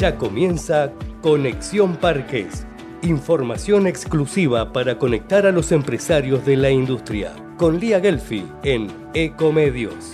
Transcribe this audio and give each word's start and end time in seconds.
Ya 0.00 0.16
comienza 0.16 0.92
Conexión 1.22 1.94
Parques. 1.96 2.66
Información 3.02 3.86
exclusiva 3.86 4.72
para 4.72 4.98
conectar 4.98 5.46
a 5.46 5.52
los 5.52 5.70
empresarios 5.70 6.44
de 6.44 6.56
la 6.56 6.70
industria. 6.70 7.32
Con 7.56 7.78
Lía 7.78 8.00
Gelfi 8.00 8.44
en 8.64 8.88
Ecomedios. 9.14 10.12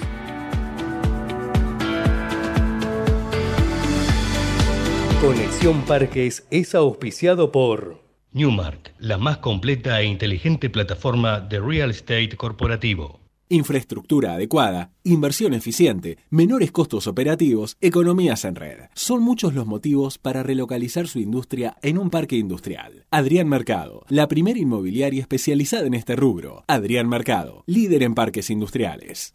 Conexión 5.23 5.81
Parques 5.87 6.47
es 6.51 6.75
auspiciado 6.75 7.51
por 7.51 8.03
Newmark, 8.33 8.93
la 8.99 9.17
más 9.17 9.39
completa 9.39 9.99
e 10.03 10.05
inteligente 10.05 10.69
plataforma 10.69 11.41
de 11.41 11.59
real 11.59 11.91
estate 11.91 12.37
corporativo. 12.37 13.20
Infraestructura 13.53 14.35
adecuada, 14.35 14.93
inversión 15.03 15.55
eficiente, 15.55 16.19
menores 16.31 16.71
costos 16.71 17.09
operativos, 17.09 17.77
economías 17.81 18.45
en 18.45 18.55
red. 18.55 18.79
Son 18.95 19.25
muchos 19.25 19.55
los 19.55 19.67
motivos 19.67 20.19
para 20.19 20.45
relocalizar 20.45 21.09
su 21.09 21.19
industria 21.19 21.77
en 21.83 21.99
un 21.99 22.11
parque 22.11 22.37
industrial. 22.37 23.07
Adrián 23.11 23.49
Mercado, 23.49 24.05
la 24.09 24.29
primera 24.29 24.61
inmobiliaria 24.61 25.21
especializada 25.21 25.89
en 25.89 25.95
este 25.95 26.15
rubro. 26.15 26.63
Adrián 26.69 27.09
Mercado, 27.09 27.65
líder 27.67 28.05
en 28.05 28.15
parques 28.15 28.51
industriales. 28.51 29.35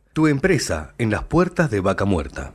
tu 0.13 0.27
empresa 0.27 0.93
en 0.97 1.09
las 1.09 1.23
puertas 1.23 1.71
de 1.71 1.79
Vaca 1.79 2.03
Muerta. 2.03 2.53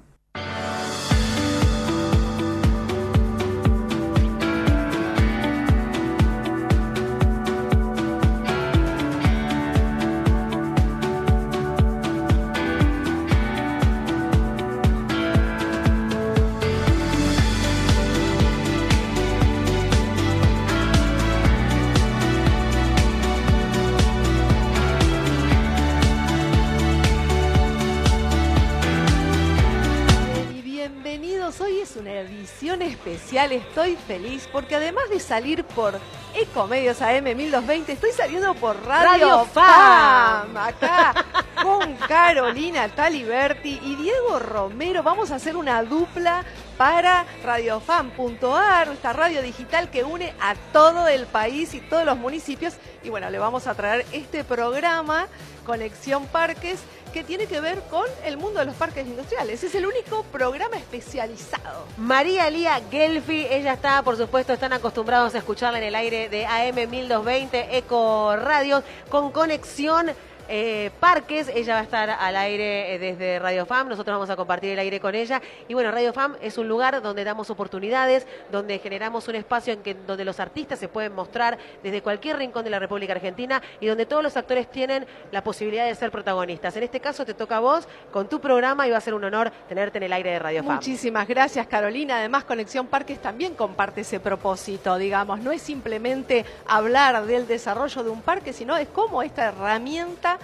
Estoy 33.53 33.97
feliz 33.97 34.49
porque 34.53 34.77
además 34.77 35.09
de 35.09 35.21
salir 35.21 35.65
por 35.65 35.99
Ecomedios 36.35 37.01
AM 37.01 37.25
1220, 37.25 37.93
estoy 37.93 38.12
saliendo 38.12 38.55
por 38.55 38.77
Radio, 38.85 39.47
FAM, 39.47 40.57
acá 40.57 41.25
con 41.62 41.95
Carolina 42.09 42.89
Taliberti 42.89 43.81
y 43.83 43.97
Diego 43.97 44.39
Romero. 44.39 45.03
Vamos 45.03 45.31
a 45.31 45.37
hacer 45.37 45.57
una 45.57 45.83
dupla 45.83 46.45
para 46.77 47.25
radiofam.ar, 47.43 48.89
esta 48.89 49.15
radio 49.15 49.41
digital 49.41 49.91
que 49.91 50.05
une 50.05 50.34
a 50.41 50.55
todo 50.73 51.09
el 51.09 51.27
país 51.27 51.73
y 51.73 51.81
todos 51.81 52.05
los 52.05 52.19
municipios. 52.19 52.75
Y 53.03 53.09
bueno, 53.09 53.31
le 53.31 53.39
vamos 53.39 53.67
a 53.67 53.75
traer 53.75 54.05
este 54.12 54.44
programa, 54.44 55.28
Conexión 55.65 56.27
Parques, 56.27 56.81
que 57.16 57.25
tiene 57.25 57.47
que 57.47 57.62
ver 57.62 57.81
con 57.88 58.04
el 58.27 58.37
mundo 58.37 58.60
de 58.60 58.66
los 58.66 58.75
parques 58.75 59.06
industriales. 59.06 59.65
Es 59.65 59.75
el 59.75 59.87
único 59.87 60.22
programa 60.25 60.77
especializado. 60.77 61.87
María 61.97 62.50
Lía 62.50 62.78
Gelfi, 62.91 63.47
ella 63.49 63.72
está, 63.72 64.03
por 64.03 64.19
supuesto, 64.19 64.53
están 64.53 64.75
acostumbrados 64.75 65.34
a 65.34 65.38
escucharla 65.38 65.78
en 65.78 65.84
el 65.84 65.94
aire 65.94 66.28
de 66.28 66.44
AM 66.44 66.75
1220 66.75 67.78
Eco 67.78 68.37
Radio 68.37 68.82
con 69.09 69.32
conexión 69.32 70.10
eh, 70.49 70.91
Parques. 71.01 71.49
Ella 71.55 71.75
va 71.75 71.81
a 71.81 71.83
estar 71.83 72.11
al 72.11 72.37
aire 72.37 72.95
eh, 72.95 72.99
desde 72.99 73.39
Radio 73.39 73.67
FAM. 73.67 73.89
Nosotros 73.89 74.15
vamos 74.15 74.31
a 74.31 74.37
compartir 74.37 74.71
el 74.71 74.79
aire 74.79 75.01
con 75.01 75.15
ella. 75.15 75.41
Y 75.69 75.75
bueno, 75.75 75.91
Radio 75.91 76.12
FAM 76.12 76.37
es 76.41 76.59
un 76.59 76.69
lugar 76.69 77.03
donde 77.03 77.25
damos 77.25 77.51
oportunidades, 77.51 78.27
donde 78.51 78.79
generamos 78.79 79.29
un 79.29 79.37
espacio 79.37 79.73
en 79.73 79.83
que, 79.83 79.95
donde 79.95 80.25
los 80.25 80.41
artistas 80.41 80.79
se 80.79 80.89
pueden 80.89 81.15
mostrar 81.15 81.59
desde 81.83 82.03
cualquier 82.03 82.37
rincón 82.39 82.65
de 82.65 82.71
la 82.71 82.79
República 82.79 83.12
Argentina 83.12 83.62
y 83.81 83.87
donde 83.87 84.06
todos 84.06 84.23
los 84.23 84.37
actores 84.37 84.71
tienen 84.71 85.06
la 85.33 85.43
posibilidad 85.43 85.87
de 85.87 85.95
ser 85.95 86.11
protagonistas. 86.11 86.77
En 86.77 86.83
este 86.83 87.01
caso 87.01 87.25
te 87.25 87.35
toca 87.35 87.56
a 87.56 87.61
vos 87.61 87.89
con 88.12 88.29
tu 88.29 88.41
programa 88.41 88.87
y 88.87 88.91
va 88.91 88.99
a 88.99 89.01
ser 89.01 89.15
un 89.15 89.25
honor 89.25 89.51
tenerte 89.69 89.99
en 89.99 90.05
el 90.05 90.12
aire 90.12 90.31
de 90.33 90.39
Radio 90.39 90.62
FAM. 90.62 90.77
Muchísimas 90.77 91.27
gracias, 91.27 91.67
Carolina. 91.67 92.19
Además, 92.19 92.45
Conexión 92.45 92.87
Parques 92.87 93.21
también 93.21 93.55
comparte 93.55 94.03
ese 94.03 94.21
propósito, 94.21 94.97
digamos. 94.99 95.41
No 95.41 95.53
es 95.53 95.62
simplemente 95.62 96.45
hablar 96.67 97.25
del 97.27 97.47
desarrollo 97.47 98.03
de 98.03 98.11
un 98.11 98.23
parque, 98.23 98.53
sino 98.53 98.77
es 98.77 98.89
cómo 98.89 99.23
esta 99.23 99.47
herramienta 99.47 100.36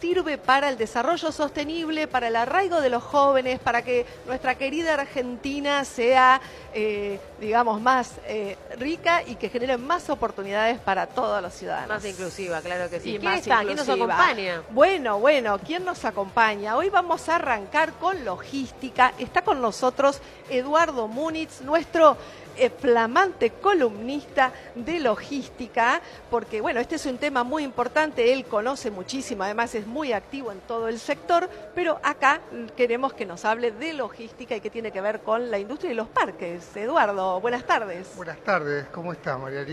sirve 0.00 0.38
para 0.38 0.68
el 0.68 0.78
desarrollo 0.78 1.30
sostenible, 1.30 2.08
para 2.08 2.28
el 2.28 2.36
arraigo 2.36 2.80
de 2.80 2.88
los 2.88 3.02
jóvenes, 3.02 3.60
para 3.60 3.82
que 3.82 4.06
nuestra 4.26 4.54
querida 4.54 4.94
Argentina 4.94 5.84
sea, 5.84 6.40
eh, 6.72 7.20
digamos, 7.40 7.80
más 7.80 8.12
eh, 8.26 8.56
rica 8.78 9.22
y 9.26 9.34
que 9.34 9.48
genere 9.48 9.76
más 9.76 10.08
oportunidades 10.08 10.78
para 10.78 11.06
todos 11.06 11.42
los 11.42 11.52
ciudadanos. 11.52 11.88
Más 11.88 12.04
inclusiva, 12.04 12.60
claro 12.62 12.88
que 12.88 13.00
sí. 13.00 13.18
¿Quién 13.18 13.32
está? 13.32 13.62
¿Quién 13.62 13.76
nos 13.76 13.88
acompaña? 13.88 14.62
Bueno, 14.70 15.18
bueno, 15.18 15.58
¿quién 15.58 15.84
nos 15.84 16.04
acompaña? 16.04 16.76
Hoy 16.76 16.88
vamos 16.88 17.28
a 17.28 17.36
arrancar 17.36 17.92
con 17.94 18.24
logística. 18.24 19.12
Está 19.18 19.42
con 19.42 19.60
nosotros 19.60 20.20
Eduardo 20.48 21.08
Múnitz, 21.08 21.60
nuestro 21.60 22.16
flamante 22.68 23.50
columnista 23.50 24.52
de 24.74 25.00
logística, 25.00 26.02
porque 26.30 26.60
bueno, 26.60 26.80
este 26.80 26.96
es 26.96 27.06
un 27.06 27.16
tema 27.16 27.44
muy 27.44 27.64
importante, 27.64 28.32
él 28.32 28.44
conoce 28.44 28.90
muchísimo, 28.90 29.44
además 29.44 29.74
es 29.74 29.86
muy 29.86 30.12
activo 30.12 30.52
en 30.52 30.60
todo 30.60 30.88
el 30.88 30.98
sector, 30.98 31.48
pero 31.74 31.98
acá 32.02 32.40
queremos 32.76 33.14
que 33.14 33.24
nos 33.24 33.44
hable 33.44 33.70
de 33.70 33.94
logística 33.94 34.56
y 34.56 34.60
que 34.60 34.70
tiene 34.70 34.92
que 34.92 35.00
ver 35.00 35.20
con 35.20 35.50
la 35.50 35.58
industria 35.58 35.92
y 35.92 35.94
los 35.94 36.08
parques. 36.08 36.76
Eduardo, 36.76 37.40
buenas 37.40 37.64
tardes. 37.64 38.14
Buenas 38.16 38.40
tardes, 38.40 38.86
¿cómo 38.92 39.12
está 39.12 39.38
María 39.38 39.64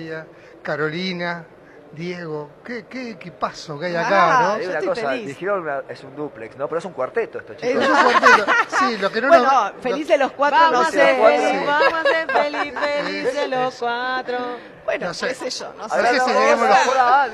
Carolina, 0.62 1.46
Diego, 1.94 2.50
qué, 2.64 2.86
qué 2.86 3.12
equipazo 3.12 3.80
que 3.80 3.88
hay 3.88 3.96
acá, 3.96 4.54
ah, 4.54 4.58
¿no? 4.58 4.70
una 4.70 4.82
cosa, 4.82 5.12
dijeron 5.14 5.66
es 5.88 6.04
un 6.04 6.16
duplex, 6.16 6.58
¿no? 6.58 6.68
Pero 6.68 6.80
es 6.80 6.86
un 6.86 6.94
cuarteto 6.94 7.40
esto, 7.40 7.54
chicos. 7.56 7.84
Es 7.84 7.90
un 7.90 8.04
cuarteto, 8.04 8.52
sí, 8.80 8.98
lo 8.98 9.12
que 9.12 9.22
no 9.22 9.28
Bueno, 9.30 9.72
felices 9.82 10.20
los 10.20 10.32
cuatro, 10.34 10.60
vamos 10.60 10.74
no 10.74 10.88
a 10.88 10.92
ser 10.92 11.16
felices, 11.16 11.66
vamos 11.66 11.94
a 11.94 12.04
ser 12.04 12.32
felices, 12.44 13.04
felices 13.04 13.50
los 13.50 13.76
cuatro. 13.76 14.38
Bueno, 14.86 15.08
no 15.08 15.14
sé, 15.14 15.28
qué 15.28 15.34
sé 15.34 15.50
yo, 15.50 15.74
no 15.74 15.90
sé. 15.90 16.08
si 16.08 16.20
seremos 16.20 16.70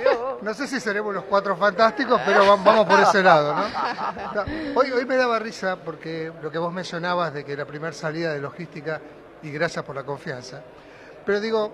los, 0.04 0.42
no 0.42 0.54
sé 0.54 0.68
si 0.68 0.80
seremos 0.80 1.14
los 1.14 1.24
cuatro 1.26 1.56
fantásticos, 1.56 2.22
pero 2.26 2.48
vamos 2.48 2.86
por 2.88 3.00
ese 3.00 3.22
lado, 3.22 3.54
¿no? 3.54 3.66
Hoy, 4.76 4.92
hoy 4.92 5.06
me 5.06 5.16
daba 5.18 5.40
risa 5.40 5.78
porque 5.78 6.32
lo 6.42 6.50
que 6.50 6.58
vos 6.58 6.74
mencionabas 6.74 7.34
de 7.34 7.44
que 7.44 7.56
la 7.56 7.66
primera 7.66 7.94
salida 7.94 8.34
de 8.34 8.42
logística, 8.42 9.00
y 9.44 9.52
gracias 9.52 9.84
por 9.86 9.96
la 9.96 10.04
confianza, 10.04 10.62
pero 11.26 11.40
digo, 11.40 11.72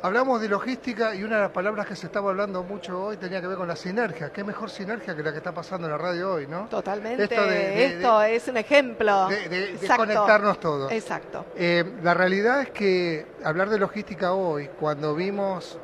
Hablamos 0.00 0.40
de 0.40 0.48
logística 0.48 1.12
y 1.12 1.24
una 1.24 1.36
de 1.36 1.42
las 1.42 1.50
palabras 1.50 1.84
que 1.84 1.96
se 1.96 2.06
estaba 2.06 2.30
hablando 2.30 2.62
mucho 2.62 3.02
hoy 3.02 3.16
tenía 3.16 3.40
que 3.40 3.48
ver 3.48 3.56
con 3.56 3.66
la 3.66 3.74
sinergia. 3.74 4.30
¿Qué 4.30 4.44
mejor 4.44 4.70
sinergia 4.70 5.16
que 5.16 5.24
la 5.24 5.32
que 5.32 5.38
está 5.38 5.52
pasando 5.52 5.88
en 5.88 5.92
la 5.92 5.98
radio 5.98 6.34
hoy, 6.34 6.46
no? 6.46 6.68
Totalmente. 6.68 7.24
Esto, 7.24 8.22
es 8.22 8.46
un 8.46 8.58
ejemplo. 8.58 9.26
De, 9.26 9.76
conectarnos 9.96 10.60
todos. 10.60 10.92
Exacto. 10.92 11.46
Eh, 11.56 11.84
la 12.04 12.14
realidad 12.14 12.60
es 12.60 12.70
que 12.70 13.26
hablar 13.42 13.70
de 13.70 13.78
logística 13.80 14.34
hoy, 14.34 14.70
cuando 14.78 15.16
vimos 15.16 15.80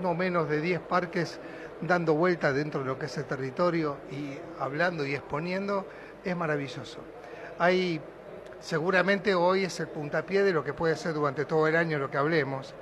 no 0.00 0.14
menos 0.14 0.48
de 0.48 0.62
10 0.62 0.80
parques 0.80 1.38
dando 1.82 2.14
vueltas 2.14 2.54
dentro 2.54 2.80
de 2.80 2.86
lo 2.86 2.98
que 2.98 3.04
es 3.04 3.18
el 3.18 3.26
territorio 3.26 3.98
y 4.10 4.38
hablando 4.58 5.04
y 5.04 5.14
exponiendo, 5.14 5.86
es 6.24 6.34
maravilloso. 6.34 7.00
Hay 7.58 8.00
Seguramente 8.60 9.34
hoy 9.34 9.64
es 9.64 9.78
el 9.80 9.88
puntapié 9.88 10.42
de 10.42 10.52
lo 10.52 10.64
que 10.64 10.72
puede 10.72 10.96
ser 10.96 11.14
durante 11.14 11.44
todo 11.44 11.66
el 11.68 11.76
año 11.76 11.98
lo 11.98 12.10
que 12.10 12.16
hablemos, 12.16 12.74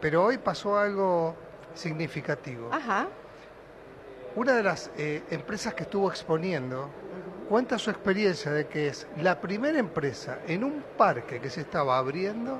pero 0.00 0.24
hoy 0.24 0.38
pasó 0.38 0.78
algo 0.78 1.34
significativo. 1.74 2.70
Ajá. 2.72 3.08
Una 4.36 4.54
de 4.54 4.62
las 4.62 4.90
eh, 4.96 5.22
empresas 5.30 5.74
que 5.74 5.84
estuvo 5.84 6.10
exponiendo 6.10 6.90
cuenta 7.48 7.78
su 7.78 7.90
experiencia 7.90 8.52
de 8.52 8.66
que 8.66 8.88
es 8.88 9.06
la 9.18 9.40
primera 9.40 9.78
empresa 9.78 10.38
en 10.46 10.64
un 10.64 10.84
parque 10.96 11.40
que 11.40 11.50
se 11.50 11.62
estaba 11.62 11.98
abriendo 11.98 12.58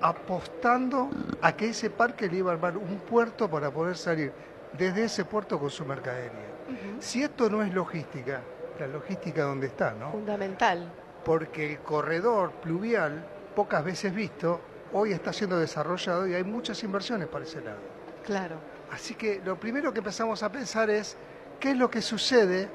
apostando 0.00 1.08
a 1.40 1.52
que 1.56 1.68
ese 1.68 1.88
parque 1.88 2.28
le 2.28 2.38
iba 2.38 2.50
a 2.50 2.54
armar 2.54 2.76
un 2.76 2.98
puerto 2.98 3.48
para 3.48 3.70
poder 3.70 3.96
salir 3.96 4.32
desde 4.76 5.04
ese 5.04 5.24
puerto 5.24 5.60
con 5.60 5.70
su 5.70 5.84
mercadería. 5.84 6.50
Si 6.98 7.22
esto 7.22 7.48
no 7.48 7.62
es 7.62 7.72
logística, 7.72 8.40
la 8.80 8.86
logística 8.88 9.42
donde 9.42 9.68
está, 9.68 9.92
¿no? 9.92 10.10
Fundamental 10.10 10.90
porque 11.24 11.72
el 11.72 11.78
corredor 11.80 12.52
pluvial 12.52 13.24
pocas 13.54 13.84
veces 13.84 14.14
visto, 14.14 14.60
hoy 14.92 15.12
está 15.12 15.32
siendo 15.32 15.58
desarrollado 15.58 16.26
y 16.26 16.34
hay 16.34 16.44
muchas 16.44 16.82
inversiones 16.82 17.28
para 17.28 17.44
ese 17.44 17.60
lado. 17.60 17.78
Claro. 18.24 18.56
Así 18.90 19.14
que 19.14 19.40
lo 19.44 19.58
primero 19.58 19.92
que 19.92 19.98
empezamos 19.98 20.42
a 20.42 20.52
pensar 20.52 20.90
es 20.90 21.16
qué 21.58 21.70
es 21.70 21.76
lo 21.76 21.90
que 21.90 22.02
sucede 22.02 22.68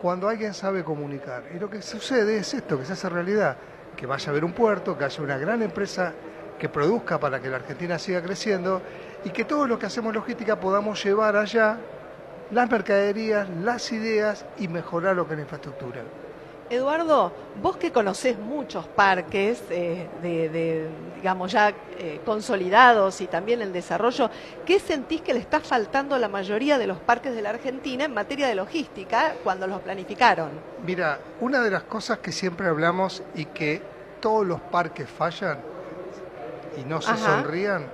cuando 0.00 0.28
alguien 0.28 0.54
sabe 0.54 0.84
comunicar. 0.84 1.44
Y 1.54 1.58
lo 1.58 1.68
que 1.68 1.82
sucede 1.82 2.36
es 2.38 2.54
esto, 2.54 2.78
que 2.78 2.84
se 2.84 2.92
hace 2.92 3.08
realidad, 3.08 3.56
que 3.96 4.06
vaya 4.06 4.28
a 4.28 4.30
haber 4.30 4.44
un 4.44 4.52
puerto, 4.52 4.96
que 4.96 5.04
haya 5.04 5.22
una 5.22 5.38
gran 5.38 5.62
empresa 5.62 6.12
que 6.58 6.68
produzca 6.68 7.18
para 7.18 7.40
que 7.40 7.48
la 7.48 7.56
Argentina 7.56 7.98
siga 7.98 8.22
creciendo 8.22 8.80
y 9.24 9.30
que 9.30 9.44
todo 9.44 9.66
lo 9.66 9.78
que 9.78 9.86
hacemos 9.86 10.14
logística 10.14 10.60
podamos 10.60 11.02
llevar 11.02 11.36
allá 11.36 11.78
las 12.50 12.70
mercaderías, 12.70 13.48
las 13.62 13.90
ideas 13.92 14.46
y 14.58 14.68
mejorar 14.68 15.16
lo 15.16 15.26
que 15.26 15.34
es 15.34 15.38
la 15.38 15.42
infraestructura. 15.42 16.02
Eduardo, 16.70 17.32
vos 17.62 17.76
que 17.76 17.92
conocés 17.92 18.38
muchos 18.38 18.86
parques 18.86 19.62
eh, 19.70 20.08
de, 20.22 20.48
de, 20.48 20.88
digamos, 21.16 21.52
ya 21.52 21.72
eh, 21.98 22.20
consolidados 22.24 23.20
y 23.20 23.26
también 23.26 23.62
el 23.62 23.72
desarrollo, 23.72 24.30
¿qué 24.64 24.80
sentís 24.80 25.20
que 25.20 25.34
le 25.34 25.40
está 25.40 25.60
faltando 25.60 26.14
a 26.14 26.18
la 26.18 26.28
mayoría 26.28 26.78
de 26.78 26.86
los 26.86 26.98
parques 26.98 27.34
de 27.34 27.42
la 27.42 27.50
Argentina 27.50 28.04
en 28.04 28.14
materia 28.14 28.48
de 28.48 28.54
logística 28.54 29.34
cuando 29.44 29.66
los 29.66 29.80
planificaron? 29.80 30.50
Mira, 30.86 31.18
una 31.40 31.60
de 31.60 31.70
las 31.70 31.84
cosas 31.84 32.18
que 32.18 32.32
siempre 32.32 32.66
hablamos 32.66 33.22
y 33.34 33.44
que 33.46 33.82
todos 34.20 34.46
los 34.46 34.60
parques 34.60 35.08
fallan 35.08 35.58
y 36.80 36.84
no 36.84 37.00
se 37.00 37.10
Ajá. 37.12 37.42
sonrían 37.42 37.86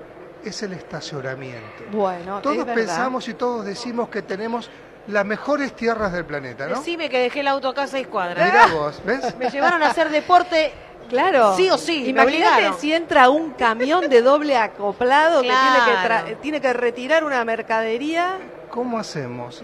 es 0.44 0.62
el 0.62 0.73
estacionamiento. 0.73 1.84
Bueno, 1.93 2.40
Todos 2.40 2.66
es 2.69 2.75
pensamos 2.75 3.28
y 3.28 3.34
todos 3.34 3.66
decimos 3.66 4.08
que 4.08 4.23
tenemos 4.23 4.70
las 5.11 5.25
mejores 5.25 5.75
tierras 5.75 6.12
del 6.12 6.25
planeta, 6.25 6.67
¿no? 6.67 6.79
Decime 6.79 7.09
que 7.09 7.19
dejé 7.19 7.41
el 7.41 7.49
auto 7.49 7.69
acá 7.69 7.83
a 7.83 7.87
seis 7.87 8.07
cuadras. 8.07 8.45
Mirá 8.45 8.67
vos, 8.67 9.01
¿ves? 9.05 9.37
Me 9.37 9.51
llevaron 9.51 9.83
a 9.83 9.89
hacer 9.89 10.11
deporte. 10.11 10.73
Claro. 11.09 11.57
Sí 11.57 11.69
o 11.69 11.77
sí, 11.77 12.05
me 12.05 12.11
Imagínate 12.11 12.73
si 12.79 12.93
entra 12.93 13.31
un 13.31 13.51
camión 13.51 14.09
de 14.09 14.23
doble 14.23 14.57
acoplado 14.57 15.43
que, 15.43 15.49
tiene 15.49 16.25
que, 16.27 16.35
tiene 16.37 16.61
que 16.61 16.73
retirar 16.73 17.25
una 17.25 17.45
mercadería. 17.45 18.39
¿Cómo 18.71 18.99
hacemos? 18.99 19.62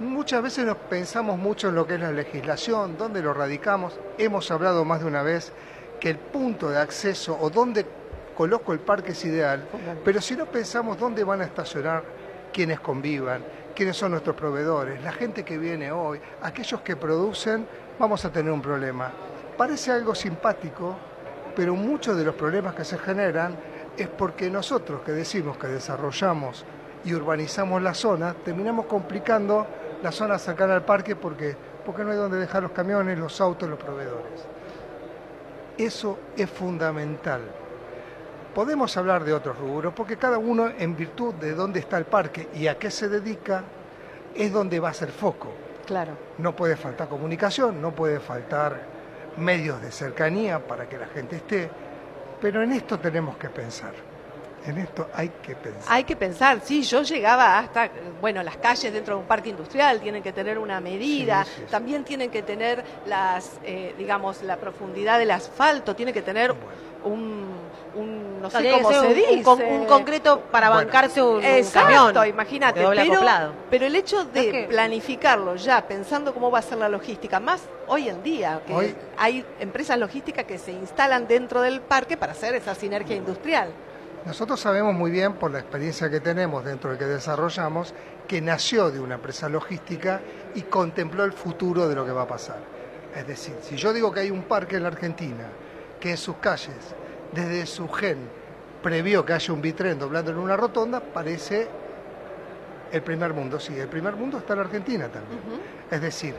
Muchas 0.00 0.42
veces 0.42 0.66
nos 0.66 0.76
pensamos 0.76 1.38
mucho 1.38 1.68
en 1.68 1.76
lo 1.76 1.86
que 1.86 1.94
es 1.94 2.00
la 2.00 2.10
legislación, 2.10 2.98
dónde 2.98 3.22
lo 3.22 3.32
radicamos. 3.32 3.98
Hemos 4.18 4.50
hablado 4.50 4.84
más 4.84 5.00
de 5.00 5.06
una 5.06 5.22
vez 5.22 5.52
que 6.00 6.10
el 6.10 6.18
punto 6.18 6.68
de 6.68 6.78
acceso 6.78 7.38
o 7.40 7.48
dónde 7.48 7.86
coloco 8.36 8.72
el 8.72 8.80
parque 8.80 9.12
es 9.12 9.24
ideal, 9.24 9.66
pero 10.04 10.20
si 10.20 10.36
no 10.36 10.46
pensamos 10.46 10.98
dónde 10.98 11.24
van 11.24 11.40
a 11.40 11.44
estacionar 11.44 12.02
quienes 12.52 12.80
convivan, 12.80 13.42
quiénes 13.76 13.96
son 13.96 14.12
nuestros 14.12 14.34
proveedores, 14.34 15.02
la 15.02 15.12
gente 15.12 15.44
que 15.44 15.58
viene 15.58 15.92
hoy, 15.92 16.18
aquellos 16.42 16.80
que 16.80 16.96
producen, 16.96 17.68
vamos 17.98 18.24
a 18.24 18.32
tener 18.32 18.50
un 18.50 18.62
problema. 18.62 19.12
Parece 19.56 19.92
algo 19.92 20.14
simpático, 20.14 20.96
pero 21.54 21.76
muchos 21.76 22.16
de 22.16 22.24
los 22.24 22.34
problemas 22.34 22.74
que 22.74 22.84
se 22.84 22.96
generan 22.96 23.54
es 23.96 24.08
porque 24.08 24.50
nosotros 24.50 25.02
que 25.02 25.12
decimos 25.12 25.58
que 25.58 25.66
desarrollamos 25.68 26.64
y 27.04 27.14
urbanizamos 27.14 27.82
la 27.82 27.92
zona, 27.92 28.34
terminamos 28.34 28.86
complicando 28.86 29.66
la 30.02 30.10
zona 30.10 30.38
cercana 30.38 30.74
al 30.74 30.84
parque 30.84 31.14
porque, 31.14 31.54
porque 31.84 32.02
no 32.02 32.10
hay 32.10 32.16
donde 32.16 32.38
dejar 32.38 32.62
los 32.62 32.72
camiones, 32.72 33.18
los 33.18 33.40
autos, 33.42 33.68
los 33.68 33.78
proveedores. 33.78 34.46
Eso 35.76 36.18
es 36.34 36.48
fundamental. 36.48 37.42
Podemos 38.56 38.96
hablar 38.96 39.22
de 39.22 39.34
otros 39.34 39.58
rubros 39.58 39.92
porque 39.92 40.16
cada 40.16 40.38
uno 40.38 40.70
en 40.78 40.96
virtud 40.96 41.34
de 41.34 41.52
dónde 41.52 41.80
está 41.80 41.98
el 41.98 42.06
parque 42.06 42.48
y 42.54 42.68
a 42.68 42.78
qué 42.78 42.90
se 42.90 43.06
dedica 43.06 43.62
es 44.34 44.50
donde 44.50 44.80
va 44.80 44.88
a 44.88 44.94
ser 44.94 45.10
foco. 45.10 45.52
Claro. 45.84 46.12
No 46.38 46.56
puede 46.56 46.74
faltar 46.74 47.06
comunicación, 47.06 47.82
no 47.82 47.94
puede 47.94 48.18
faltar 48.18 48.80
medios 49.36 49.82
de 49.82 49.92
cercanía 49.92 50.58
para 50.58 50.88
que 50.88 50.96
la 50.96 51.06
gente 51.08 51.36
esté, 51.36 51.68
pero 52.40 52.62
en 52.62 52.72
esto 52.72 52.98
tenemos 52.98 53.36
que 53.36 53.50
pensar. 53.50 53.92
En 54.66 54.78
esto 54.78 55.08
hay 55.14 55.28
que 55.28 55.54
pensar. 55.54 55.84
Hay 55.94 56.04
que 56.04 56.16
pensar, 56.16 56.60
sí, 56.64 56.82
yo 56.82 57.02
llegaba 57.02 57.58
hasta, 57.58 57.88
bueno, 58.20 58.42
las 58.42 58.56
calles 58.56 58.92
dentro 58.92 59.14
de 59.14 59.20
un 59.20 59.26
parque 59.26 59.50
industrial 59.50 60.00
tienen 60.00 60.22
que 60.22 60.32
tener 60.32 60.58
una 60.58 60.80
medida, 60.80 61.44
Sí, 61.44 61.50
sí, 61.54 61.60
sí. 61.66 61.70
también 61.70 62.02
tienen 62.04 62.30
que 62.30 62.42
tener 62.42 62.82
las, 63.06 63.52
eh, 63.64 63.94
digamos, 63.96 64.42
la 64.42 64.56
profundidad 64.56 65.18
del 65.20 65.30
asfalto, 65.30 65.94
tiene 65.94 66.12
que 66.12 66.22
tener 66.22 66.52
un, 67.04 67.46
un 67.94 68.40
no 68.42 68.50
sé 68.50 68.70
cómo 68.72 68.90
se 68.92 69.00
un- 69.00 69.14
dice. 69.14 69.32
un, 69.34 69.42
con- 69.44 69.62
un 69.62 69.86
concreto 69.86 70.40
para 70.50 70.68
Bueno. 70.68 70.84
bancarse 70.84 71.22
un, 71.22 71.36
un 71.36 71.44
Exacto, 71.44 72.12
camión. 72.14 72.28
imagínate. 72.28 72.80
Pero, 73.70 73.86
el 73.86 73.94
hecho 73.96 74.24
de 74.24 74.40
Es 74.40 74.52
que- 74.52 74.64
planificarlo 74.64 75.54
ya, 75.56 75.86
pensando 75.86 76.34
cómo 76.34 76.50
va 76.50 76.58
a 76.58 76.62
ser 76.62 76.78
la 76.78 76.88
logística, 76.88 77.38
más 77.40 77.62
hoy 77.86 78.08
en 78.08 78.22
día, 78.22 78.60
que 78.66 78.74
Hoy- 78.74 78.96
hay 79.16 79.44
empresas 79.60 79.98
logísticas 79.98 80.44
que 80.44 80.58
se 80.58 80.72
instalan 80.72 81.26
dentro 81.28 81.60
del 81.62 81.80
parque 81.80 82.16
para 82.16 82.32
hacer 82.32 82.54
esa 82.56 82.74
sinergia 82.74 83.14
industrial. 83.16 83.70
Nosotros 84.26 84.58
sabemos 84.58 84.92
muy 84.92 85.12
bien, 85.12 85.34
por 85.34 85.52
la 85.52 85.60
experiencia 85.60 86.10
que 86.10 86.18
tenemos 86.18 86.64
dentro 86.64 86.90
del 86.90 86.98
que 86.98 87.04
desarrollamos, 87.04 87.94
que 88.26 88.40
nació 88.40 88.90
de 88.90 88.98
una 88.98 89.14
empresa 89.14 89.48
logística 89.48 90.20
y 90.56 90.62
contempló 90.62 91.24
el 91.24 91.32
futuro 91.32 91.88
de 91.88 91.94
lo 91.94 92.04
que 92.04 92.10
va 92.10 92.22
a 92.22 92.26
pasar. 92.26 92.58
Es 93.14 93.24
decir, 93.26 93.54
si 93.62 93.76
yo 93.76 93.92
digo 93.92 94.10
que 94.10 94.20
hay 94.20 94.30
un 94.32 94.42
parque 94.42 94.76
en 94.76 94.82
la 94.82 94.88
Argentina 94.88 95.44
que 96.00 96.10
en 96.10 96.16
sus 96.16 96.36
calles, 96.36 96.74
desde 97.32 97.66
su 97.66 97.88
gen, 97.88 98.18
previó 98.82 99.24
que 99.24 99.32
haya 99.32 99.54
un 99.54 99.62
bitren 99.62 99.98
doblando 99.98 100.32
en 100.32 100.38
una 100.38 100.56
rotonda, 100.56 100.98
parece 101.00 101.68
el 102.90 103.02
primer 103.02 103.32
mundo. 103.32 103.60
Sí, 103.60 103.78
el 103.78 103.88
primer 103.88 104.16
mundo 104.16 104.38
está 104.38 104.54
en 104.54 104.58
la 104.58 104.64
Argentina 104.64 105.08
también. 105.08 105.40
Es 105.88 106.00
decir, 106.00 106.34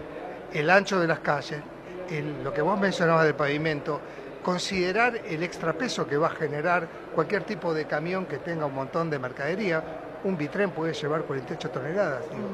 el 0.54 0.69
ancho 0.69 1.00
de 1.00 1.07
las 1.07 1.19
calles, 1.19 1.62
el- 2.10 2.44
lo 2.44 2.54
que 2.54 2.62
vos 2.62 2.78
mencionabas 2.80 3.24
del 3.24 3.36
pavimento, 3.36 4.01
considerar 4.48 5.14
el 5.28 5.44
extrapeso 5.44 6.08
que 6.08 6.16
va 6.16 6.28
a 6.28 6.30
generar 6.30 6.88
cualquier 7.14 7.44
tipo 7.44 7.74
de 7.74 7.84
camión 7.84 8.26
que 8.26 8.38
tenga 8.38 8.66
un 8.66 8.74
montón 8.76 9.10
de 9.10 9.20
mercadería. 9.20 9.84
Un 10.24 10.38
bitren 10.38 10.72
puede 10.72 10.94
llevar 10.94 11.24
48 11.24 11.70
toneladas. 11.70 12.22
digo. 12.30 12.48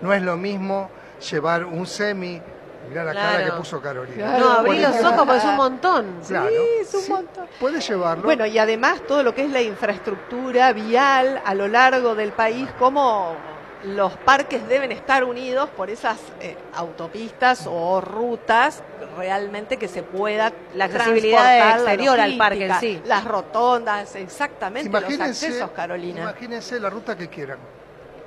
No 0.00 0.14
es 0.14 0.22
lo 0.22 0.38
mismo 0.38 0.88
llevar 1.30 1.66
un 1.66 1.86
semi. 1.86 2.40
Mirá 2.88 3.04
la 3.04 3.12
cara 3.12 3.44
que 3.44 3.52
puso 3.52 3.78
Carolina. 3.82 4.24
Claro. 4.24 4.38
No, 4.44 4.52
abrí 4.52 4.78
los 4.80 4.92
48 4.96 5.08
ojos 5.08 5.26
porque 5.26 5.36
es 5.38 5.44
un 5.44 5.56
montón. 5.56 6.06
Claro. 6.26 6.48
es 6.80 6.94
un 6.94 7.00
Sí, 7.02 7.12
montón. 7.12 7.46
Puede 7.60 7.80
llevarlo. 7.82 8.24
Bueno, 8.24 8.46
y 8.46 8.58
además 8.58 9.02
todo 9.06 9.22
lo 9.22 9.34
que 9.34 9.44
es 9.44 9.50
la 9.50 9.60
infraestructura 9.60 10.72
vial 10.72 11.42
a 11.44 11.54
lo 11.54 11.68
largo 11.68 12.14
del 12.14 12.32
país, 12.32 12.70
cómo 12.78 13.36
los 13.84 14.14
parques 14.16 14.66
deben 14.68 14.92
estar 14.92 15.24
unidos 15.24 15.68
por 15.70 15.90
esas 15.90 16.18
eh, 16.40 16.56
autopistas 16.74 17.66
o 17.66 18.00
rutas 18.00 18.82
realmente 19.18 19.76
que 19.76 19.88
se 19.88 20.02
pueda 20.02 20.52
La 20.74 20.86
accesibilidad 20.86 21.58
la 21.58 21.70
exterior 21.76 22.18
al 22.18 22.36
parque 22.36 22.70
sí. 22.80 23.02
Las 23.04 23.24
rotondas, 23.24 24.16
exactamente, 24.16 24.88
los 24.90 25.00
Imagínense, 25.02 25.46
accesos, 25.46 25.70
Carolina. 25.72 26.22
imagínense 26.22 26.80
la 26.80 26.88
ruta 26.90 27.16
que 27.16 27.28
quieran, 27.28 27.58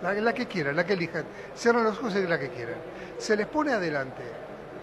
la, 0.01 0.13
la 0.13 0.34
que 0.34 0.46
quieran, 0.46 0.75
la 0.75 0.86
que 0.86 0.93
elijan. 0.93 1.25
Cierran 1.55 1.84
los 1.84 1.98
ojos 1.98 2.15
y 2.15 2.27
la 2.27 2.38
que 2.39 2.50
quieran. 2.50 2.75
Se 3.17 3.36
les 3.36 3.48
pone 3.48 3.72
adelante 3.74 4.22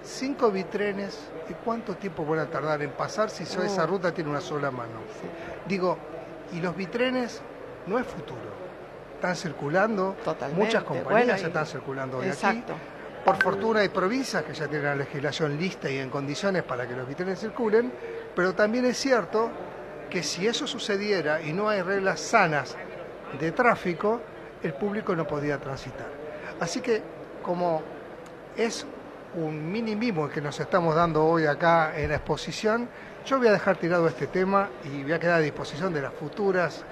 cinco 0.03 0.51
bitrenes 0.51 1.19
y 1.49 1.55
cuánto 1.65 1.95
tiempo 1.95 2.25
van 2.27 2.41
a 2.41 2.47
tardar 2.47 2.83
en 2.83 2.91
pasar 2.91 3.31
si 3.31 3.45
Uh. 3.45 3.63
esa 3.63 3.87
ruta 3.87 4.13
tiene 4.13 4.29
una 4.31 4.41
sola 4.41 4.71
mano. 4.71 5.01
Digo, 5.67 5.97
y 6.53 6.61
los 6.61 6.77
bitrenes 6.77 7.41
no 7.87 7.99
es 7.99 8.07
futuro. 8.07 8.54
Están 9.25 9.37
circulando, 9.37 10.17
Totalmente. 10.23 10.63
muchas 10.67 10.85
compañías 10.85 11.11
Bueno, 11.27 11.33
y- 11.41 11.45
están 11.47 11.65
circulando 11.67 12.19
hoy 12.19 12.27
Exacto. 12.27 12.75
aquí. 12.75 12.83
Por 13.25 13.43
fortuna 13.43 13.81
hay 13.81 13.89
provincias 13.89 14.43
que 14.43 14.53
ya 14.53 14.69
tienen 14.69 14.85
la 14.85 14.97
legislación 14.97 15.57
lista 15.57 15.89
y 15.91 15.97
en 15.97 16.11
condiciones 16.11 16.63
para 16.63 16.87
que 16.87 16.95
los 16.95 17.09
bitrenes 17.09 17.41
circulen, 17.41 17.91
pero 18.37 18.55
también 18.55 18.85
es 18.85 18.99
cierto 18.99 19.49
que 20.11 20.23
si 20.23 20.47
eso 20.47 20.67
sucediera 20.67 21.41
y 21.41 21.55
no 21.55 21.71
hay 21.71 21.81
reglas 21.81 22.21
sanas 22.21 22.77
de 23.41 23.51
tráfico, 23.53 24.21
el 24.63 24.75
público 24.75 25.17
no 25.17 25.27
podía 25.27 25.57
transitar. 25.59 26.07
Así 26.61 26.83
que 26.83 27.01
como 27.43 27.81
es 28.59 28.85
un 29.37 29.73
mini 29.73 29.97
mimo 29.97 30.29
que 30.29 30.43
nos 30.43 30.61
estamos 30.61 30.95
dando 30.95 31.25
hoy 31.25 31.47
acá 31.47 31.99
en 31.99 32.11
la 32.11 32.17
exposición, 32.17 32.91
yo 33.25 33.39
voy 33.39 33.49
a 33.49 33.53
dejar 33.53 33.79
tirado 33.79 34.07
este 34.07 34.27
tema 34.27 34.69
y 34.85 35.03
voy 35.03 35.13
a 35.13 35.19
quedar 35.19 35.37
a 35.37 35.41
disposición 35.41 35.95
de 35.95 36.03
las 36.03 36.13
futuras 36.13 36.85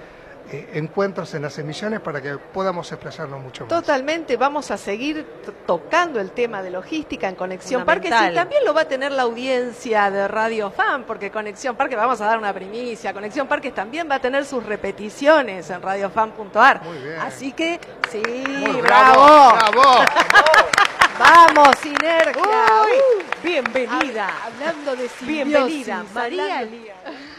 eh, 0.53 0.69
encuentros 0.75 1.33
en 1.35 1.43
las 1.43 1.59
emisiones 1.59 2.01
para 2.01 2.21
que 2.21 2.37
podamos 2.37 2.91
explayarnos 2.93 3.41
mucho 3.41 3.65
más. 3.65 3.69
Totalmente, 3.71 4.37
vamos 4.37 4.71
a 4.71 4.77
seguir 4.77 5.27
tocando 5.67 6.21
el 6.21 6.31
tema 6.33 6.63
de 6.63 6.71
logística 6.71 7.29
en 7.29 7.35
Conexión 7.35 7.85
Parques 7.85 8.11
Fundamental. 8.11 8.33
y 8.33 8.37
también 8.37 8.65
lo 8.65 8.75
va 8.75 8.83
a 8.83 8.89
tener 8.89 9.13
la 9.13 9.23
audiencia 9.23 10.11
de 10.11 10.29
Radio 10.29 10.71
Fan, 10.71 11.05
porque 11.05 11.31
Conexión 11.31 11.75
Parques, 11.77 11.97
vamos 11.97 12.21
a 12.21 12.27
dar 12.27 12.39
una 12.39 12.53
primicia, 12.53 13.13
Conexión 13.13 13.47
Parques 13.47 13.75
también 13.75 14.09
va 14.11 14.17
a 14.17 14.21
tener 14.21 14.45
sus 14.45 14.65
repeticiones 14.65 15.71
en 15.71 15.81
radiofan.ar. 15.83 16.81
Así 17.23 17.53
que, 17.53 17.81
sí, 18.11 18.23
Muy 18.47 18.81
bravo, 18.83 19.53
¡Bravo! 19.55 20.05
vamos, 21.19 21.69
sinergia. 21.83 22.43
Uy, 22.43 23.25
bienvenida. 23.43 24.29
hab- 24.29 24.47
hablando 24.53 24.97
de 24.97 25.09
simbiosis, 25.09 25.87
Bienvenida, 25.87 26.05
María. 26.15 26.69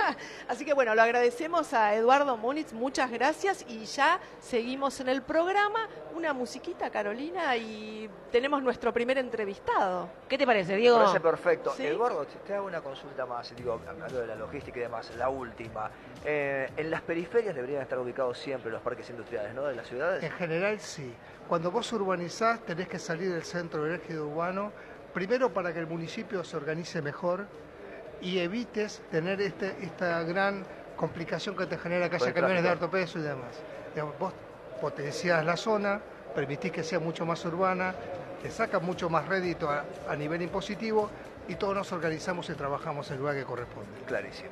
Así 0.48 0.66
que 0.66 0.74
bueno, 0.74 0.96
lo 0.96 1.02
agradecemos 1.02 1.74
a 1.74 1.96
Eduardo 1.96 2.38
Múnitz, 2.38 2.74
muchas 2.74 3.12
gracias 3.12 3.66
y 3.68 3.86
ya 3.86 4.20
seguimos 4.40 5.00
en 5.00 5.10
el 5.10 5.22
programa. 5.22 5.88
Una 6.16 6.34
musiquita, 6.34 6.90
Carolina, 6.90 7.56
y 7.58 8.10
tenemos 8.32 8.62
nuestro 8.62 8.94
primer 8.94 9.18
entrevistado. 9.18 10.10
¿Qué 10.30 10.38
te 10.38 10.46
parece, 10.46 10.76
Diego? 10.76 10.98
Me 10.98 11.06
parece 11.06 11.20
perfecto. 11.20 11.74
Sí. 11.76 11.88
Eduardo, 11.88 12.26
te 12.26 12.38
te 12.38 12.54
hago 12.54 12.68
una 12.68 12.82
consulta 12.82 13.26
más, 13.26 13.56
digo, 13.56 13.82
hablando 13.88 14.20
de 14.20 14.28
la 14.28 14.36
logística 14.36 14.80
y 14.80 14.84
demás, 14.84 15.12
la 15.18 15.30
última. 15.30 15.90
Eh, 16.24 16.70
en 16.78 16.92
las 16.92 17.02
periferias 17.02 17.56
deberían 17.56 17.82
estar 17.82 17.98
ubicados 17.98 18.38
siempre 18.38 18.72
los 18.72 18.82
parques 18.82 19.10
industriales, 19.10 19.54
¿no? 19.54 19.64
De 19.64 19.76
las 19.76 19.88
ciudades. 19.88 20.24
En 20.24 20.32
general 20.32 20.80
sí. 20.80 21.14
Cuando 21.48 21.72
vos 21.72 21.92
urbanizás 21.94 22.62
tenés 22.62 22.88
que 22.88 23.00
salir 23.00 23.32
del 23.32 23.44
centro 23.44 23.84
del 23.84 23.96
ejido 23.96 24.28
urbano, 24.28 24.72
primero 25.14 25.52
para 25.54 25.74
que 25.74 25.80
el 25.80 25.88
municipio 25.88 26.44
se 26.44 26.56
organice 26.56 27.02
mejor 27.02 27.48
y 28.24 28.40
evites 28.40 29.02
tener 29.12 29.42
este, 29.42 29.76
esta 29.82 30.24
gran 30.24 30.66
complicación 30.96 31.56
que 31.56 31.66
te 31.66 31.78
genera 31.78 32.10
que 32.10 32.16
haya 32.16 32.34
camiones 32.34 32.64
de 32.64 32.70
alto 32.70 32.90
peso 32.90 33.20
y 33.20 33.24
demás. 33.24 33.62
Digamos, 33.94 34.18
vos 34.18 34.34
potenciás 34.80 35.46
la 35.46 35.58
zona, 35.58 36.00
permitís 36.34 36.72
que 36.72 36.84
sea 36.84 37.00
mucho 37.00 37.26
más 37.26 37.44
urbana, 37.46 37.94
te 38.42 38.50
sacas 38.50 38.82
mucho 38.82 39.10
más 39.10 39.28
rédito 39.28 39.70
a, 39.70 39.86
a 40.10 40.16
nivel 40.16 40.42
impositivo 40.42 41.10
y 41.48 41.56
todos 41.56 41.76
nos 41.76 41.92
organizamos 41.92 42.50
y 42.50 42.54
trabajamos 42.54 43.08
en 43.08 43.14
el 43.14 43.20
lugar 43.20 43.36
que 43.36 43.44
corresponde. 43.44 43.90
Clarísimo. 44.06 44.52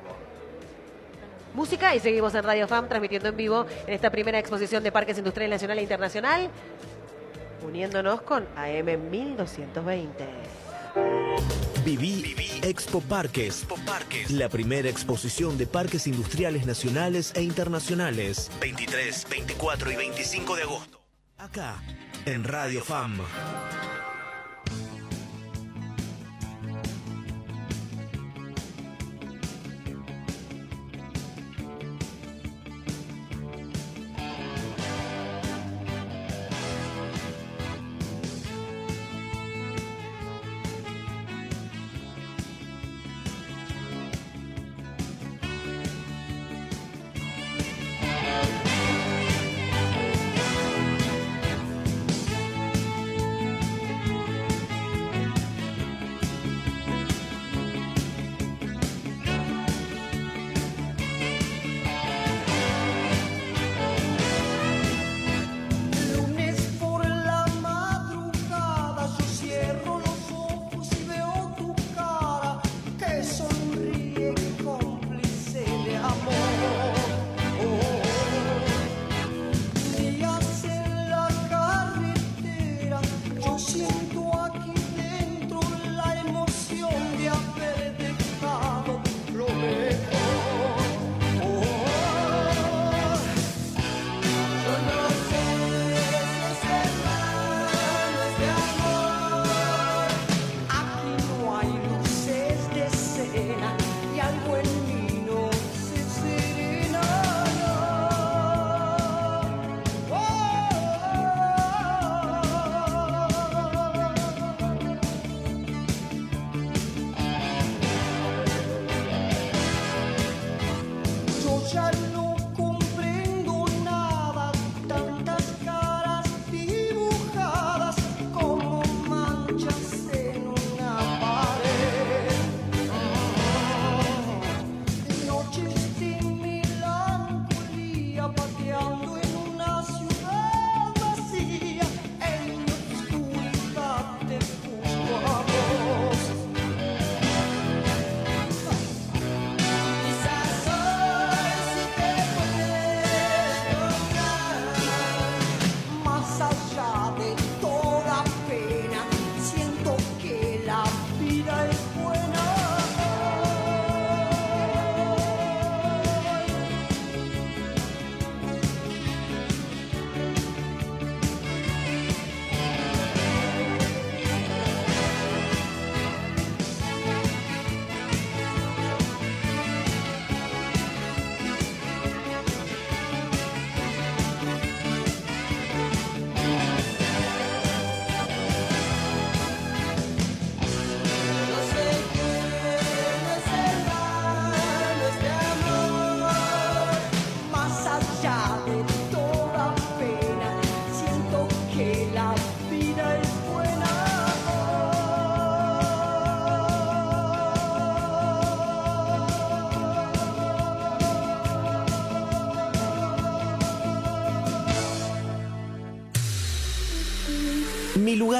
Música 1.54 1.94
y 1.94 2.00
seguimos 2.00 2.34
en 2.34 2.44
Radio 2.44 2.66
FAM 2.66 2.88
transmitiendo 2.88 3.28
en 3.28 3.36
vivo 3.36 3.66
en 3.86 3.92
esta 3.92 4.10
primera 4.10 4.38
exposición 4.38 4.82
de 4.82 4.92
Parques 4.92 5.18
Industrial 5.18 5.50
Nacional 5.50 5.78
e 5.78 5.82
Internacional, 5.82 6.50
uniéndonos 7.66 8.22
con 8.22 8.46
AM 8.56 9.10
1220. 9.10 10.41
Viví, 11.84 12.36
Expo 12.62 13.00
Parques. 13.00 13.66
La 14.30 14.48
primera 14.48 14.88
exposición 14.88 15.58
de 15.58 15.66
parques 15.66 16.06
industriales 16.06 16.64
nacionales 16.64 17.32
e 17.34 17.42
internacionales. 17.42 18.50
23, 18.60 19.26
24 19.28 19.90
y 19.90 19.96
25 19.96 20.56
de 20.56 20.62
agosto. 20.62 21.00
Acá, 21.38 21.82
en 22.24 22.44
Radio 22.44 22.84
FAM. 22.84 23.18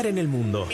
En 0.07 0.19
el 0.19 0.29
mundo. 0.29 0.67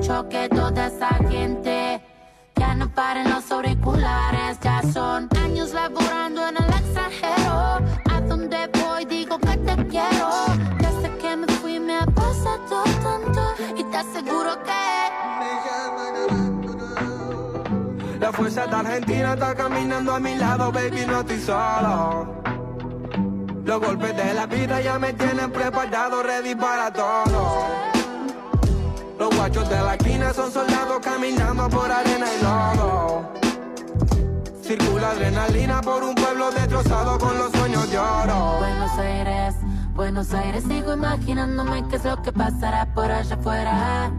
Quiero 0.00 0.28
que 0.28 0.48
toda 0.48 0.86
esa 0.86 1.08
gente. 1.28 2.00
Ya 2.56 2.74
no 2.74 2.88
paren 2.92 3.30
los 3.30 3.50
auriculares, 3.52 4.58
ya 4.60 4.82
son 4.92 5.28
años 5.42 5.72
laborando 5.72 6.48
en 6.48 6.56
el 6.56 6.70
extranjero. 6.70 7.78
A 8.10 8.20
donde 8.22 8.68
voy 8.82 9.04
digo 9.04 9.38
que 9.38 9.56
te 9.58 9.76
quiero. 9.88 10.30
Desde 10.78 11.18
que 11.18 11.36
me 11.36 11.46
fui 11.46 11.78
me 11.78 11.98
ha 11.98 12.06
pasado 12.06 12.82
tanto 13.02 13.42
y 13.76 13.84
te 13.84 13.96
aseguro 13.96 14.62
que 14.64 14.70
La 18.20 18.32
fuerza 18.32 18.66
de 18.66 18.76
Argentina 18.76 19.32
está 19.34 19.54
caminando 19.54 20.14
a 20.14 20.20
mi 20.20 20.34
lado, 20.36 20.72
baby, 20.72 21.04
no 21.06 21.20
estoy 21.20 21.40
solo. 21.40 22.42
Los 23.64 23.80
golpes 23.80 24.16
de 24.16 24.34
la 24.34 24.46
vida 24.46 24.80
ya 24.80 24.98
me 24.98 25.12
tienen 25.12 25.50
preparado, 25.50 26.22
ready 26.22 26.54
para 26.54 26.92
todo. 26.92 27.99
Los 29.20 29.36
guachos 29.36 29.68
de 29.68 29.76
la 29.76 29.96
esquina 29.96 30.32
son 30.32 30.50
soldados 30.50 30.98
caminando 31.02 31.68
por 31.68 31.92
arena 31.92 32.26
y 32.26 32.42
lodo. 32.42 33.30
Circula 34.62 35.10
adrenalina 35.10 35.82
por 35.82 36.02
un 36.02 36.14
pueblo 36.14 36.50
destrozado 36.50 37.18
con 37.18 37.36
los 37.36 37.52
sueños 37.52 37.90
de 37.90 37.98
oro. 37.98 38.56
Buenos 38.60 38.98
Aires, 38.98 39.56
Buenos 39.94 40.32
Aires, 40.32 40.64
sigo 40.64 40.94
imaginándome 40.94 41.86
qué 41.90 41.96
es 41.96 42.04
lo 42.06 42.22
que 42.22 42.32
pasará 42.32 42.94
por 42.94 43.12
allá 43.12 43.34
afuera. 43.34 44.10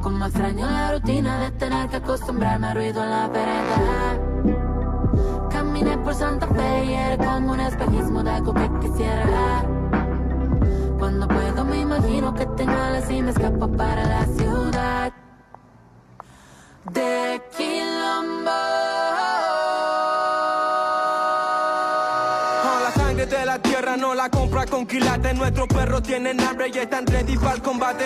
Como 0.00 0.24
extraño 0.24 0.70
la 0.70 0.92
rutina 0.92 1.38
de 1.40 1.50
tener 1.50 1.90
que 1.90 1.96
acostumbrarme 1.96 2.68
al 2.68 2.76
ruido 2.76 3.04
en 3.04 3.10
la 3.10 3.28
vereda. 3.28 4.18
Caminé 5.50 5.98
por 5.98 6.14
Santa 6.14 6.46
Fe 6.46 6.84
y 6.86 6.94
era 6.94 7.18
como 7.22 7.52
un 7.52 7.60
espejismo 7.60 8.22
de 8.22 8.30
algo 8.30 8.54
que 8.54 8.70
quisiera. 8.80 9.66
Imagino 11.98 12.34
que 12.34 12.44
tengo 12.46 12.72
alas 12.72 13.10
y 13.10 13.22
me 13.22 13.30
escapo 13.30 13.68
para 13.68 14.04
la 14.04 14.26
ciudad. 14.26 15.12
De 16.92 17.42
Quilombo. 17.56 18.50
La 22.82 22.92
sangre 22.94 23.26
de 23.26 23.46
la 23.46 23.58
tierra 23.62 23.96
no 23.96 24.14
la 24.14 24.28
compra 24.28 24.66
con 24.66 24.86
quilates. 24.86 25.34
Nuestros 25.36 25.68
perros 25.68 26.02
tienen 26.02 26.38
hambre 26.40 26.70
y 26.72 26.78
están 26.78 27.06
ready 27.06 27.36
para 27.38 27.54
el 27.54 27.62
combate. 27.62 28.04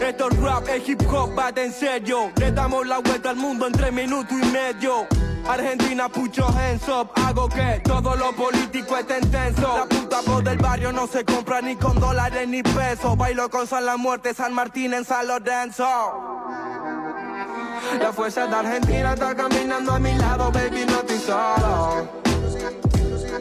Esto 0.00 0.28
es 0.30 0.40
rap, 0.40 0.68
es 0.68 0.88
hip 0.88 1.02
hop, 1.08 1.38
va 1.38 1.50
en 1.54 1.72
serio. 1.72 2.32
Le 2.36 2.50
damos 2.50 2.84
la 2.86 2.98
vuelta 2.98 3.30
al 3.30 3.36
mundo 3.36 3.68
en 3.68 3.72
tres 3.72 3.92
minutos 3.92 4.32
y 4.32 4.46
medio. 4.46 5.06
Argentina, 5.46 6.08
put 6.08 6.32
your 6.36 6.50
hands. 6.52 6.82
Hago 6.88 7.48
que 7.48 7.80
todo 7.84 8.16
lo 8.16 8.32
político 8.32 8.96
esté 8.96 9.18
intenso. 9.18 9.76
La 9.76 9.86
puta 9.86 10.20
voz 10.22 10.44
del 10.44 10.58
barrio 10.58 10.92
no 10.92 11.06
se 11.06 11.24
compra 11.24 11.60
ni 11.60 11.76
con 11.76 11.98
dólares 12.00 12.48
ni 12.48 12.62
pesos. 12.62 13.16
Bailo 13.16 13.48
con 13.50 13.66
San 13.66 13.84
La 13.84 13.96
Muerte, 13.96 14.34
San 14.34 14.54
Martín 14.54 14.94
en 14.94 15.04
San 15.04 15.26
Lorenzo. 15.26 15.86
La 18.00 18.12
fuerza 18.12 18.46
de 18.46 18.54
Argentina 18.54 19.14
está 19.14 19.34
caminando 19.34 19.92
a 19.92 19.98
mi 19.98 20.14
lado, 20.14 20.50
baby, 20.50 20.86
solo. 21.24 22.08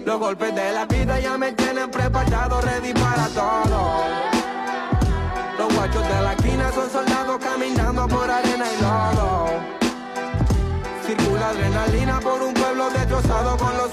Los 0.05 0.19
golpes 0.19 0.53
de 0.53 0.73
la 0.73 0.85
vida 0.85 1.19
ya 1.19 1.37
me 1.37 1.53
tienen 1.53 1.89
preparado, 1.89 2.59
ready 2.61 2.93
para 2.93 3.27
todo. 3.29 4.32
Con 13.57 13.77
los 13.77 13.92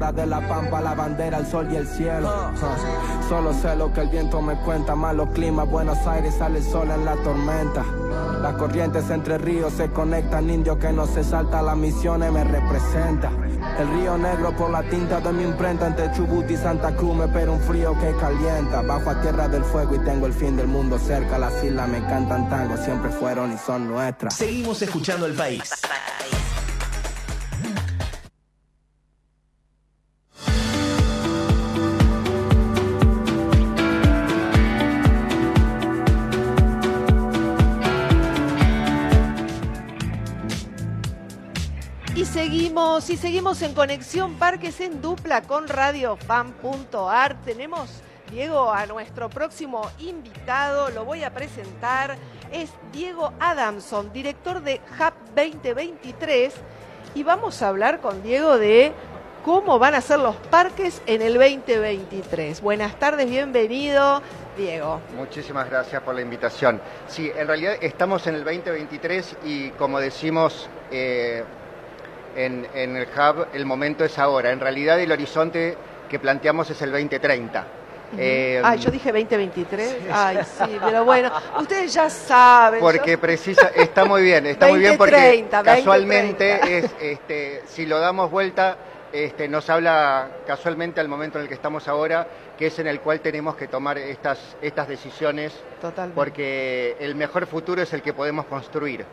de 0.09 0.25
la 0.25 0.41
pampa, 0.47 0.81
la 0.81 0.95
bandera, 0.95 1.37
el 1.37 1.45
sol 1.45 1.67
y 1.71 1.75
el 1.75 1.87
cielo. 1.87 2.29
Solo 3.29 3.53
sé 3.53 3.75
lo 3.75 3.93
que 3.93 4.01
el 4.01 4.07
viento 4.07 4.41
me 4.41 4.55
cuenta. 4.55 4.95
Malos 4.95 5.29
climas, 5.33 5.69
Buenos 5.69 5.99
Aires 6.07 6.33
sale 6.39 6.57
el 6.57 6.65
sol 6.65 6.89
en 6.89 7.05
la 7.05 7.15
tormenta. 7.17 7.85
Las 8.41 8.55
corrientes 8.55 9.07
entre 9.11 9.37
ríos 9.37 9.73
se 9.73 9.91
conectan, 9.91 10.49
indio 10.49 10.79
que 10.79 10.91
no 10.91 11.05
se 11.05 11.23
salta, 11.23 11.61
la 11.61 11.75
misión 11.75 12.21
me 12.33 12.43
representa. 12.43 13.29
El 13.77 13.87
río 13.99 14.17
negro 14.17 14.55
por 14.55 14.71
la 14.71 14.81
tinta 14.83 15.19
de 15.19 15.31
mi 15.31 15.43
imprenta 15.43 15.85
entre 15.85 16.11
Chubut 16.13 16.49
y 16.49 16.57
Santa 16.57 16.95
Cruz 16.95 17.15
me 17.15 17.25
espera 17.25 17.51
un 17.51 17.61
frío 17.61 17.93
que 17.99 18.15
calienta. 18.19 18.81
Bajo 18.81 19.11
a 19.11 19.21
tierra 19.21 19.47
del 19.47 19.63
fuego 19.63 19.95
y 19.95 19.99
tengo 19.99 20.25
el 20.25 20.33
fin 20.33 20.57
del 20.57 20.67
mundo 20.67 20.97
cerca. 20.97 21.37
Las 21.37 21.63
islas 21.63 21.87
me 21.87 21.99
cantan 22.07 22.49
tango, 22.49 22.75
siempre 22.77 23.11
fueron 23.11 23.53
y 23.53 23.57
son 23.57 23.87
nuestras. 23.87 24.33
Seguimos 24.33 24.81
escuchando 24.81 25.27
el 25.27 25.35
país. 25.35 25.61
Seguimos, 42.61 43.09
y 43.09 43.17
seguimos 43.17 43.61
en 43.63 43.73
Conexión 43.73 44.35
Parques 44.35 44.81
en 44.81 45.01
dupla 45.01 45.41
con 45.41 45.67
radiofan.ar. 45.67 47.41
Tenemos, 47.41 47.89
Diego, 48.29 48.71
a 48.71 48.85
nuestro 48.85 49.31
próximo 49.31 49.89
invitado, 49.97 50.91
lo 50.91 51.03
voy 51.03 51.23
a 51.23 51.33
presentar, 51.33 52.17
es 52.51 52.69
Diego 52.93 53.33
Adamson, 53.39 54.13
director 54.13 54.61
de 54.61 54.79
Hub 54.99 55.13
2023, 55.35 56.53
y 57.15 57.23
vamos 57.23 57.63
a 57.63 57.69
hablar 57.69 57.99
con 57.99 58.21
Diego 58.21 58.59
de 58.59 58.91
cómo 59.43 59.79
van 59.79 59.95
a 59.95 60.01
ser 60.01 60.19
los 60.19 60.35
parques 60.35 61.01
en 61.07 61.23
el 61.23 61.33
2023. 61.33 62.61
Buenas 62.61 62.99
tardes, 62.99 63.27
bienvenido, 63.27 64.21
Diego. 64.55 65.01
Muchísimas 65.17 65.67
gracias 65.67 66.03
por 66.03 66.13
la 66.13 66.21
invitación. 66.21 66.79
Sí, 67.07 67.31
en 67.35 67.47
realidad 67.47 67.73
estamos 67.81 68.27
en 68.27 68.35
el 68.35 68.43
2023 68.43 69.37
y 69.45 69.69
como 69.71 69.99
decimos 69.99 70.69
eh, 70.91 71.43
en, 72.35 72.67
en 72.73 72.95
el 72.97 73.07
Hub, 73.07 73.47
el 73.53 73.65
momento 73.65 74.03
es 74.05 74.17
ahora. 74.19 74.51
En 74.51 74.59
realidad 74.59 74.99
el 74.99 75.11
horizonte 75.11 75.77
que 76.09 76.19
planteamos 76.19 76.69
es 76.69 76.81
el 76.81 76.91
2030. 76.91 77.65
Eh, 78.17 78.61
Ay, 78.63 78.77
yo 78.79 78.91
dije 78.91 79.09
2023. 79.11 79.97
Ay, 80.11 80.39
sí, 80.43 80.77
pero 80.83 81.05
bueno, 81.05 81.31
ustedes 81.59 81.93
ya 81.93 82.09
saben. 82.09 82.81
Porque 82.81 83.11
yo- 83.11 83.19
precisa, 83.21 83.71
está 83.73 84.03
muy 84.03 84.21
bien, 84.21 84.45
está 84.47 84.67
muy 84.67 84.79
bien 84.79 84.97
porque 84.97 85.13
2030, 85.15 85.63
casualmente 85.63 86.57
2030. 86.59 86.87
es, 86.87 86.91
este, 87.13 87.61
si 87.67 87.85
lo 87.85 87.99
damos 87.99 88.29
vuelta, 88.29 88.75
este, 89.13 89.47
nos 89.47 89.69
habla 89.69 90.27
casualmente 90.45 90.99
al 90.99 91.07
momento 91.07 91.37
en 91.37 91.43
el 91.43 91.47
que 91.47 91.53
estamos 91.53 91.87
ahora, 91.87 92.27
que 92.57 92.67
es 92.67 92.79
en 92.79 92.87
el 92.87 92.99
cual 92.99 93.21
tenemos 93.21 93.55
que 93.55 93.67
tomar 93.69 93.97
estas, 93.97 94.57
estas 94.61 94.89
decisiones, 94.89 95.53
Totalmente. 95.81 96.15
porque 96.15 96.97
el 96.99 97.15
mejor 97.15 97.47
futuro 97.47 97.81
es 97.81 97.93
el 97.93 98.01
que 98.01 98.13
podemos 98.13 98.45
construir, 98.45 99.05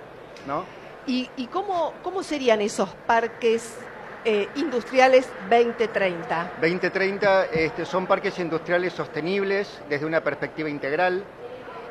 ¿no? 0.46 0.64
¿Y, 1.08 1.30
y 1.38 1.46
cómo, 1.46 1.94
cómo 2.02 2.22
serían 2.22 2.60
esos 2.60 2.90
parques 3.06 3.78
eh, 4.26 4.46
industriales 4.56 5.26
2030? 5.48 6.52
2030 6.60 7.44
este, 7.46 7.86
son 7.86 8.06
parques 8.06 8.38
industriales 8.38 8.92
sostenibles 8.92 9.80
desde 9.88 10.04
una 10.04 10.20
perspectiva 10.22 10.68
integral. 10.68 11.24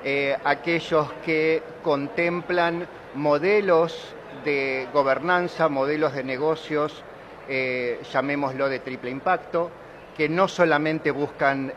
eh, 0.04 0.38
aquellos 0.44 1.12
que 1.26 1.64
contemplan 1.84 2.88
modelos 3.16 4.14
de 4.46 4.88
gobernanza, 4.94 5.68
modelos 5.68 6.14
de 6.14 6.24
negocios, 6.24 7.02
eh, 7.50 8.00
llamémoslo 8.14 8.70
de 8.70 8.80
triple 8.80 9.10
impacto, 9.10 9.72
que 10.16 10.30
no 10.30 10.48
solamente 10.48 11.10
buscan 11.10 11.74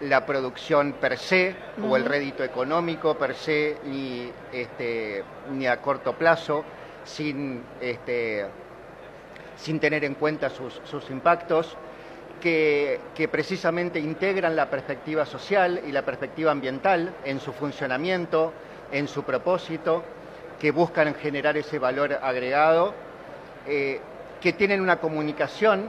la 0.00 0.26
producción 0.26 0.92
per 0.92 1.18
se 1.18 1.54
o 1.82 1.96
el 1.96 2.04
rédito 2.04 2.42
económico 2.44 3.16
per 3.16 3.34
se, 3.34 3.78
ni, 3.84 4.30
este, 4.52 5.24
ni 5.52 5.66
a 5.66 5.80
corto 5.80 6.14
plazo, 6.14 6.64
sin, 7.04 7.62
este, 7.80 8.46
sin 9.56 9.78
tener 9.80 10.04
en 10.04 10.14
cuenta 10.14 10.50
sus, 10.50 10.80
sus 10.84 11.08
impactos, 11.10 11.76
que, 12.40 13.00
que 13.14 13.28
precisamente 13.28 13.98
integran 13.98 14.56
la 14.56 14.68
perspectiva 14.68 15.24
social 15.24 15.80
y 15.86 15.92
la 15.92 16.02
perspectiva 16.02 16.50
ambiental 16.50 17.14
en 17.24 17.40
su 17.40 17.52
funcionamiento, 17.52 18.52
en 18.92 19.08
su 19.08 19.22
propósito, 19.22 20.02
que 20.60 20.70
buscan 20.70 21.14
generar 21.14 21.56
ese 21.56 21.78
valor 21.78 22.18
agregado, 22.20 22.94
eh, 23.66 24.00
que 24.40 24.52
tienen 24.52 24.80
una 24.80 24.96
comunicación 24.98 25.88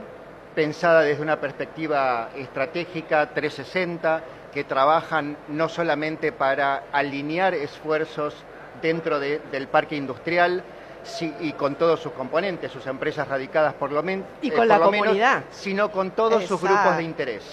pensada 0.60 1.02
desde 1.02 1.22
una 1.22 1.36
perspectiva 1.36 2.30
estratégica 2.34 3.26
360, 3.26 4.22
que 4.54 4.64
trabajan 4.64 5.36
no 5.48 5.68
solamente 5.68 6.32
para 6.32 6.84
alinear 6.92 7.52
esfuerzos 7.52 8.34
dentro 8.80 9.20
de- 9.20 9.38
del 9.52 9.68
parque 9.68 9.96
industrial 9.96 10.62
sí, 11.04 11.32
y 11.40 11.52
con 11.52 11.74
todos 11.76 12.00
sus 12.00 12.12
componentes, 12.12 12.72
sus 12.72 12.86
empresas 12.86 13.28
radicadas 13.28 13.74
por 13.74 13.92
lo, 13.92 14.02
men- 14.02 14.24
Y 14.40 14.48
eh, 14.48 14.54
con 14.54 14.66
la 14.66 14.78
lo 14.78 14.90
menos, 14.90 15.06
comunidad. 15.08 15.44
sino 15.50 15.92
con 15.92 16.10
todos 16.12 16.44
sus 16.46 16.60
grupos 16.62 16.96
de 16.96 17.02
interés, 17.02 17.44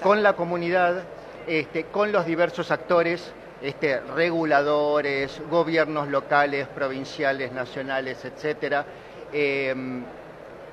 con 0.00 0.22
la 0.22 0.34
comunidad, 0.34 1.02
este, 1.48 1.84
con 1.86 2.12
los 2.12 2.24
diversos 2.24 2.70
actores, 2.70 3.32
este, 3.60 3.98
reguladores, 4.00 5.42
gobiernos 5.50 6.06
locales, 6.08 6.68
provinciales, 6.68 7.50
nacionales, 7.50 8.24
etcétera, 8.24 8.84
eh, 9.32 9.74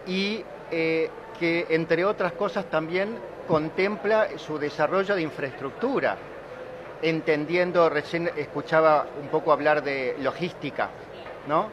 y 0.06 0.44
eh, 0.74 1.10
que 1.42 1.66
entre 1.70 2.06
otras 2.06 2.34
cosas 2.34 2.66
también 2.66 3.18
contempla 3.48 4.28
su 4.38 4.60
desarrollo 4.60 5.16
de 5.16 5.24
infraestructura, 5.24 6.16
entendiendo, 7.02 7.90
recién 7.90 8.30
escuchaba 8.38 9.08
un 9.20 9.28
poco 9.30 9.52
hablar 9.52 9.82
de 9.84 10.16
logística, 10.20 10.92
¿no? 11.48 11.68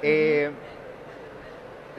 Eh, 0.00 0.48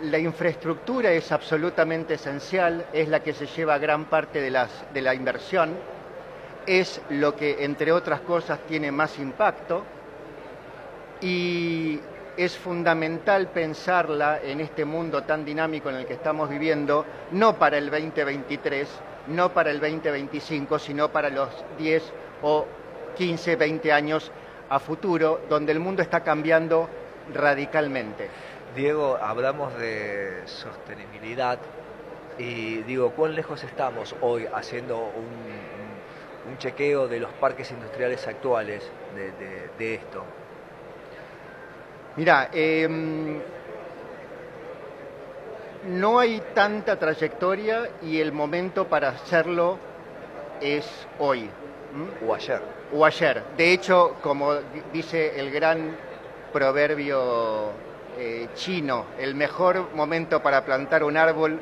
la 0.03 0.19
infraestructura 0.19 1.11
es 1.11 1.33
absolutamente 1.33 2.13
esencial, 2.13 2.85
es 2.93 3.09
la 3.09 3.19
que 3.19 3.33
se 3.33 3.45
lleva 3.45 3.77
gran 3.77 4.05
parte 4.05 4.39
de, 4.39 4.65
de 4.93 5.01
la 5.01 5.13
inversión, 5.13 5.75
es 6.65 7.01
lo 7.09 7.35
que, 7.35 7.65
entre 7.65 7.91
otras 7.91 8.21
cosas, 8.21 8.59
tiene 8.69 8.89
más 8.89 9.19
impacto 9.19 9.83
y 11.19 11.99
es 12.37 12.57
fundamental 12.57 13.47
pensarla 13.49 14.39
en 14.41 14.61
este 14.61 14.85
mundo 14.85 15.23
tan 15.23 15.43
dinámico 15.43 15.89
en 15.89 15.97
el 15.97 16.05
que 16.05 16.13
estamos 16.13 16.49
viviendo, 16.49 17.05
no 17.31 17.57
para 17.57 17.77
el 17.77 17.89
2023, 17.89 18.87
no 19.27 19.53
para 19.53 19.71
el 19.71 19.79
2025, 19.79 20.79
sino 20.79 21.09
para 21.09 21.29
los 21.29 21.49
10 21.77 22.03
o 22.41 22.65
15, 23.15 23.55
20 23.55 23.91
años 23.91 24.31
a 24.69 24.79
futuro, 24.79 25.41
donde 25.49 25.71
el 25.71 25.79
mundo 25.79 26.01
está 26.01 26.21
cambiando 26.21 26.87
radicalmente. 27.33 28.29
Diego, 28.75 29.17
hablamos 29.21 29.77
de 29.77 30.43
sostenibilidad 30.45 31.59
y 32.37 32.77
digo, 32.83 33.11
¿cuán 33.11 33.35
lejos 33.35 33.63
estamos 33.63 34.15
hoy 34.21 34.47
haciendo 34.53 34.97
un, 34.97 35.71
chequeo 36.57 37.07
de 37.07 37.19
los 37.19 37.31
parques 37.33 37.71
industriales 37.71 38.27
actuales 38.27 38.83
de 39.77 39.95
esto? 39.95 40.25
Mira, 42.15 42.49
em, 42.53 43.39
no 45.87 46.19
hay 46.19 46.41
tanta 46.53 46.97
trayectoria 46.97 47.89
y 48.01 48.19
el 48.19 48.31
momento 48.31 48.87
para 48.87 49.09
hacerlo 49.09 49.77
es 50.61 50.85
hoy. 51.19 51.49
O 52.25 52.33
ayer. 52.33 52.61
O 52.93 53.05
ayer. 53.05 53.43
De 53.57 53.73
hecho, 53.73 54.15
como 54.21 54.55
di- 54.55 54.61
dice 54.93 55.39
el 55.39 55.51
gran 55.51 55.95
proverbio 56.53 57.71
eh, 58.17 58.47
chino, 58.55 59.05
el 59.17 59.35
mejor 59.35 59.89
momento 59.93 60.41
para 60.41 60.63
plantar 60.65 61.03
un 61.03 61.17
árbol 61.17 61.59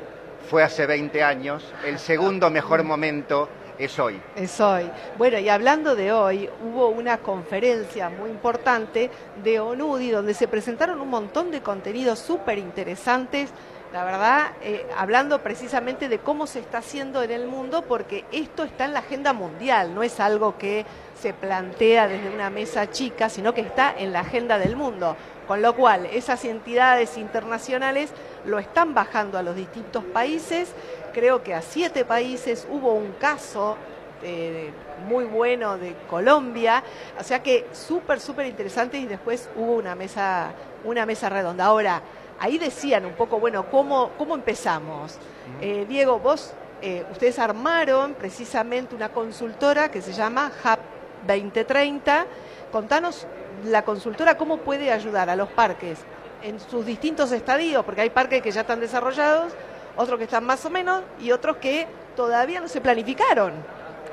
fue 0.48 0.62
hace 0.62 0.86
20 0.86 1.22
años, 1.22 1.64
el 1.84 1.98
segundo 1.98 2.50
mejor 2.50 2.82
momento 2.82 3.48
es 3.80 3.98
hoy. 3.98 4.20
Es 4.36 4.60
hoy. 4.60 4.90
Bueno, 5.16 5.38
y 5.38 5.48
hablando 5.48 5.96
de 5.96 6.12
hoy, 6.12 6.50
hubo 6.62 6.88
una 6.88 7.18
conferencia 7.18 8.10
muy 8.10 8.30
importante 8.30 9.10
de 9.42 9.58
ONUDI 9.58 10.10
donde 10.10 10.34
se 10.34 10.48
presentaron 10.48 11.00
un 11.00 11.08
montón 11.08 11.50
de 11.50 11.62
contenidos 11.62 12.18
súper 12.18 12.58
interesantes, 12.58 13.50
la 13.92 14.04
verdad, 14.04 14.52
eh, 14.62 14.86
hablando 14.96 15.42
precisamente 15.42 16.08
de 16.08 16.20
cómo 16.20 16.46
se 16.46 16.60
está 16.60 16.78
haciendo 16.78 17.24
en 17.24 17.32
el 17.32 17.48
mundo, 17.48 17.82
porque 17.82 18.24
esto 18.30 18.62
está 18.62 18.84
en 18.84 18.92
la 18.92 19.00
agenda 19.00 19.32
mundial, 19.32 19.94
no 19.94 20.04
es 20.04 20.20
algo 20.20 20.56
que 20.58 20.86
se 21.20 21.32
plantea 21.32 22.06
desde 22.06 22.30
una 22.30 22.50
mesa 22.50 22.88
chica, 22.90 23.28
sino 23.28 23.52
que 23.52 23.62
está 23.62 23.92
en 23.98 24.12
la 24.12 24.20
agenda 24.20 24.58
del 24.58 24.76
mundo. 24.76 25.16
Con 25.48 25.62
lo 25.62 25.74
cual, 25.74 26.06
esas 26.06 26.44
entidades 26.44 27.18
internacionales 27.18 28.10
lo 28.44 28.60
están 28.60 28.94
bajando 28.94 29.36
a 29.36 29.42
los 29.42 29.56
distintos 29.56 30.04
países. 30.04 30.72
Creo 31.12 31.42
que 31.42 31.54
a 31.54 31.62
siete 31.62 32.04
países 32.04 32.66
hubo 32.70 32.94
un 32.94 33.12
caso 33.12 33.76
eh, 34.22 34.70
muy 35.08 35.24
bueno 35.24 35.78
de 35.78 35.94
Colombia. 36.08 36.82
O 37.18 37.24
sea 37.24 37.42
que 37.42 37.66
súper, 37.72 38.20
súper 38.20 38.46
interesante 38.46 38.98
y 38.98 39.06
después 39.06 39.48
hubo 39.56 39.74
una 39.74 39.94
mesa, 39.94 40.52
una 40.84 41.06
mesa 41.06 41.28
redonda. 41.28 41.64
Ahora, 41.64 42.02
ahí 42.38 42.58
decían 42.58 43.06
un 43.06 43.12
poco, 43.12 43.40
bueno, 43.40 43.70
¿cómo, 43.70 44.10
cómo 44.18 44.34
empezamos? 44.34 45.18
Eh, 45.60 45.86
Diego, 45.88 46.18
vos, 46.18 46.52
eh, 46.82 47.04
ustedes 47.10 47.38
armaron 47.38 48.14
precisamente 48.14 48.94
una 48.94 49.10
consultora 49.10 49.90
que 49.90 50.02
se 50.02 50.12
llama 50.12 50.52
Hub 50.64 50.78
2030. 51.26 52.26
Contanos 52.70 53.26
la 53.64 53.84
consultora 53.84 54.36
cómo 54.36 54.58
puede 54.58 54.90
ayudar 54.92 55.28
a 55.28 55.36
los 55.36 55.48
parques 55.48 55.98
en 56.42 56.58
sus 56.60 56.86
distintos 56.86 57.32
estadios, 57.32 57.84
porque 57.84 58.00
hay 58.02 58.10
parques 58.10 58.42
que 58.42 58.50
ya 58.50 58.62
están 58.62 58.80
desarrollados, 58.80 59.52
otros 60.00 60.18
que 60.18 60.24
están 60.24 60.44
más 60.44 60.64
o 60.64 60.70
menos 60.70 61.02
y 61.20 61.30
otros 61.30 61.56
que 61.56 61.86
todavía 62.16 62.60
no 62.60 62.68
se 62.68 62.80
planificaron. 62.80 63.52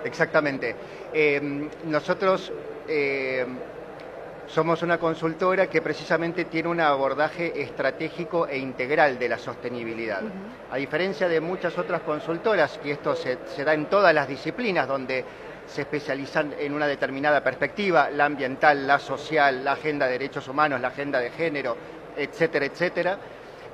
Exactamente. 0.04 0.76
Eh, 1.14 1.70
nosotros 1.86 2.52
eh, 2.88 3.46
somos 4.48 4.82
una 4.82 4.98
consultora 4.98 5.68
que 5.68 5.82
precisamente 5.82 6.46
tiene 6.46 6.70
un 6.70 6.80
abordaje 6.80 7.62
estratégico 7.62 8.48
e 8.48 8.58
integral 8.58 9.18
de 9.18 9.30
la 9.30 9.38
sostenibilidad. 9.38 10.22
A 10.72 10.78
diferencia 10.78 11.28
de 11.28 11.42
muchas 11.42 11.78
otras 11.78 12.02
consultoras, 12.02 12.80
y 12.84 12.92
esto 12.92 13.16
se, 13.16 13.40
se 13.56 13.64
da 13.64 13.74
en 13.74 13.88
todas 13.88 14.14
las 14.14 14.28
disciplinas 14.28 14.88
donde 14.88 15.26
se 15.66 15.82
especializan 15.82 16.54
en 16.58 16.74
una 16.74 16.88
determinada 16.88 17.44
perspectiva, 17.44 18.10
la 18.10 18.26
ambiental, 18.26 18.88
la 18.88 19.00
social, 19.00 19.66
la 19.66 19.74
agenda 19.74 20.06
de 20.06 20.14
derechos 20.14 20.48
humanos, 20.48 20.80
la 20.80 20.88
agenda 20.90 21.20
de 21.20 21.30
género, 21.32 21.76
etcétera, 22.16 22.66
etcétera, 22.66 23.18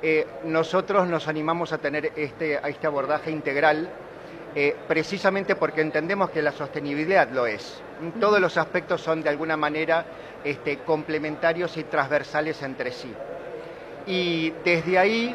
eh, 0.06 0.26
nosotros 0.44 1.08
nos 1.08 1.28
animamos 1.28 1.72
a 1.72 1.78
tener 1.78 2.12
este, 2.14 2.58
a 2.58 2.68
este 2.68 2.86
abordaje 2.86 3.30
integral 3.30 3.88
eh, 4.54 4.76
precisamente 4.86 5.56
porque 5.56 5.80
entendemos 5.80 6.28
que 6.28 6.42
la 6.42 6.52
sostenibilidad 6.52 7.30
lo 7.30 7.46
es. 7.46 7.80
Todos 8.20 8.38
los 8.38 8.58
aspectos 8.58 9.00
son 9.00 9.22
de 9.22 9.30
alguna 9.30 9.56
manera 9.56 10.04
este, 10.44 10.80
complementarios 10.80 11.78
y 11.78 11.84
transversales 11.84 12.62
entre 12.62 12.92
sí. 12.92 13.14
Y 14.06 14.50
desde 14.62 14.98
ahí 14.98 15.34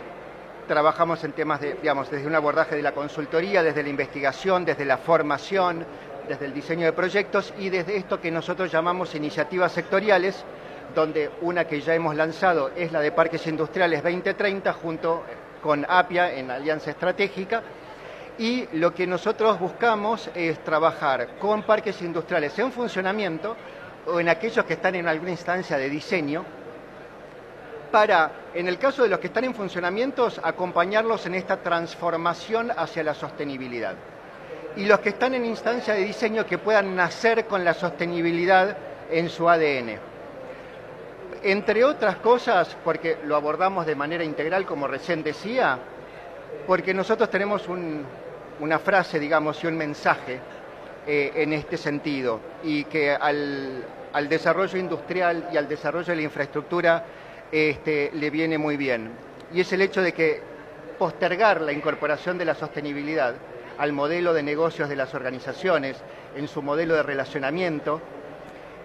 trabajamos 0.68 1.24
en 1.24 1.32
temas 1.32 1.62
de, 1.62 1.74
digamos, 1.74 2.12
desde 2.12 2.28
un 2.28 2.36
abordaje 2.36 2.76
de 2.76 2.84
la 2.84 2.92
consultoría, 2.92 3.64
desde 3.64 3.82
la 3.82 3.90
investigación, 3.90 4.66
desde 4.66 4.86
la 4.86 4.98
formación, 4.98 5.84
desde 6.28 6.46
el 6.46 6.54
diseño 6.54 6.86
de 6.86 6.94
proyectos 6.94 7.56
y 7.58 7.70
desde 7.70 7.98
esto 7.98 8.22
que 8.22 8.30
nosotros 8.30 8.72
llamamos 8.72 9.16
iniciativas 9.16 9.72
sectoriales, 9.72 10.46
donde 10.94 11.30
una 11.42 11.66
que 11.66 11.82
ya 11.82 11.94
hemos 11.94 12.16
lanzado 12.16 12.72
es 12.76 12.92
la 12.92 13.02
de 13.02 13.12
Parques 13.12 13.46
Industriales 13.48 14.04
2030 14.04 14.74
junto 14.74 15.24
con 15.62 15.86
APIA 15.88 16.34
en 16.34 16.52
Alianza 16.52 16.92
Estratégica. 16.92 17.62
Y 18.38 18.68
lo 18.74 18.94
que 18.94 19.06
nosotros 19.06 19.60
buscamos 19.60 20.30
es 20.34 20.64
trabajar 20.64 21.38
con 21.40 21.64
parques 21.64 22.02
industriales 22.02 22.58
en 22.58 22.72
funcionamiento 22.72 23.56
o 24.08 24.20
en 24.20 24.30
aquellos 24.30 24.64
que 24.66 24.74
están 24.74 24.96
en 24.96 25.08
alguna 25.08 25.32
instancia 25.32 25.78
de 25.78 25.90
diseño 25.90 26.46
para, 27.92 28.32
en 28.54 28.68
el 28.68 28.78
caso 28.78 29.04
de 29.04 29.10
los 29.10 29.20
que 29.20 29.28
están 29.28 29.44
en 29.44 29.56
funcionamiento, 29.56 30.30
acompañarlos 30.44 31.26
en 31.26 31.36
esta 31.36 31.58
transformación 31.58 32.72
hacia 32.76 33.04
la 33.04 33.14
sostenibilidad. 33.14 33.96
Y 34.76 34.86
los 34.86 35.00
que 35.00 35.10
están 35.10 35.34
en 35.34 35.46
instancia 35.46 35.96
de 35.96 36.06
diseño 36.06 36.46
que 36.46 36.60
puedan 36.60 36.96
nacer 36.96 37.46
con 37.46 37.66
la 37.66 37.74
sostenibilidad 37.74 38.78
en 39.10 39.30
su 39.30 39.50
ADN. 39.50 40.00
Entre 41.42 41.86
otras 41.86 42.18
cosas, 42.18 42.76
porque 42.84 43.18
lo 43.24 43.36
abordamos 43.36 43.86
de 43.86 43.96
manera 43.96 44.24
integral, 44.24 44.66
como 44.66 44.88
recién 44.88 45.24
decía, 45.24 45.80
porque 46.68 46.94
nosotros 46.94 47.30
tenemos 47.30 47.68
un- 47.70 48.04
una 48.60 48.78
frase, 48.80 49.20
digamos, 49.20 49.64
y 49.64 49.68
un 49.68 49.78
mensaje 49.78 50.40
eh, 51.08 51.32
en 51.36 51.54
este 51.54 51.78
sentido 51.78 52.40
y 52.64 52.84
que 52.84 53.12
al, 53.12 53.84
al 54.12 54.28
desarrollo 54.28 54.78
industrial 54.78 55.48
y 55.54 55.58
al 55.58 55.68
desarrollo 55.68 56.08
de 56.08 56.16
la 56.18 56.22
infraestructura 56.24 57.04
este, 57.52 58.12
le 58.14 58.30
viene 58.30 58.58
muy 58.58 58.76
bien. 58.76 59.10
Y 59.54 59.62
es 59.62 59.72
el 59.72 59.82
hecho 59.82 60.02
de 60.02 60.12
que 60.14 60.42
postergar 61.00 61.62
la 61.62 61.72
incorporación 61.72 62.38
de 62.38 62.46
la 62.46 62.54
sostenibilidad 62.54 63.34
al 63.78 63.94
modelo 63.94 64.34
de 64.34 64.44
negocios 64.44 64.90
de 64.90 64.98
las 64.98 65.16
organizaciones, 65.16 65.96
en 66.36 66.50
su 66.50 66.62
modelo 66.62 66.96
de 66.96 67.04
relacionamiento, 67.04 68.02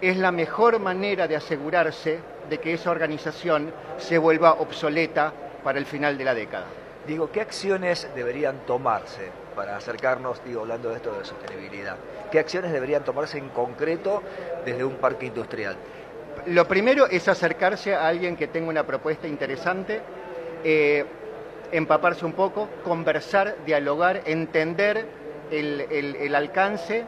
es 0.00 0.16
la 0.16 0.30
mejor 0.30 0.78
manera 0.78 1.26
de 1.26 1.34
asegurarse 1.36 2.20
de 2.48 2.58
que 2.58 2.74
esa 2.74 2.90
organización 2.90 3.72
se 3.98 4.18
vuelva 4.18 4.54
obsoleta 4.54 5.32
para 5.62 5.78
el 5.78 5.86
final 5.86 6.18
de 6.18 6.24
la 6.24 6.34
década. 6.34 6.66
Digo, 7.06 7.30
¿qué 7.30 7.40
acciones 7.40 8.08
deberían 8.14 8.60
tomarse 8.66 9.30
para 9.54 9.76
acercarnos, 9.76 10.42
digo, 10.44 10.62
hablando 10.62 10.88
de 10.90 10.96
esto 10.96 11.12
de 11.18 11.24
sostenibilidad? 11.24 11.96
¿Qué 12.30 12.38
acciones 12.38 12.72
deberían 12.72 13.04
tomarse 13.04 13.38
en 13.38 13.50
concreto 13.50 14.22
desde 14.64 14.84
un 14.84 14.94
parque 14.96 15.26
industrial? 15.26 15.76
Lo 16.46 16.66
primero 16.66 17.06
es 17.06 17.28
acercarse 17.28 17.94
a 17.94 18.08
alguien 18.08 18.36
que 18.36 18.48
tenga 18.48 18.68
una 18.68 18.84
propuesta 18.84 19.28
interesante, 19.28 20.00
eh, 20.64 21.04
empaparse 21.72 22.24
un 22.24 22.32
poco, 22.32 22.68
conversar, 22.82 23.56
dialogar, 23.66 24.22
entender 24.26 25.06
el, 25.50 25.82
el- 25.90 26.16
el 26.16 26.34
alcance 26.34 27.04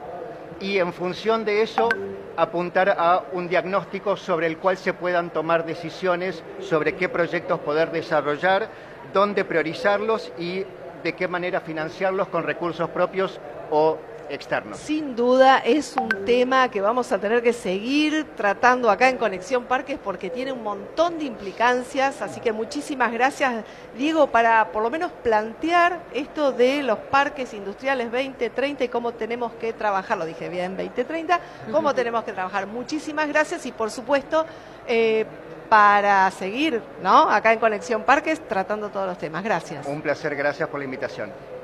y 0.60 0.78
en 0.78 0.92
función 0.92 1.44
de 1.44 1.62
eso 1.62 1.88
apuntar 2.36 2.94
a 2.98 3.24
un 3.32 3.48
diagnóstico 3.48 4.16
sobre 4.16 4.46
el 4.46 4.58
cual 4.58 4.76
se 4.76 4.92
puedan 4.92 5.30
tomar 5.30 5.64
decisiones 5.64 6.42
sobre 6.60 6.94
qué 6.94 7.08
proyectos 7.08 7.60
poder 7.60 7.90
desarrollar, 7.90 8.68
dónde 9.12 9.44
priorizarlos 9.44 10.32
y 10.38 10.64
de 11.02 11.14
qué 11.14 11.28
manera 11.28 11.60
financiarlos 11.60 12.28
con 12.28 12.44
recursos 12.44 12.90
propios 12.90 13.40
o 13.70 13.98
externos. 14.28 14.78
Sin 14.78 15.16
duda 15.16 15.58
es 15.58 15.96
un 15.96 16.08
tema 16.24 16.70
que 16.70 16.80
vamos 16.80 17.12
a 17.12 17.18
tener 17.18 17.42
que 17.42 17.52
seguir 17.52 18.26
tratando 18.36 18.90
acá 18.90 19.08
en 19.08 19.16
Conexión 19.16 19.64
Parques 19.64 19.98
porque 20.02 20.30
tiene 20.30 20.52
un 20.52 20.62
montón 20.62 21.18
de 21.18 21.24
implicancias, 21.24 22.22
así 22.22 22.40
que 22.40 22.52
muchísimas 22.52 23.12
gracias 23.12 23.64
Diego 23.96 24.26
para 24.28 24.72
por 24.72 24.82
lo 24.82 24.90
menos 24.90 25.12
plantear 25.22 26.00
esto 26.14 26.52
de 26.52 26.82
los 26.82 26.98
parques 26.98 27.54
industriales 27.54 28.10
2030 28.10 28.84
y 28.84 28.88
cómo 28.88 29.12
tenemos 29.12 29.52
que 29.54 29.72
trabajar, 29.72 30.18
lo 30.18 30.26
dije 30.26 30.48
bien 30.48 30.76
2030, 30.76 31.40
cómo 31.70 31.94
tenemos 31.94 32.24
que 32.24 32.32
trabajar. 32.32 32.66
Muchísimas 32.66 33.28
gracias 33.28 33.66
y 33.66 33.72
por 33.72 33.90
supuesto 33.90 34.46
eh, 34.86 35.26
para 35.68 36.30
seguir 36.30 36.82
¿no? 37.02 37.28
acá 37.30 37.52
en 37.52 37.58
Conexión 37.58 38.02
Parques 38.02 38.40
tratando 38.46 38.88
todos 38.88 39.06
los 39.06 39.18
temas. 39.18 39.42
Gracias. 39.42 39.86
Un 39.86 40.02
placer, 40.02 40.36
gracias 40.36 40.68
por 40.68 40.78
la 40.78 40.84
invitación. 40.84 41.55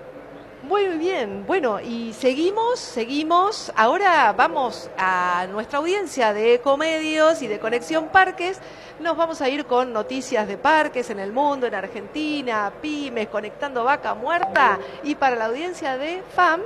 Muy 0.63 0.87
bien, 0.97 1.45
bueno, 1.45 1.81
y 1.81 2.13
seguimos, 2.13 2.79
seguimos. 2.79 3.73
Ahora 3.75 4.33
vamos 4.33 4.89
a 4.97 5.49
nuestra 5.51 5.81
audiencia 5.81 6.33
de 6.33 6.55
Ecomedios 6.55 7.43
y 7.43 7.49
de 7.49 7.59
Conexión 7.59 8.11
Parques. 8.11 8.61
Nos 9.01 9.17
vamos 9.17 9.41
a 9.41 9.49
ir 9.49 9.67
con 9.67 9.93
noticias 9.93 10.47
de 10.47 10.57
parques 10.57 11.11
en 11.11 11.19
el 11.19 11.33
mundo, 11.33 11.67
en 11.67 11.75
Argentina, 11.75 12.73
pymes, 12.81 13.27
conectando 13.27 13.83
vaca 13.83 14.15
muerta. 14.15 14.79
Y 15.03 15.17
para 15.17 15.35
la 15.35 15.47
audiencia 15.47 15.99
de 15.99 16.23
FAM, 16.33 16.61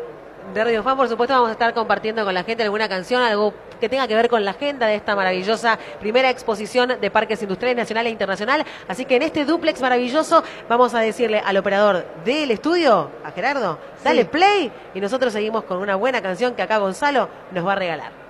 De 0.55 0.65
Radio 0.65 0.83
Fan, 0.83 0.97
por 0.97 1.09
supuesto, 1.09 1.35
vamos 1.35 1.51
a 1.51 1.53
estar 1.53 1.75
compartiendo 1.75 2.25
con 2.25 2.33
la 2.33 2.45
gente 2.45 2.63
alguna 2.63 2.89
canción, 2.89 3.23
algo 3.23 3.53
que 3.81 3.89
tenga 3.89 4.09
que 4.09 4.15
ver 4.15 4.29
con 4.29 4.45
la 4.45 4.53
agenda 4.53 4.87
de 4.87 4.95
esta 4.95 5.15
maravillosa 5.15 5.79
primera 6.01 6.31
exposición 6.31 6.99
de 7.01 7.11
parques 7.11 7.43
industriales 7.43 7.77
nacional 7.77 8.07
e 8.07 8.11
internacional. 8.11 8.65
Así 8.89 9.05
que 9.05 9.17
en 9.17 9.23
este 9.23 9.45
duplex 9.45 9.81
maravilloso 9.81 10.43
vamos 10.69 10.95
a 10.95 11.01
decirle 11.01 11.43
al 11.45 11.57
operador 11.57 12.07
del 12.25 12.51
estudio, 12.51 13.11
a 13.25 13.33
Gerardo, 13.33 13.79
dale 14.03 14.25
play 14.25 14.73
y 14.95 15.01
nosotros 15.01 15.33
seguimos 15.33 15.65
con 15.65 15.79
una 15.79 15.97
buena 15.97 16.23
canción 16.23 16.55
que 16.55 16.63
acá 16.63 16.79
Gonzalo 16.79 17.29
nos 17.53 17.67
va 17.67 17.73
a 17.73 17.77
regalar. 17.77 18.26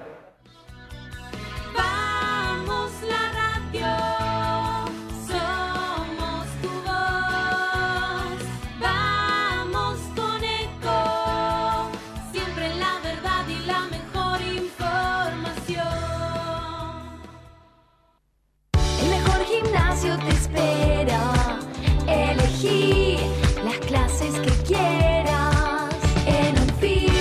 Elegí 22.09 23.19
las 23.64 23.79
clases 23.87 24.38
que 24.40 24.51
quieras. 24.64 25.95
En 26.27 26.59
un 26.59 26.69
fit 26.79 27.12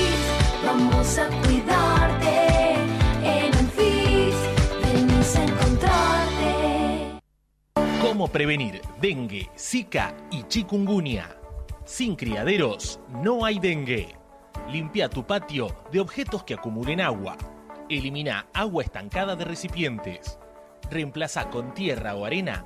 vamos 0.65 1.17
a 1.17 1.27
cuidarte. 1.41 2.75
En 3.23 3.57
un 3.57 3.67
fit 3.69 4.35
venimos 4.83 5.35
a 5.35 5.43
encontrarte. 5.43 7.19
¿Cómo 8.01 8.27
prevenir 8.27 8.81
dengue, 9.01 9.49
zika 9.57 10.15
y 10.31 10.43
chikungunya? 10.43 11.35
Sin 11.83 12.15
criaderos 12.15 12.99
no 13.09 13.45
hay 13.45 13.59
dengue. 13.59 14.15
Limpia 14.69 15.09
tu 15.09 15.25
patio 15.25 15.75
de 15.91 15.99
objetos 15.99 16.43
que 16.43 16.53
acumulen 16.53 17.01
agua. 17.01 17.37
Elimina 17.89 18.47
agua 18.53 18.83
estancada 18.83 19.35
de 19.35 19.45
recipientes. 19.45 20.39
Reemplaza 20.89 21.49
con 21.49 21.73
tierra 21.73 22.15
o 22.15 22.25
arena 22.25 22.65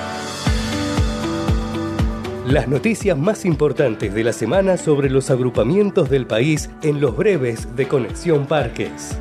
Las 2.47 2.67
noticias 2.67 3.15
más 3.15 3.45
importantes 3.45 4.15
de 4.15 4.23
la 4.23 4.33
semana 4.33 4.75
sobre 4.75 5.11
los 5.11 5.29
agrupamientos 5.29 6.09
del 6.09 6.25
país 6.25 6.71
en 6.81 6.99
los 6.99 7.15
breves 7.15 7.75
de 7.75 7.87
Conexión 7.87 8.47
Parques. 8.47 9.15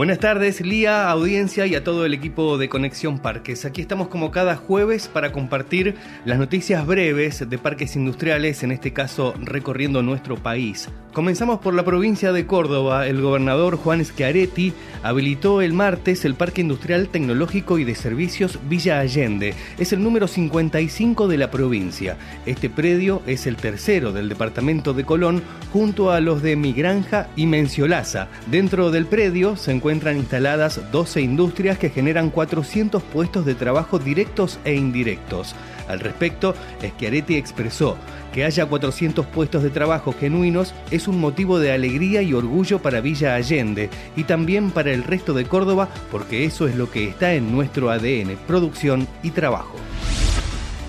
Buenas 0.00 0.18
tardes, 0.18 0.62
Lía, 0.62 1.10
audiencia 1.10 1.66
y 1.66 1.74
a 1.74 1.84
todo 1.84 2.06
el 2.06 2.14
equipo 2.14 2.56
de 2.56 2.70
Conexión 2.70 3.18
Parques. 3.18 3.66
Aquí 3.66 3.82
estamos 3.82 4.08
como 4.08 4.30
cada 4.30 4.56
jueves 4.56 5.08
para 5.08 5.30
compartir 5.30 5.94
las 6.24 6.38
noticias 6.38 6.86
breves 6.86 7.46
de 7.46 7.58
parques 7.58 7.96
industriales, 7.96 8.62
en 8.62 8.72
este 8.72 8.94
caso 8.94 9.34
recorriendo 9.44 10.02
nuestro 10.02 10.36
país. 10.36 10.88
Comenzamos 11.12 11.58
por 11.58 11.74
la 11.74 11.84
provincia 11.84 12.32
de 12.32 12.46
Córdoba. 12.46 13.06
El 13.08 13.20
gobernador 13.20 13.76
Juan 13.76 14.04
Schiaretti 14.04 14.72
habilitó 15.02 15.60
el 15.60 15.72
martes 15.72 16.24
el 16.24 16.34
Parque 16.34 16.60
Industrial 16.60 17.08
Tecnológico 17.08 17.80
y 17.80 17.84
de 17.84 17.96
Servicios 17.96 18.60
Villa 18.68 19.00
Allende. 19.00 19.54
Es 19.76 19.92
el 19.92 20.04
número 20.04 20.28
55 20.28 21.26
de 21.26 21.36
la 21.36 21.50
provincia. 21.50 22.16
Este 22.46 22.70
predio 22.70 23.22
es 23.26 23.48
el 23.48 23.56
tercero 23.56 24.12
del 24.12 24.28
departamento 24.28 24.94
de 24.94 25.04
Colón 25.04 25.42
junto 25.72 26.12
a 26.12 26.20
los 26.20 26.42
de 26.42 26.54
Migranja 26.54 27.28
y 27.34 27.46
Menciolaza. 27.46 28.28
Dentro 28.48 28.92
del 28.92 29.06
predio 29.06 29.56
se 29.56 29.72
encuentran 29.90 30.18
instaladas 30.18 30.80
12 30.92 31.20
industrias 31.20 31.76
que 31.76 31.90
generan 31.90 32.30
400 32.30 33.02
puestos 33.02 33.44
de 33.44 33.56
trabajo 33.56 33.98
directos 33.98 34.60
e 34.64 34.74
indirectos. 34.74 35.56
Al 35.88 35.98
respecto, 35.98 36.54
Schiaretti 36.80 37.34
expresó 37.34 37.96
que 38.32 38.44
haya 38.44 38.66
400 38.66 39.26
puestos 39.26 39.64
de 39.64 39.70
trabajo 39.70 40.14
genuinos 40.16 40.74
es 40.92 41.08
un 41.08 41.18
motivo 41.18 41.58
de 41.58 41.72
alegría 41.72 42.22
y 42.22 42.34
orgullo 42.34 42.78
para 42.80 43.00
Villa 43.00 43.34
Allende 43.34 43.90
y 44.14 44.22
también 44.22 44.70
para 44.70 44.92
el 44.92 45.02
resto 45.02 45.34
de 45.34 45.46
Córdoba 45.46 45.88
porque 46.12 46.44
eso 46.44 46.68
es 46.68 46.76
lo 46.76 46.88
que 46.88 47.08
está 47.08 47.34
en 47.34 47.50
nuestro 47.50 47.90
ADN, 47.90 48.36
producción 48.46 49.08
y 49.24 49.30
trabajo. 49.30 49.74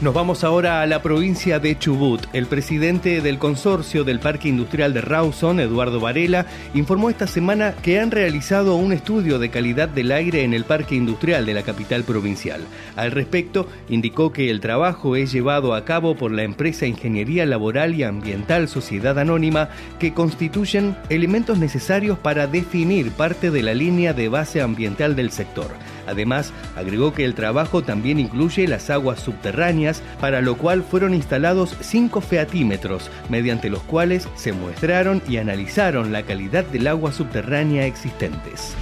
Nos 0.01 0.15
vamos 0.15 0.43
ahora 0.43 0.81
a 0.81 0.87
la 0.87 1.03
provincia 1.03 1.59
de 1.59 1.77
Chubut. 1.77 2.25
El 2.33 2.47
presidente 2.47 3.21
del 3.21 3.37
consorcio 3.37 4.03
del 4.03 4.19
Parque 4.19 4.49
Industrial 4.49 4.95
de 4.95 5.01
Rawson, 5.01 5.59
Eduardo 5.59 5.99
Varela, 5.99 6.47
informó 6.73 7.11
esta 7.11 7.27
semana 7.27 7.75
que 7.83 7.99
han 7.99 8.09
realizado 8.09 8.77
un 8.77 8.93
estudio 8.93 9.37
de 9.37 9.51
calidad 9.51 9.89
del 9.89 10.11
aire 10.11 10.43
en 10.43 10.55
el 10.55 10.63
Parque 10.63 10.95
Industrial 10.95 11.45
de 11.45 11.53
la 11.53 11.61
capital 11.61 12.03
provincial. 12.03 12.61
Al 12.95 13.11
respecto, 13.11 13.67
indicó 13.89 14.33
que 14.33 14.49
el 14.49 14.59
trabajo 14.59 15.15
es 15.15 15.31
llevado 15.31 15.75
a 15.75 15.85
cabo 15.85 16.15
por 16.15 16.31
la 16.31 16.41
empresa 16.41 16.87
Ingeniería 16.87 17.45
Laboral 17.45 17.93
y 17.93 18.01
Ambiental 18.01 18.69
Sociedad 18.69 19.19
Anónima, 19.19 19.69
que 19.99 20.15
constituyen 20.15 20.97
elementos 21.09 21.59
necesarios 21.59 22.17
para 22.17 22.47
definir 22.47 23.11
parte 23.11 23.51
de 23.51 23.61
la 23.61 23.75
línea 23.75 24.13
de 24.13 24.29
base 24.29 24.63
ambiental 24.63 25.15
del 25.15 25.29
sector. 25.29 25.67
Además, 26.07 26.53
agregó 26.75 27.13
que 27.13 27.25
el 27.25 27.35
trabajo 27.35 27.83
también 27.83 28.19
incluye 28.19 28.67
las 28.67 28.89
aguas 28.89 29.19
subterráneas, 29.19 30.01
para 30.19 30.41
lo 30.41 30.57
cual 30.57 30.83
fueron 30.83 31.13
instalados 31.13 31.75
cinco 31.81 32.21
featímetros, 32.21 33.09
mediante 33.29 33.69
los 33.69 33.83
cuales 33.83 34.27
se 34.35 34.53
muestraron 34.53 35.21
y 35.27 35.37
analizaron 35.37 36.11
la 36.11 36.23
calidad 36.23 36.65
del 36.65 36.87
agua 36.87 37.11
subterránea 37.11 37.85
existentes. 37.85 38.75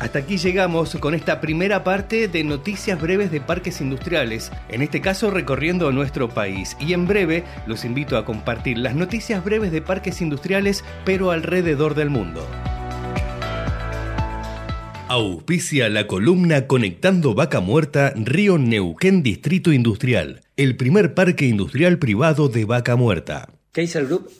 Hasta 0.00 0.20
aquí 0.20 0.38
llegamos 0.38 0.96
con 0.98 1.14
esta 1.14 1.42
primera 1.42 1.84
parte 1.84 2.26
de 2.26 2.42
noticias 2.42 2.98
breves 2.98 3.30
de 3.30 3.42
parques 3.42 3.82
industriales, 3.82 4.50
en 4.70 4.80
este 4.80 5.02
caso 5.02 5.30
recorriendo 5.30 5.92
nuestro 5.92 6.30
país. 6.30 6.74
Y 6.80 6.94
en 6.94 7.06
breve 7.06 7.44
los 7.66 7.84
invito 7.84 8.16
a 8.16 8.24
compartir 8.24 8.78
las 8.78 8.94
noticias 8.94 9.44
breves 9.44 9.72
de 9.72 9.82
parques 9.82 10.22
industriales, 10.22 10.84
pero 11.04 11.32
alrededor 11.32 11.94
del 11.94 12.08
mundo. 12.08 12.48
Auspicia 15.12 15.88
la 15.88 16.06
columna 16.06 16.68
Conectando 16.68 17.34
Vaca 17.34 17.58
Muerta 17.58 18.12
Río 18.14 18.58
Neuquén 18.58 19.24
Distrito 19.24 19.72
Industrial, 19.72 20.42
el 20.56 20.76
primer 20.76 21.14
parque 21.14 21.46
industrial 21.46 21.98
privado 21.98 22.48
de 22.48 22.64
Vaca 22.64 22.94
Muerta. 22.94 23.48
Kaiser 23.72 24.06
Group 24.06 24.30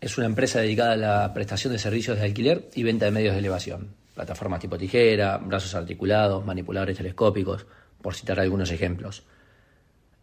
es 0.00 0.16
una 0.16 0.28
empresa 0.28 0.60
dedicada 0.60 0.92
a 0.92 0.96
la 0.96 1.34
prestación 1.34 1.72
de 1.72 1.80
servicios 1.80 2.16
de 2.16 2.26
alquiler 2.26 2.70
y 2.76 2.84
venta 2.84 3.06
de 3.06 3.10
medios 3.10 3.32
de 3.32 3.40
elevación 3.40 3.88
plataformas 4.14 4.60
tipo 4.60 4.78
tijera, 4.78 5.38
brazos 5.38 5.74
articulados, 5.74 6.46
manipuladores 6.46 6.96
telescópicos, 6.96 7.66
por 8.00 8.14
citar 8.14 8.38
algunos 8.38 8.70
ejemplos. 8.70 9.24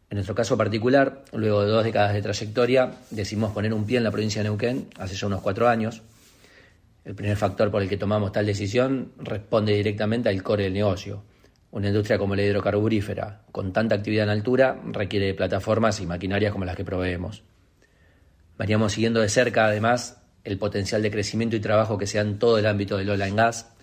En 0.09 0.15
nuestro 0.15 0.35
caso 0.35 0.55
particular, 0.55 1.25
luego 1.33 1.65
de 1.65 1.69
dos 1.69 1.83
décadas 1.83 2.13
de 2.13 2.21
trayectoria, 2.21 2.93
decidimos 3.09 3.51
poner 3.51 3.73
un 3.73 3.85
pie 3.85 3.97
en 3.97 4.05
la 4.05 4.11
provincia 4.11 4.41
de 4.41 4.47
Neuquén 4.47 4.87
hace 4.97 5.15
ya 5.15 5.27
unos 5.27 5.41
cuatro 5.41 5.67
años. 5.67 6.01
El 7.03 7.15
primer 7.15 7.35
factor 7.35 7.71
por 7.71 7.81
el 7.81 7.89
que 7.89 7.97
tomamos 7.97 8.31
tal 8.31 8.45
decisión 8.45 9.13
responde 9.17 9.73
directamente 9.73 10.29
al 10.29 10.43
core 10.43 10.65
del 10.65 10.73
negocio. 10.73 11.23
Una 11.71 11.87
industria 11.87 12.17
como 12.17 12.35
la 12.35 12.43
hidrocarburífera, 12.43 13.43
con 13.51 13.73
tanta 13.73 13.95
actividad 13.95 14.25
en 14.25 14.31
altura, 14.31 14.79
requiere 14.85 15.27
de 15.27 15.33
plataformas 15.33 15.99
y 15.99 16.05
maquinarias 16.05 16.51
como 16.51 16.65
las 16.65 16.75
que 16.75 16.85
proveemos. 16.85 17.43
Veníamos 18.57 18.93
siguiendo 18.93 19.21
de 19.21 19.29
cerca, 19.29 19.65
además, 19.65 20.21
el 20.43 20.57
potencial 20.57 21.01
de 21.01 21.09
crecimiento 21.09 21.55
y 21.55 21.59
trabajo 21.59 21.97
que 21.97 22.07
se 22.07 22.17
da 22.17 22.23
en 22.23 22.37
todo 22.37 22.57
el 22.57 22.65
ámbito 22.65 22.97
del 22.97 23.09
oil 23.09 23.21
and 23.21 23.37
gas, 23.37 23.73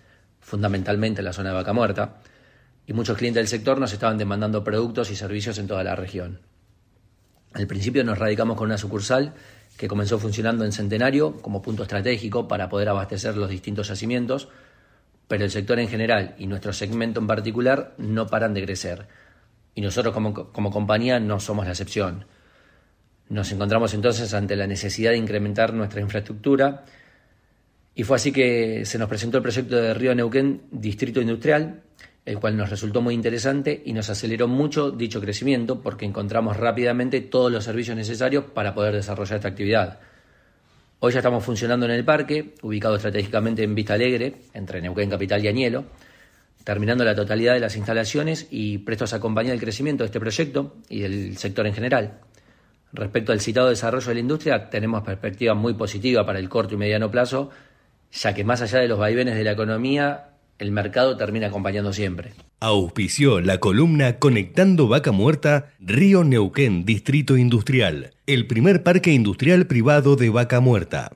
fundamentalmente 0.40 1.20
en 1.20 1.24
la 1.24 1.32
zona 1.32 1.48
de 1.48 1.56
Vaca 1.56 1.72
Muerta, 1.72 2.18
y 2.86 2.92
muchos 2.92 3.18
clientes 3.18 3.40
del 3.40 3.48
sector 3.48 3.78
nos 3.78 3.92
estaban 3.92 4.18
demandando 4.18 4.62
productos 4.62 5.10
y 5.10 5.16
servicios 5.16 5.58
en 5.58 5.66
toda 5.66 5.82
la 5.82 5.96
región. 5.96 6.40
Al 7.54 7.66
principio 7.66 8.04
nos 8.04 8.18
radicamos 8.18 8.56
con 8.56 8.66
una 8.66 8.78
sucursal 8.78 9.34
que 9.78 9.88
comenzó 9.88 10.18
funcionando 10.18 10.64
en 10.64 10.72
Centenario 10.72 11.40
como 11.40 11.62
punto 11.62 11.84
estratégico 11.84 12.48
para 12.48 12.68
poder 12.68 12.88
abastecer 12.88 13.36
los 13.36 13.48
distintos 13.48 13.88
yacimientos, 13.88 14.48
pero 15.28 15.44
el 15.44 15.50
sector 15.50 15.78
en 15.78 15.88
general 15.88 16.34
y 16.36 16.48
nuestro 16.48 16.72
segmento 16.72 17.20
en 17.20 17.28
particular 17.28 17.94
no 17.96 18.26
paran 18.26 18.54
de 18.54 18.64
crecer. 18.64 19.06
Y 19.76 19.80
nosotros 19.80 20.12
como, 20.12 20.34
como 20.34 20.72
compañía 20.72 21.20
no 21.20 21.38
somos 21.38 21.64
la 21.64 21.72
excepción. 21.72 22.26
Nos 23.28 23.52
encontramos 23.52 23.94
entonces 23.94 24.34
ante 24.34 24.56
la 24.56 24.66
necesidad 24.66 25.12
de 25.12 25.18
incrementar 25.18 25.72
nuestra 25.72 26.00
infraestructura 26.00 26.84
y 27.94 28.02
fue 28.02 28.16
así 28.16 28.32
que 28.32 28.84
se 28.84 28.98
nos 28.98 29.08
presentó 29.08 29.36
el 29.36 29.42
proyecto 29.44 29.76
de 29.76 29.94
Río 29.94 30.14
Neuquén 30.14 30.62
Distrito 30.72 31.20
Industrial, 31.20 31.82
el 32.28 32.38
cual 32.38 32.58
nos 32.58 32.68
resultó 32.68 33.00
muy 33.00 33.14
interesante 33.14 33.82
y 33.86 33.94
nos 33.94 34.10
aceleró 34.10 34.48
mucho 34.48 34.90
dicho 34.90 35.18
crecimiento 35.18 35.80
porque 35.80 36.04
encontramos 36.04 36.58
rápidamente 36.58 37.22
todos 37.22 37.50
los 37.50 37.64
servicios 37.64 37.96
necesarios 37.96 38.44
para 38.44 38.74
poder 38.74 38.94
desarrollar 38.94 39.36
esta 39.36 39.48
actividad. 39.48 39.98
Hoy 40.98 41.12
ya 41.14 41.20
estamos 41.20 41.42
funcionando 41.42 41.86
en 41.86 41.92
el 41.92 42.04
parque, 42.04 42.54
ubicado 42.60 42.96
estratégicamente 42.96 43.62
en 43.62 43.74
Vista 43.74 43.94
Alegre, 43.94 44.42
entre 44.52 44.82
Neuquén 44.82 45.08
Capital 45.08 45.42
y 45.42 45.48
Añelo, 45.48 45.86
terminando 46.64 47.02
la 47.02 47.14
totalidad 47.14 47.54
de 47.54 47.60
las 47.60 47.76
instalaciones 47.76 48.46
y 48.50 48.76
prestos 48.76 49.14
a 49.14 49.16
acompañar 49.16 49.54
el 49.54 49.60
crecimiento 49.60 50.04
de 50.04 50.08
este 50.08 50.20
proyecto 50.20 50.76
y 50.90 51.00
del 51.00 51.38
sector 51.38 51.66
en 51.66 51.72
general. 51.72 52.20
Respecto 52.92 53.32
al 53.32 53.40
citado 53.40 53.70
desarrollo 53.70 54.06
de 54.06 54.14
la 54.14 54.20
industria, 54.20 54.68
tenemos 54.68 55.02
perspectiva 55.02 55.54
muy 55.54 55.72
positiva 55.72 56.26
para 56.26 56.40
el 56.40 56.50
corto 56.50 56.74
y 56.74 56.76
mediano 56.76 57.10
plazo, 57.10 57.48
ya 58.12 58.34
que 58.34 58.44
más 58.44 58.60
allá 58.60 58.80
de 58.80 58.88
los 58.88 58.98
vaivenes 58.98 59.34
de 59.34 59.44
la 59.44 59.52
economía, 59.52 60.27
el 60.58 60.72
mercado 60.72 61.16
termina 61.16 61.48
acompañando 61.48 61.92
siempre. 61.92 62.32
Auspició 62.60 63.40
la 63.40 63.58
columna 63.58 64.18
Conectando 64.18 64.88
Vaca 64.88 65.12
Muerta, 65.12 65.70
Río 65.78 66.24
Neuquén, 66.24 66.84
Distrito 66.84 67.36
Industrial, 67.36 68.14
el 68.26 68.46
primer 68.46 68.82
parque 68.82 69.12
industrial 69.12 69.66
privado 69.66 70.16
de 70.16 70.30
Vaca 70.30 70.60
Muerta. 70.60 71.12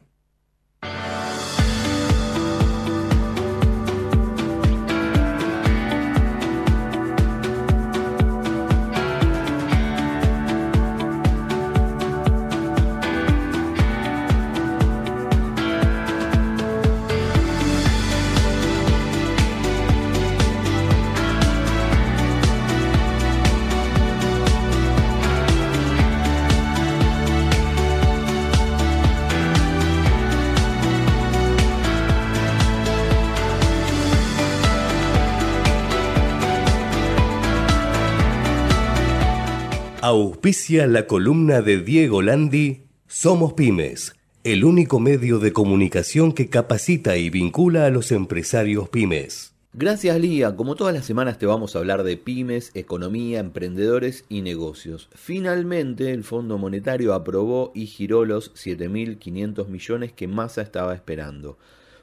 Auspicia 40.12 40.87
la 40.87 41.07
columna 41.07 41.62
de 41.62 41.79
Diego 41.79 42.20
Landi, 42.20 42.83
Somos 43.07 43.55
Pymes, 43.55 44.14
el 44.44 44.62
único 44.62 45.01
medio 45.01 45.38
de 45.38 45.55
comunicación 45.55 46.35
que 46.35 46.51
capacita 46.51 47.16
y 47.16 47.31
vincula 47.31 47.87
a 47.87 47.88
los 47.88 48.12
empresarios 48.12 48.90
pymes. 48.90 49.55
Gracias 49.72 50.20
Lía, 50.20 50.55
como 50.55 50.75
todas 50.75 50.92
las 50.92 51.07
semanas 51.07 51.38
te 51.38 51.46
vamos 51.46 51.75
a 51.75 51.79
hablar 51.79 52.03
de 52.03 52.18
pymes, 52.18 52.72
economía, 52.75 53.40
emprendedores 53.40 54.27
y 54.29 54.42
negocios. 54.42 55.09
Finalmente 55.14 56.11
el 56.11 56.25
Fondo 56.25 56.59
Monetario 56.59 57.14
aprobó 57.14 57.72
y 57.75 57.87
giró 57.87 58.27
los 58.27 58.53
7.500 58.53 59.68
millones 59.68 60.12
que 60.12 60.29
Massa 60.29 60.61
estaba 60.61 60.94
esperando. 60.94 61.57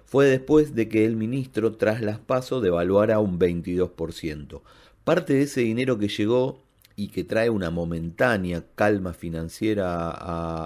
Fue 0.06 0.26
después 0.26 0.74
de 0.74 0.90
que 0.90 1.06
el 1.06 1.16
ministro 1.16 1.74
tras 1.74 2.02
las 2.02 2.18
pasos 2.18 2.64
devaluara 2.64 3.20
un 3.20 3.38
22%. 3.38 4.62
Parte 5.04 5.34
de 5.34 5.44
ese 5.44 5.62
dinero 5.62 6.00
que 6.00 6.08
llegó 6.08 6.64
y 7.00 7.08
que 7.08 7.24
trae 7.24 7.50
una 7.50 7.70
momentánea 7.70 8.66
calma 8.76 9.14
financiera 9.14 10.10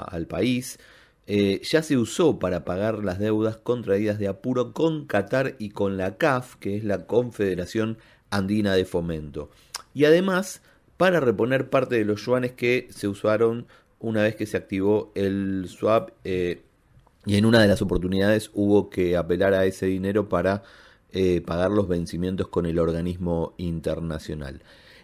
al 0.02 0.26
país, 0.26 0.80
eh, 1.28 1.62
ya 1.64 1.84
se 1.84 1.96
usó 1.96 2.40
para 2.40 2.66
pagar 2.66 3.04
las 3.04 3.20
deudas 3.20 3.58
contraídas 3.58 4.18
de 4.18 4.28
apuro 4.28 4.74
con 4.74 5.06
Qatar 5.06 5.56
y 5.60 5.70
con 5.70 5.96
la 5.96 6.18
CAF, 6.18 6.56
que 6.56 6.76
es 6.76 6.84
la 6.84 7.06
Confederación 7.06 8.00
Andina 8.32 8.74
de 8.74 8.86
Fomento. 8.86 9.52
Y 9.94 10.06
además 10.06 10.62
para 10.98 11.20
reponer 11.20 11.70
parte 11.70 11.96
de 11.96 12.06
los 12.06 12.26
yuanes 12.26 12.54
que 12.54 12.88
se 12.90 13.08
usaron 13.08 13.68
una 14.00 14.24
vez 14.24 14.36
que 14.36 14.48
se 14.48 14.58
activó 14.58 15.12
el 15.16 15.66
swap 15.68 16.10
eh, 16.24 16.64
y 17.26 17.38
en 17.38 17.46
una 17.46 17.62
de 17.62 17.68
las 17.68 17.82
oportunidades 17.82 18.50
hubo 18.54 18.90
que 18.90 19.16
apelar 19.18 19.54
a 19.54 19.66
ese 19.66 19.86
dinero 19.86 20.30
para 20.30 20.64
eh, 21.12 21.42
pagar 21.42 21.70
los 21.70 21.88
vencimientos 21.88 22.48
con 22.48 22.66
el 22.66 22.80
organismo 22.80 23.54
internacional. 23.58 24.62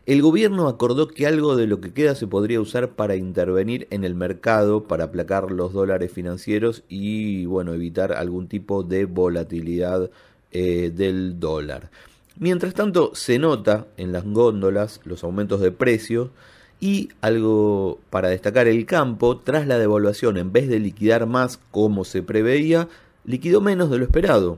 El 0.10 0.24
gobierno 0.24 0.68
acordó 0.68 1.08
que 1.08 1.28
algo 1.28 1.56
de 1.56 1.68
lo 1.68 1.82
que 1.82 1.94
queda 1.94 2.16
se 2.16 2.26
podría 2.26 2.60
usar 2.60 2.94
para 2.94 3.16
intervenir 3.16 3.86
en 3.92 4.04
el 4.04 4.16
mercado, 4.16 4.86
para 4.86 5.04
aplacar 5.04 5.52
los 5.52 5.72
dólares 5.72 6.12
financieros 6.12 6.82
y 6.90 7.46
bueno, 7.46 7.76
evitar 7.76 8.14
algún 8.14 8.48
tipo 8.48 8.82
de 8.82 9.06
volatilidad 9.06 10.10
eh, 10.52 10.92
del 10.92 11.40
dólar. 11.40 11.92
Mientras 12.40 12.74
tanto, 12.74 13.12
se 13.14 13.38
nota 13.38 13.86
en 13.98 14.12
las 14.12 14.26
góndolas 14.26 15.00
los 15.04 15.24
aumentos 15.24 15.62
de 15.62 15.72
precios 15.72 16.32
y 16.80 17.10
algo 17.22 18.00
para 18.10 18.30
destacar 18.30 18.68
el 18.68 18.88
campo, 18.88 19.38
tras 19.38 19.68
la 19.68 19.78
devaluación, 19.78 20.38
en 20.38 20.52
vez 20.52 20.68
de 20.70 20.80
liquidar 20.80 21.28
más 21.28 21.60
como 21.70 22.04
se 22.04 22.24
preveía, 22.24 22.88
liquidó 23.26 23.62
menos 23.62 23.92
de 23.92 24.00
lo 24.00 24.06
esperado. 24.06 24.58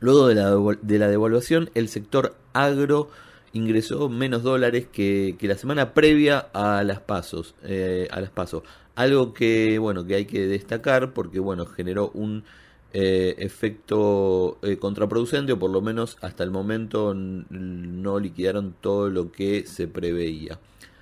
Luego 0.00 0.28
de 0.28 0.34
la, 0.34 0.56
de 0.80 0.98
la 0.98 1.08
devaluación, 1.08 1.68
el 1.74 1.90
sector 1.90 2.34
agro 2.54 3.10
ingresó 3.52 4.08
menos 4.08 4.42
dólares 4.42 4.86
que, 4.90 5.36
la 5.40 5.56
semana 5.56 5.94
previa 5.94 6.38
a 6.52 6.82
las 6.84 7.00
pasos, 7.00 7.54
eh, 7.64 8.08
a 8.10 8.20
pasos. 8.22 8.62
Algo 8.94 9.32
que 9.32 9.78
bueno 9.78 10.06
que 10.06 10.14
hay 10.14 10.24
que 10.26 10.46
destacar 10.46 11.12
porque 11.12 11.38
bueno 11.40 11.66
generó 11.66 12.10
un 12.14 12.44
eh, 12.92 13.36
efecto 13.38 14.58
eh, 14.62 14.76
contraproducente 14.76 15.52
o 15.52 15.58
por 15.58 15.70
lo 15.70 15.80
menos 15.80 16.18
hasta 16.20 16.44
el 16.44 16.50
momento 16.50 17.14
no 17.14 18.18
liquidaron 18.20 18.74
todo 18.80 19.08
lo 19.08 19.32
que 19.32 19.66
se 19.66 19.88
preveía. 19.88 20.58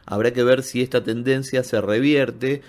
Habrá 0.07 0.33
que 0.33 0.45
ver 0.45 0.63
si 0.63 0.83
esta 0.83 1.03
tendencia 1.03 1.65
se 1.65 1.81
revierte 1.81 2.63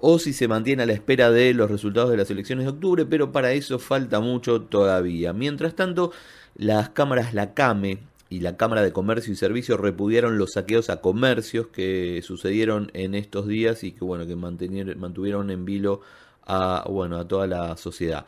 o 0.00 0.18
si 0.18 0.32
se 0.32 0.48
mantiene 0.48 0.82
a 0.82 0.86
la 0.86 0.92
espera 0.92 1.30
de 1.30 1.54
los 1.54 1.70
resultados 1.70 2.10
de 2.10 2.16
las 2.16 2.30
elecciones 2.30 2.66
de 2.66 2.72
octubre, 2.72 3.06
pero 3.06 3.32
para 3.32 3.52
eso 3.52 3.78
falta 3.78 4.20
mucho 4.20 4.60
todavía. 4.62 5.32
Mientras 5.32 5.74
tanto, 5.74 6.12
las 6.56 6.90
cámaras 6.90 7.32
La 7.32 7.54
Came 7.54 8.00
y 8.34 8.40
la 8.40 8.56
Cámara 8.56 8.82
de 8.82 8.92
Comercio 8.92 9.32
y 9.32 9.36
Servicios 9.36 9.78
repudiaron 9.78 10.38
los 10.38 10.54
saqueos 10.54 10.90
a 10.90 11.00
comercios 11.00 11.68
que 11.68 12.20
sucedieron 12.24 12.90
en 12.92 13.14
estos 13.14 13.46
días 13.46 13.84
y 13.84 13.92
que 13.92 14.04
bueno 14.04 14.26
que 14.26 14.34
mantuvieron 14.34 15.50
en 15.50 15.64
vilo 15.64 16.00
a 16.44 16.84
bueno 16.90 17.16
a 17.16 17.28
toda 17.28 17.46
la 17.46 17.76
sociedad. 17.76 18.26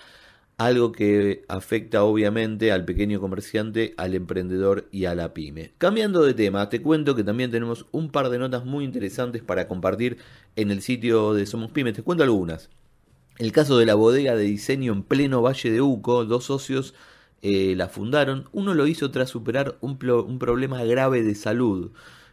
Algo 0.59 0.93
que 0.93 1.45
afecta 1.49 2.05
obviamente 2.05 2.71
al 2.71 2.85
pequeño 2.85 3.21
comerciante, 3.21 3.95
al 3.97 4.15
emprendedor 4.15 4.87
y 4.93 5.07
a 5.07 5.17
la 5.17 5.35
pyme. 5.35 5.73
Cambiando 5.77 6.23
de 6.23 6.35
tema, 6.35 6.69
te 6.69 6.81
cuento 6.81 7.17
que 7.17 7.25
también 7.25 7.51
tenemos 7.51 7.87
un 7.91 8.09
par 8.11 8.31
de 8.31 8.39
notas 8.39 8.65
muy 8.65 8.85
interesantes 8.85 9.43
para 9.43 9.67
compartir 9.67 10.19
en 10.55 10.71
el 10.71 10.83
sitio 10.83 11.35
de 11.35 11.47
Somos 11.47 11.73
Pymes. 11.73 11.95
Te 11.95 12.05
cuento 12.05 12.23
algunas. 12.23 12.71
El 13.39 13.51
caso 13.51 13.77
de 13.77 13.87
la 13.87 13.97
bodega 13.97 14.37
de 14.37 14.45
diseño 14.45 14.93
en 14.93 15.03
pleno 15.03 15.43
Valle 15.43 15.73
de 15.73 15.81
Uco, 15.81 16.25
dos 16.25 16.45
socios 16.45 16.95
eh, 17.43 17.75
la 17.77 17.89
fundaron. 17.89 18.49
Uno 18.53 18.75
lo 18.75 18.87
hizo 18.87 19.11
tras 19.11 19.31
superar 19.31 19.77
un, 19.81 19.99
problema 19.99 20.85
grave 20.85 21.23
de 21.23 21.35
salud. 21.35 21.91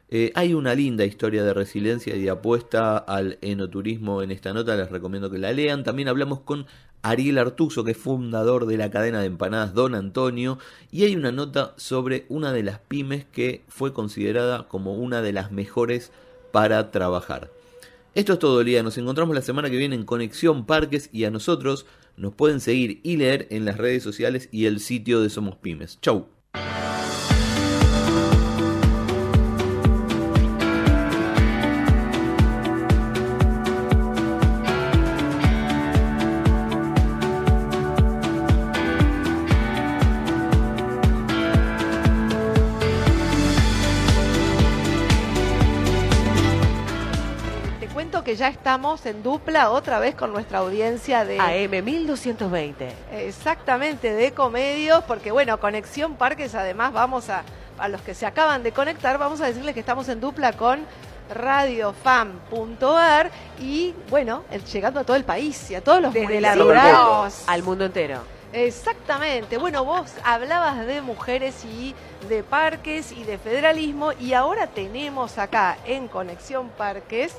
Eh, 0.10 0.32
hay 0.36 0.54
una 0.54 0.76
linda 0.76 1.06
historia 1.06 1.43
de 1.43 1.54
resiliencia 1.54 2.16
y 2.16 2.22
de 2.22 2.30
apuesta 2.30 2.97
al 2.97 3.38
enoturismo 3.41 4.22
en 4.22 4.32
esta 4.32 4.54
nota, 4.54 4.76
les 4.76 4.91
recomiendo 4.91 5.30
que 5.32 5.39
la 5.39 5.51
lean. 5.51 5.84
También 5.84 6.08
hablamos 6.08 6.41
con 6.41 6.68
Ariel 7.04 7.38
Artuso, 7.38 7.84
que 7.84 7.91
es 7.91 7.97
fundador 7.97 8.66
de 8.66 8.78
la 8.78 8.89
cadena 8.89 9.20
de 9.20 9.28
empanadas 9.28 9.74
Don 9.74 9.93
Antonio, 9.93 10.58
y 10.89 11.04
hay 11.04 11.16
una 11.16 11.32
nota 11.32 11.74
sobre 11.76 12.26
una 12.30 12.54
de 12.54 12.64
las 12.64 12.80
pymes 12.80 13.26
que 13.26 13.64
fue 13.68 13.93
considerada 13.93 14.68
como 14.68 14.93
una 14.93 15.22
de 15.22 15.34
las 15.34 15.51
mejores 15.51 16.12
para 16.51 16.91
trabajar. 16.91 17.51
Esto 18.16 18.34
es 18.34 18.39
todo 18.39 18.62
el 18.62 18.68
día, 18.68 18.84
nos 18.84 18.97
encontramos 18.97 19.36
la 19.36 19.41
semana 19.41 19.70
que 19.70 19.78
viene 19.78 19.95
en 19.95 20.06
Conexión 20.06 20.66
Parques 20.66 21.10
y 21.12 21.26
a 21.26 21.32
nosotros 21.32 21.86
nos 22.18 22.34
pueden 22.34 22.59
seguir 22.59 22.99
y 23.03 23.18
leer 23.18 23.47
en 23.49 23.66
las 23.66 23.78
redes 23.78 24.03
sociales 24.03 24.49
y 24.51 24.66
el 24.66 24.80
sitio 24.80 25.22
de 25.22 25.30
Somos 25.30 25.55
Pymes. 25.55 25.99
Chau. 26.01 26.32
Que 48.24 48.36
ya 48.36 48.47
estamos 48.47 49.05
en 49.05 49.21
dupla 49.21 49.69
otra 49.69 49.99
vez 49.99 50.15
con 50.15 50.32
nuestra 50.32 50.59
audiencia 50.59 51.26
de 51.26 51.39
AM 51.39 51.84
1220. 51.84 52.89
Exactamente, 53.11 54.13
de 54.13 54.28
Ecomedios, 54.28 55.03
porque 55.03 55.32
bueno, 55.32 55.59
Conexión 55.59 56.15
Parques, 56.15 56.55
además 56.55 56.93
vamos 56.93 57.30
a, 57.30 57.43
a 57.78 57.89
los 57.89 58.01
que 58.01 58.13
se 58.13 58.26
acaban 58.26 58.63
de 58.63 58.71
conectar, 58.71 59.17
vamos 59.17 59.41
a 59.41 59.47
decirles 59.47 59.74
que 59.74 59.82
estamos 59.82 60.07
en 60.07 60.21
dupla 60.21 60.53
con 60.53 60.86
radiofam.ar 61.34 63.32
y 63.59 63.93
bueno, 64.09 64.43
llegando 64.71 65.01
a 65.01 65.03
todo 65.03 65.17
el 65.17 65.26
país 65.26 65.69
y 65.71 65.76
a 65.76 65.82
todos 65.82 66.01
los 66.01 66.13
Desde 66.13 66.39
la 66.39 66.55
rural 66.55 67.30
al 67.47 67.63
mundo 67.63 67.86
entero. 67.86 68.19
Exactamente. 68.53 69.57
Bueno, 69.57 69.84
vos 69.84 70.13
hablabas 70.24 70.86
de 70.86 71.01
mujeres 71.01 71.65
y 71.65 71.95
de 72.30 72.43
parques 72.43 73.11
y 73.11 73.24
de 73.24 73.38
federalismo 73.39 74.11
y 74.13 74.34
ahora 74.34 74.67
tenemos 74.67 75.39
acá 75.39 75.78
en 75.86 76.07
Conexión 76.07 76.69
Parques 76.69 77.36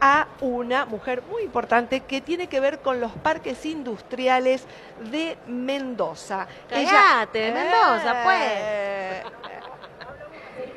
a 0.00 0.26
una 0.40 0.86
mujer 0.86 1.22
muy 1.30 1.42
importante 1.42 2.00
que 2.00 2.20
tiene 2.20 2.46
que 2.48 2.60
ver 2.60 2.80
con 2.80 3.00
los 3.00 3.12
parques 3.12 3.64
industriales 3.66 4.64
de 5.10 5.36
Mendoza. 5.46 6.46
Callate, 6.68 7.38
de 7.38 7.52
Mendoza, 7.52 8.22
pues. 8.24 9.69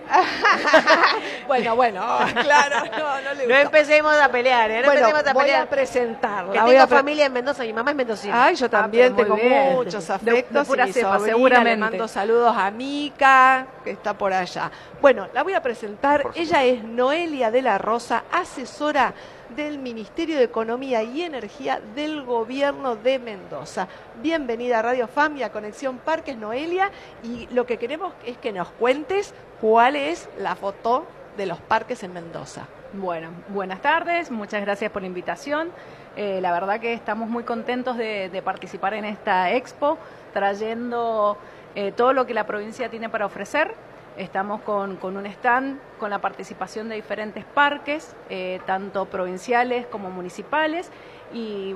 bueno, 1.47 1.75
bueno, 1.75 2.01
claro, 2.41 2.75
no, 2.97 3.21
no 3.21 3.33
le 3.33 3.47
No 3.47 3.53
gusta. 3.55 3.61
empecemos 3.61 4.13
a 4.15 4.29
pelear, 4.29 4.71
¿eh? 4.71 4.79
No 4.81 4.85
Bueno, 4.85 4.99
empecemos 5.07 5.27
a 5.29 5.33
voy 5.33 5.43
pelear. 5.43 5.61
a 5.63 5.69
presentarla. 5.69 6.51
Que 6.53 6.59
voy 6.59 6.69
tengo 6.71 6.83
a 6.83 6.87
pre- 6.87 6.97
familia 6.97 7.25
en 7.25 7.33
Mendoza, 7.33 7.63
mi 7.63 7.73
mamá 7.73 7.91
es 7.91 7.97
mendocina. 7.97 8.45
Ay, 8.45 8.55
yo 8.55 8.69
también 8.69 9.13
Ah, 9.13 9.15
tengo 9.15 9.35
bien. 9.35 9.73
muchos 9.73 10.07
De- 10.07 10.13
afectos. 10.13 10.53
de 10.53 10.65
pura 10.65 10.83
y 10.83 10.87
mi 10.87 10.93
cepa, 10.93 11.17
sobrina, 11.17 11.27
seguramente. 11.35 11.69
Le 11.71 11.77
mando 11.77 12.07
saludos 12.07 12.55
a 12.57 12.71
Mica, 12.71 13.67
que 13.83 13.91
está 13.91 14.13
por 14.17 14.33
allá. 14.33 14.71
Bueno, 15.01 15.27
la 15.33 15.43
voy 15.43 15.53
a 15.53 15.61
presentar. 15.61 16.23
Ella 16.35 16.63
es 16.63 16.83
Noelia 16.83 17.51
de 17.51 17.61
la 17.61 17.77
Rosa, 17.77 18.23
asesora 18.31 19.13
del 19.49 19.77
Ministerio 19.77 20.37
de 20.37 20.45
Economía 20.45 21.03
y 21.03 21.21
Energía 21.21 21.79
del 21.95 22.23
Gobierno 22.23 22.95
de 22.95 23.19
Mendoza. 23.19 23.87
Bienvenida 24.21 24.79
a 24.79 24.81
Radio 24.81 25.07
FAM 25.07 25.37
y 25.37 25.43
a 25.43 25.51
Conexión 25.51 25.99
Parques, 25.99 26.35
Noelia. 26.37 26.89
Y 27.23 27.47
lo 27.51 27.65
que 27.65 27.77
queremos 27.77 28.13
es 28.25 28.37
que 28.37 28.51
nos 28.51 28.69
cuentes 28.69 29.33
cuál 29.63 29.95
es 29.95 30.27
la 30.37 30.57
foto 30.57 31.05
de 31.37 31.45
los 31.45 31.57
parques 31.57 32.03
en 32.03 32.11
Mendoza. 32.11 32.67
Bueno, 32.91 33.29
buenas 33.47 33.81
tardes, 33.81 34.29
muchas 34.29 34.59
gracias 34.59 34.91
por 34.91 35.03
la 35.03 35.07
invitación. 35.07 35.71
Eh, 36.17 36.39
la 36.41 36.51
verdad 36.51 36.81
que 36.81 36.91
estamos 36.91 37.29
muy 37.29 37.45
contentos 37.45 37.95
de, 37.95 38.41
participar 38.43 38.93
en 38.93 39.05
esta 39.05 39.53
expo, 39.53 39.97
trayendo 40.33 41.37
eh, 41.75 41.93
todo 41.93 42.11
lo 42.11 42.25
que 42.25 42.33
la 42.33 42.45
provincia 42.45 42.89
tiene 42.89 43.07
para 43.07 43.25
ofrecer. 43.25 43.73
Estamos 44.17 44.59
con, 44.63 44.97
con 44.97 45.15
un 45.15 45.25
stand 45.27 45.79
con 45.97 46.09
la 46.09 46.19
participación 46.19 46.89
de 46.89 46.95
diferentes 46.95 47.45
parques, 47.45 48.17
eh, 48.29 48.59
tanto 48.65 49.05
provinciales 49.05 49.85
como 49.85 50.11
municipales, 50.11 50.91
y 51.33 51.73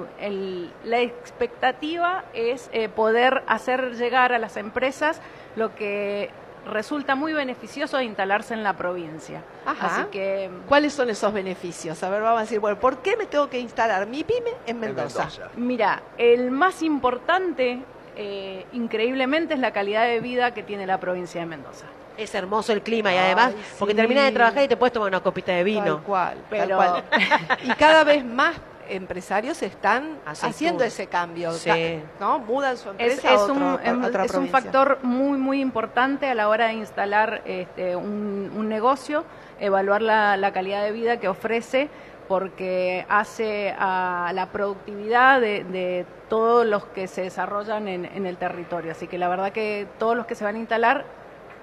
la 0.83 0.99
expectativa 0.99 2.25
es 2.33 2.69
poder 2.95 3.43
hacer 3.47 3.95
llegar 3.95 4.33
a 4.33 4.39
las 4.39 4.57
empresas 4.57 5.19
lo 5.55 5.73
que 5.73 6.29
resulta 6.67 7.15
muy 7.15 7.33
beneficioso 7.33 7.97
de 7.97 8.03
instalarse 8.05 8.53
en 8.53 8.63
la 8.63 8.73
provincia. 8.73 9.41
Ajá. 9.65 9.87
Así 9.87 10.03
que 10.11 10.49
¿Cuáles 10.67 10.93
son 10.93 11.09
esos 11.09 11.33
beneficios? 11.33 12.01
A 12.03 12.09
ver, 12.09 12.21
vamos 12.21 12.39
a 12.39 12.41
decir, 12.41 12.59
bueno, 12.59 12.79
¿por 12.79 12.99
qué 12.99 13.15
me 13.17 13.25
tengo 13.25 13.49
que 13.49 13.59
instalar 13.59 14.05
mi 14.07 14.23
pyme 14.23 14.51
en 14.65 14.79
Mendoza? 14.79 15.27
Mira, 15.55 16.01
el 16.17 16.51
más 16.51 16.81
importante, 16.83 17.81
eh, 18.15 18.65
increíblemente, 18.73 19.53
es 19.53 19.59
la 19.59 19.71
calidad 19.71 20.05
de 20.05 20.19
vida 20.19 20.53
que 20.53 20.63
tiene 20.63 20.85
la 20.85 20.99
provincia 20.99 21.41
de 21.41 21.47
Mendoza. 21.47 21.85
Es 22.17 22.33
hermoso 22.33 22.73
el 22.73 22.81
clima 22.81 23.13
y 23.13 23.17
además, 23.17 23.53
Ay, 23.55 23.63
porque 23.77 23.93
terminas 23.93 24.25
de 24.25 24.31
trabajar 24.31 24.63
y 24.63 24.67
te 24.67 24.75
puedes 24.75 24.91
tomar 24.91 25.07
una 25.09 25.19
copita 25.21 25.51
de 25.51 25.63
vino. 25.63 25.83
Tal 25.97 26.03
cual, 26.03 26.37
Pero- 26.49 26.77
tal 26.77 27.03
cual. 27.03 27.03
y 27.63 27.69
cada 27.75 28.03
vez 28.03 28.25
más 28.25 28.55
empresarios 28.89 29.61
están 29.61 30.17
haciendo 30.25 30.83
ese 30.83 31.07
cambio, 31.07 31.51
Sí. 31.53 31.99
¿no? 32.19 32.39
Mudan 32.39 32.77
su 32.77 32.89
Es, 32.91 33.13
empresa 33.13 33.29
a, 33.31 33.33
es 33.35 33.41
otro- 33.41 33.55
un, 33.55 33.63
a 33.63 33.75
es- 33.83 34.07
otra 34.07 34.25
es 34.25 34.33
un 34.33 34.47
factor 34.49 34.99
muy, 35.03 35.37
muy 35.37 35.61
importante 35.61 36.29
a 36.29 36.35
la 36.35 36.49
hora 36.49 36.67
de 36.67 36.73
instalar 36.73 37.41
este, 37.45 37.95
un, 37.95 38.51
un 38.55 38.69
negocio, 38.69 39.23
evaluar 39.59 40.01
la, 40.01 40.37
la 40.37 40.53
calidad 40.53 40.83
de 40.83 40.91
vida 40.91 41.17
que 41.19 41.27
ofrece, 41.27 41.89
porque 42.27 43.05
hace 43.09 43.73
a 43.79 44.31
la 44.33 44.47
productividad 44.47 45.39
de, 45.39 45.63
de 45.63 46.05
todos 46.29 46.65
los 46.65 46.85
que 46.87 47.07
se 47.07 47.21
desarrollan 47.21 47.87
en, 47.87 48.03
en 48.05 48.25
el 48.25 48.35
territorio. 48.37 48.91
Así 48.91 49.07
que 49.07 49.17
la 49.17 49.29
verdad 49.29 49.51
que 49.53 49.87
todos 49.97 50.15
los 50.17 50.25
que 50.25 50.35
se 50.35 50.43
van 50.43 50.55
a 50.55 50.59
instalar 50.59 51.05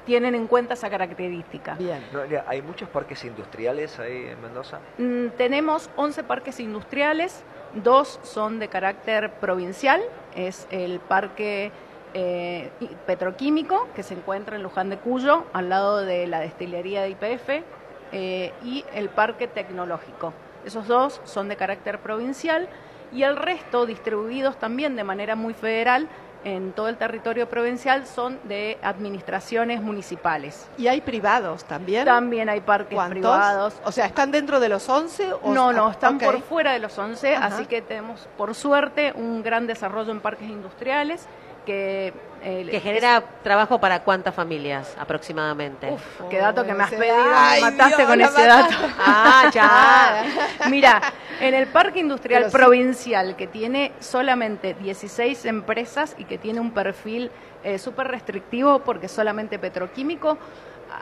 tienen 0.05 0.35
en 0.35 0.47
cuenta 0.47 0.75
esa 0.75 0.91
característica. 0.91 1.75
Bien. 1.75 2.03
¿Hay 2.47 2.63
muchos 2.63 2.89
parques 2.89 3.25
industriales 3.25 3.99
ahí 3.99 4.27
en 4.29 4.41
Mendoza? 4.41 4.79
Mm, 4.99 5.29
tenemos 5.37 5.91
11 5.97 6.25
parques 6.25 6.61
industriales, 6.61 7.43
dos 7.83 8.21
son 8.23 8.59
de 8.59 8.69
carácter 8.69 9.33
provincial, 9.35 10.03
es 10.35 10.67
el 10.71 11.01
parque 11.01 11.73
eh, 12.13 12.71
petroquímico 13.07 13.89
que 13.95 14.03
se 14.03 14.15
encuentra 14.15 14.57
en 14.57 14.63
Luján 14.63 14.91
de 14.91 14.99
Cuyo, 14.99 15.45
al 15.53 15.69
lado 15.69 16.05
de 16.05 16.27
la 16.27 16.41
destilería 16.41 17.03
de 17.03 17.11
IPF, 17.11 17.65
eh, 18.13 18.53
y 18.63 18.85
el 18.95 19.09
parque 19.09 19.49
tecnológico. 19.49 20.33
Esos 20.65 20.87
dos 20.87 21.21
son 21.25 21.49
de 21.49 21.57
carácter 21.57 21.99
provincial 21.99 22.69
y 23.13 23.23
el 23.23 23.37
resto, 23.37 23.87
distribuidos 23.87 24.59
también 24.59 24.97
de 24.97 25.05
manera 25.05 25.37
muy 25.37 25.55
federal 25.55 26.09
en 26.45 26.73
todo 26.73 26.89
el 26.89 26.97
territorio 26.97 27.49
provincial, 27.49 28.07
son 28.07 28.39
de 28.45 28.79
administraciones 28.83 29.81
municipales. 29.83 30.67
¿Y 30.77 30.87
hay 30.87 31.01
privados 31.01 31.65
también? 31.65 32.05
También 32.05 32.49
hay 32.49 32.61
parques 32.61 32.95
¿Cuántos? 32.95 33.19
privados. 33.21 33.75
O 33.85 33.93
sea, 33.93 34.07
¿están 34.07 34.31
dentro 34.31 34.61
de 34.61 34.69
los 34.69 34.89
11? 34.89 35.33
O 35.43 35.53
No, 35.53 35.73
no, 35.73 35.89
ah, 35.89 35.91
están 35.91 36.19
por 36.19 36.41
fuera 36.43 36.73
de 36.73 36.79
los 36.79 36.97
11, 36.99 37.37
Ajá. 37.37 37.47
así 37.47 37.67
que 37.67 37.83
tenemos, 37.83 38.29
por 38.37 38.55
suerte, 38.55 39.13
un 39.17 39.43
gran 39.43 39.67
desarrollo 39.67 40.13
en 40.13 40.21
parques 40.21 40.49
industriales 40.49 41.27
que... 41.67 42.13
eh, 42.45 42.69
Que 42.71 42.79
genera 42.81 43.23
trabajo 43.43 43.81
para 43.81 44.03
cuántas 44.03 44.35
familias 44.35 44.95
aproximadamente. 44.99 45.91
Uf, 45.91 46.03
qué 46.29 46.39
dato 46.39 46.65
que 46.65 46.75
me 46.75 46.85
has 46.85 46.91
pedido, 46.91 47.17
Ay, 47.35 47.63
me 47.63 47.71
mataste 47.73 47.97
Dios, 47.97 48.09
con 48.09 48.21
ese 48.21 48.31
mataste. 48.49 48.75
dato. 48.75 48.95
Ah, 48.99 49.51
ya. 49.53 50.25
Mira, 50.71 51.01
en 51.41 51.55
el 51.55 51.67
parque 51.69 52.01
industrial 52.01 52.43
Pero 52.45 52.51
sí. 52.51 52.57
provincial, 52.57 53.35
que 53.37 53.47
tiene 53.47 53.93
solamente 53.99 54.75
16 54.75 55.47
empresas 55.47 56.15
y 56.19 56.25
que 56.25 56.39
tiene 56.39 56.61
un 56.61 56.73
perfil 56.73 57.31
eh, 57.65 57.79
súper 57.79 58.09
restrictivo 58.09 58.81
porque 58.81 59.07
es 59.07 59.13
solamente 59.13 59.59
petroquímico, 59.59 60.37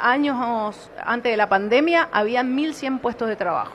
años 0.01 0.91
antes 1.05 1.33
de 1.33 1.37
la 1.37 1.49
pandemia 1.49 2.09
había 2.13 2.43
1.100 2.43 3.01
puestos 3.01 3.29
de 3.29 3.37
trabajo. 3.37 3.73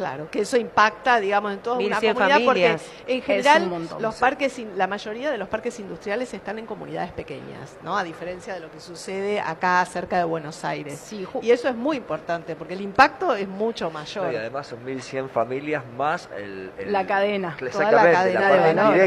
Claro, 0.00 0.30
que 0.30 0.40
eso 0.40 0.56
impacta, 0.56 1.20
digamos, 1.20 1.52
en 1.52 1.58
toda 1.58 1.76
una 1.76 2.00
1100 2.00 2.14
comunidad 2.14 2.36
familias. 2.42 2.82
porque 2.82 3.14
en 3.14 3.20
general 3.22 3.66
montón, 3.66 4.00
los 4.00 4.14
sí. 4.14 4.20
parques, 4.22 4.58
in- 4.58 4.78
la 4.78 4.86
mayoría 4.86 5.30
de 5.30 5.36
los 5.36 5.46
parques 5.46 5.78
industriales 5.78 6.32
están 6.32 6.58
en 6.58 6.64
comunidades 6.64 7.12
pequeñas, 7.12 7.76
¿no? 7.82 7.98
A 7.98 8.02
diferencia 8.02 8.54
de 8.54 8.60
lo 8.60 8.70
que 8.70 8.80
sucede 8.80 9.40
acá 9.40 9.84
cerca 9.84 10.16
de 10.16 10.24
Buenos 10.24 10.64
Aires. 10.64 11.12
y 11.42 11.50
eso 11.50 11.68
es 11.68 11.74
muy 11.76 11.98
importante 11.98 12.56
porque 12.56 12.72
el 12.72 12.80
impacto 12.80 13.34
es 13.34 13.46
mucho 13.46 13.90
mayor. 13.90 14.32
Y 14.32 14.36
además 14.36 14.68
son 14.68 14.82
1.100 14.86 15.28
familias 15.28 15.82
más 15.98 16.30
el, 16.34 16.70
el- 16.78 16.90
La 16.92 17.06
cadena. 17.06 17.54
Exactamente, 17.60 17.90
Toda 17.90 18.02
la 18.04 18.12
cadena 18.12 18.40
de 18.40 18.74
valor, 18.74 18.94
de- 18.94 19.04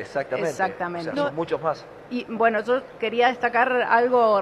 Exactamente. 0.48 1.10
O 1.10 1.14
sea, 1.14 1.24
son 1.26 1.34
muchos 1.34 1.60
más. 1.60 1.84
Y 2.08 2.24
bueno, 2.30 2.60
yo 2.64 2.80
quería 2.98 3.28
destacar 3.28 3.70
algo 3.82 4.40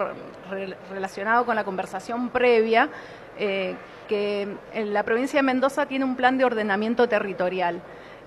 re- 0.51 0.77
relacionado 0.93 1.45
con 1.45 1.57
la 1.57 1.65
conversación 1.65 2.29
previa, 2.29 2.89
eh, 3.37 3.75
que 4.09 4.49
en 4.73 4.93
la 4.93 5.03
provincia 5.03 5.39
de 5.39 5.43
Mendoza 5.45 5.87
tiene 5.87 6.05
un 6.05 6.17
plan 6.17 6.39
de 6.39 6.45
ordenamiento 6.45 7.09
territorial 7.09 7.81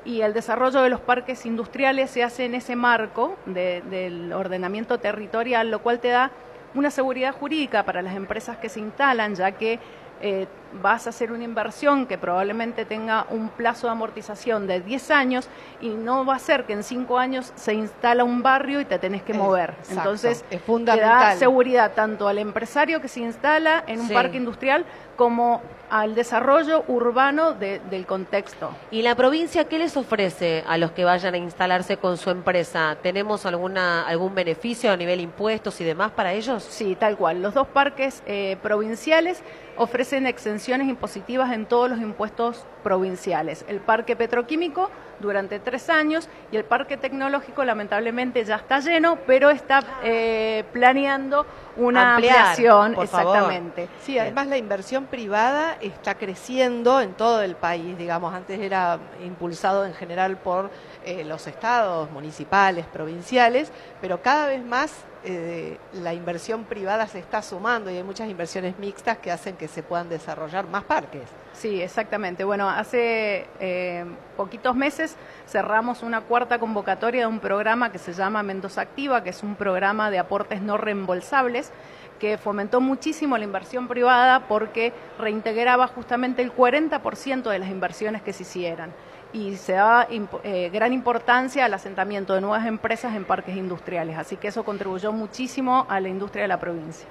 y 0.05 0.21
el 0.21 0.33
desarrollo 0.33 0.81
de 0.81 0.89
los 0.89 1.01
parques 1.01 1.45
industriales 1.45 2.09
se 2.11 2.23
hace 2.23 2.45
en 2.45 2.55
ese 2.55 2.75
marco 2.75 3.35
de- 3.45 3.81
del 3.89 4.31
ordenamiento 4.33 4.99
territorial, 4.99 5.69
lo 5.69 5.79
cual 5.79 5.99
te 5.99 6.09
da 6.09 6.31
una 6.75 6.91
seguridad 6.91 7.33
jurídica 7.33 7.83
para 7.83 8.01
las 8.01 8.15
empresas 8.15 8.57
que 8.57 8.69
se 8.69 8.79
instalan, 8.79 9.35
ya 9.35 9.51
que 9.53 9.79
eh, 10.21 10.47
vas 10.81 11.07
a 11.07 11.09
hacer 11.11 11.31
una 11.31 11.43
inversión 11.43 12.05
que 12.05 12.17
probablemente 12.17 12.85
tenga 12.85 13.25
un 13.29 13.49
plazo 13.49 13.87
de 13.87 13.91
amortización 13.91 14.67
de 14.67 14.81
10 14.81 15.11
años 15.11 15.47
y 15.81 15.89
no 15.89 16.25
va 16.25 16.35
a 16.35 16.39
ser 16.39 16.65
que 16.65 16.73
en 16.73 16.83
5 16.83 17.17
años 17.17 17.51
se 17.55 17.73
instala 17.73 18.23
un 18.23 18.43
barrio 18.43 18.79
y 18.81 18.85
te 18.85 18.99
tenés 18.99 19.23
que 19.23 19.33
mover. 19.33 19.71
exacto, 19.71 19.93
Entonces, 19.93 20.45
es 20.49 20.61
te 20.61 20.99
da 20.99 21.35
seguridad 21.37 21.93
tanto 21.93 22.27
al 22.27 22.37
empresario 22.37 23.01
que 23.01 23.07
se 23.07 23.21
instala 23.21 23.83
en 23.87 23.99
un 24.01 24.07
Sí. 24.07 24.13
parque 24.13 24.37
industrial 24.37 24.85
como 25.15 25.61
al 25.89 26.15
desarrollo 26.15 26.83
urbano 26.89 27.53
de- 27.53 27.79
del 27.89 28.05
contexto. 28.05 28.71
¿Y 28.91 29.01
la 29.03 29.15
provincia 29.15 29.65
qué 29.69 29.79
les 29.79 29.95
ofrece 29.95 30.63
a 30.67 30.77
los 30.77 30.91
que 30.91 31.05
vayan 31.05 31.33
a 31.33 31.37
instalarse 31.37 31.95
con 31.95 32.17
su 32.17 32.29
empresa? 32.29 32.97
¿Tenemos 33.01 33.45
alguna 33.45 34.05
algún 34.05 34.35
beneficio 34.35 34.91
a 34.91 34.97
nivel 34.97 35.21
impuestos 35.21 35.79
y 35.79 35.85
demás 35.85 36.11
para 36.11 36.33
ellos? 36.33 36.63
Sí, 36.63 36.95
tal 36.99 37.15
cual. 37.15 37.41
Los 37.41 37.53
dos 37.53 37.67
parques 37.67 38.21
eh, 38.25 38.57
provinciales 38.61 39.41
ofrecen 39.77 40.27
impositivas 40.75 41.53
en 41.53 41.65
todos 41.65 41.89
los 41.89 41.99
impuestos 41.99 42.65
provinciales. 42.83 43.63
El 43.67 43.79
parque 43.79 44.15
petroquímico 44.15 44.89
durante 45.19 45.59
tres 45.59 45.89
años 45.89 46.29
y 46.51 46.57
el 46.57 46.65
parque 46.65 46.97
tecnológico 46.97 47.63
lamentablemente 47.63 48.43
ya 48.45 48.55
está 48.55 48.79
lleno, 48.79 49.17
pero 49.25 49.49
está 49.49 49.79
eh, 50.03 50.63
planeando 50.71 51.45
una 51.75 52.15
Ampliar, 52.15 52.37
ampliación. 52.37 52.93
por 52.95 53.07
favor. 53.07 53.35
exactamente. 53.35 53.87
Sí, 54.01 54.17
además 54.17 54.47
la 54.47 54.57
inversión 54.57 55.05
privada 55.05 55.77
está 55.81 56.15
creciendo 56.15 57.01
en 57.01 57.13
todo 57.13 57.41
el 57.41 57.55
país, 57.55 57.97
digamos, 57.97 58.33
antes 58.33 58.59
era 58.59 58.99
impulsado 59.23 59.85
en 59.85 59.93
general 59.93 60.37
por 60.37 60.69
eh, 61.05 61.23
los 61.23 61.45
estados 61.47 62.09
municipales, 62.11 62.85
provinciales, 62.85 63.71
pero 64.01 64.21
cada 64.21 64.47
vez 64.47 64.63
más 64.65 64.93
eh, 65.23 65.77
la 65.93 66.13
inversión 66.13 66.63
privada 66.63 67.07
se 67.07 67.19
está 67.19 67.41
sumando 67.41 67.91
y 67.91 67.97
hay 67.97 68.03
muchas 68.03 68.29
inversiones 68.29 68.77
mixtas 68.79 69.17
que 69.17 69.31
hacen 69.31 69.55
que 69.55 69.67
se 69.67 69.83
puedan 69.83 70.09
desarrollar 70.09 70.67
más 70.67 70.83
parques. 70.83 71.23
Sí, 71.53 71.81
exactamente. 71.81 72.43
Bueno, 72.43 72.69
hace 72.69 73.47
eh, 73.59 74.05
poquitos 74.37 74.75
meses 74.75 75.17
cerramos 75.47 76.03
una 76.03 76.21
cuarta 76.21 76.59
convocatoria 76.59 77.21
de 77.21 77.27
un 77.27 77.39
programa 77.39 77.91
que 77.91 77.97
se 77.97 78.13
llama 78.13 78.43
Mendoza 78.43 78.81
Activa, 78.81 79.23
que 79.23 79.31
es 79.31 79.43
un 79.43 79.55
programa 79.55 80.09
de 80.09 80.19
aportes 80.19 80.61
no 80.61 80.77
reembolsables 80.77 81.73
que 82.17 82.37
fomentó 82.37 82.79
muchísimo 82.81 83.37
la 83.37 83.43
inversión 83.43 83.87
privada 83.87 84.47
porque 84.47 84.93
reintegraba 85.19 85.87
justamente 85.87 86.41
el 86.41 86.55
40% 86.55 87.49
de 87.49 87.59
las 87.59 87.69
inversiones 87.69 88.21
que 88.21 88.33
se 88.33 88.43
hicieran 88.43 88.91
y 89.33 89.55
se 89.57 89.73
daba 89.73 90.07
eh, 90.09 90.69
gran 90.71 90.93
importancia 90.93 91.65
al 91.65 91.73
asentamiento 91.73 92.33
de 92.33 92.41
nuevas 92.41 92.65
empresas 92.65 93.15
en 93.15 93.25
parques 93.25 93.55
industriales. 93.55 94.17
Así 94.17 94.37
que 94.37 94.47
eso 94.47 94.63
contribuyó 94.63 95.11
muchísimo 95.11 95.85
a 95.89 95.99
la 95.99 96.09
industria 96.09 96.43
de 96.43 96.47
la 96.47 96.59
provincia. 96.59 97.07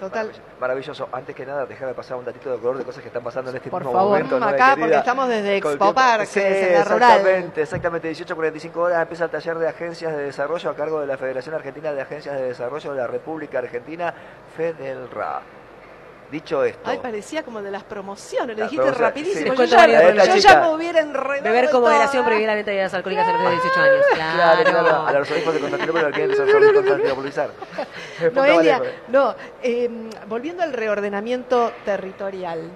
Total. 0.00 0.32
Maravilloso. 0.58 1.08
Antes 1.12 1.36
que 1.36 1.44
nada, 1.46 1.66
déjame 1.66 1.92
pasar 1.94 2.16
un 2.16 2.24
datito 2.24 2.50
de 2.50 2.58
color 2.58 2.78
de 2.78 2.84
cosas 2.84 3.02
que 3.02 3.08
están 3.08 3.22
pasando 3.22 3.50
en 3.50 3.56
este 3.58 3.70
Por 3.70 3.82
mismo 3.82 3.92
favor. 3.92 4.10
momento. 4.12 4.40
¿no, 4.40 4.46
Acá, 4.46 4.74
porque 4.78 4.96
estamos 4.96 5.28
desde 5.28 5.56
Expo 5.58 5.70
Sí, 6.26 6.40
la 6.40 6.84
rural. 6.84 7.18
exactamente, 7.18 7.62
exactamente. 7.62 8.08
18 8.08 8.34
45 8.34 8.80
horas 8.80 9.02
empieza 9.02 9.24
el 9.24 9.30
taller 9.30 9.58
de 9.58 9.68
agencias 9.68 10.12
de 10.16 10.22
desarrollo 10.24 10.70
a 10.70 10.74
cargo 10.74 11.00
de 11.00 11.06
la 11.06 11.16
Federación 11.18 11.54
Argentina 11.54 11.92
de 11.92 12.00
Agencias 12.00 12.34
de 12.34 12.42
Desarrollo 12.42 12.92
de 12.92 12.98
la 12.98 13.06
República 13.06 13.58
Argentina, 13.58 14.14
FEDELRA. 14.56 15.40
Dicho 16.30 16.62
esto, 16.64 16.80
Ay, 16.84 16.98
parecía 16.98 17.42
como 17.42 17.60
de 17.60 17.70
las 17.72 17.82
promociones, 17.82 18.56
lo 18.56 18.62
La 18.64 18.70
dijiste 18.70 18.76
promoción, 18.92 19.02
rapidísimo. 19.08 19.52
sí. 19.52 19.58
Yo, 19.58 19.64
ya, 19.64 19.76
varias 19.76 20.28
yo 20.28 20.36
ya 20.36 20.60
me 20.60 20.68
hubiera 20.68 21.00
enredado. 21.00 21.42
Beber 21.42 21.64
en 21.64 21.70
con 21.70 21.80
moderación, 21.82 22.24
prohibir 22.24 22.46
la 22.46 22.54
venta 22.54 22.70
de 22.70 22.76
bebidas 22.76 22.94
alcohólicas 22.94 23.26
a 23.26 23.32
menores 23.32 23.58
de 23.58 23.62
18 23.64 23.80
años. 23.80 24.06
claro, 24.14 24.62
claro, 24.70 25.06
a 25.06 25.12
los 25.12 25.30
obispos 25.30 25.54
de 25.54 25.60
Constantinopla 25.60 27.14
publicar. 27.14 27.50
Noelia, 28.32 28.82
no, 29.08 29.34
eh, 29.62 29.90
volviendo 30.28 30.62
al 30.62 30.72
reordenamiento 30.72 31.72
territorial. 31.84 32.70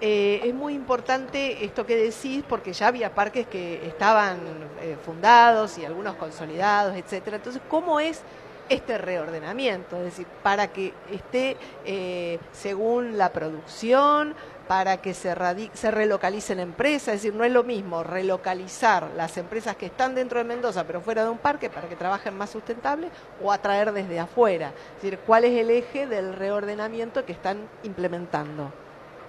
eh, 0.00 0.42
es 0.44 0.54
muy 0.54 0.74
importante 0.74 1.64
esto 1.64 1.84
que 1.86 1.96
decís 1.96 2.44
porque 2.48 2.72
ya 2.72 2.88
había 2.88 3.12
parques 3.14 3.46
que 3.46 3.86
estaban 3.86 4.38
eh, 4.80 4.96
fundados 5.04 5.76
y 5.78 5.84
algunos 5.84 6.14
consolidados, 6.16 6.94
etcétera. 6.96 7.36
Entonces, 7.38 7.60
¿cómo 7.68 7.98
es 8.00 8.20
este 8.68 8.98
reordenamiento? 8.98 9.96
Es 9.96 10.04
decir, 10.04 10.26
para 10.42 10.68
que 10.68 10.92
esté 11.10 11.56
eh, 11.84 12.38
según 12.52 13.18
la 13.18 13.30
producción, 13.30 14.34
para 14.66 14.98
que 14.98 15.14
se, 15.14 15.34
se 15.72 15.90
relocalicen 15.90 16.60
empresas, 16.60 17.14
es 17.14 17.22
decir, 17.22 17.34
no 17.34 17.42
es 17.44 17.50
lo 17.50 17.64
mismo 17.64 18.02
relocalizar 18.04 19.08
las 19.16 19.38
empresas 19.38 19.76
que 19.76 19.86
están 19.86 20.14
dentro 20.14 20.38
de 20.38 20.44
Mendoza 20.44 20.84
pero 20.84 21.00
fuera 21.00 21.24
de 21.24 21.30
un 21.30 21.38
parque 21.38 21.70
para 21.70 21.88
que 21.88 21.96
trabajen 21.96 22.36
más 22.36 22.50
sustentable 22.50 23.08
o 23.42 23.50
atraer 23.50 23.92
desde 23.92 24.20
afuera. 24.20 24.72
Es 24.96 25.02
decir, 25.02 25.18
¿cuál 25.20 25.44
es 25.44 25.58
el 25.58 25.70
eje 25.70 26.06
del 26.06 26.34
reordenamiento 26.34 27.24
que 27.24 27.32
están 27.32 27.66
implementando? 27.82 28.70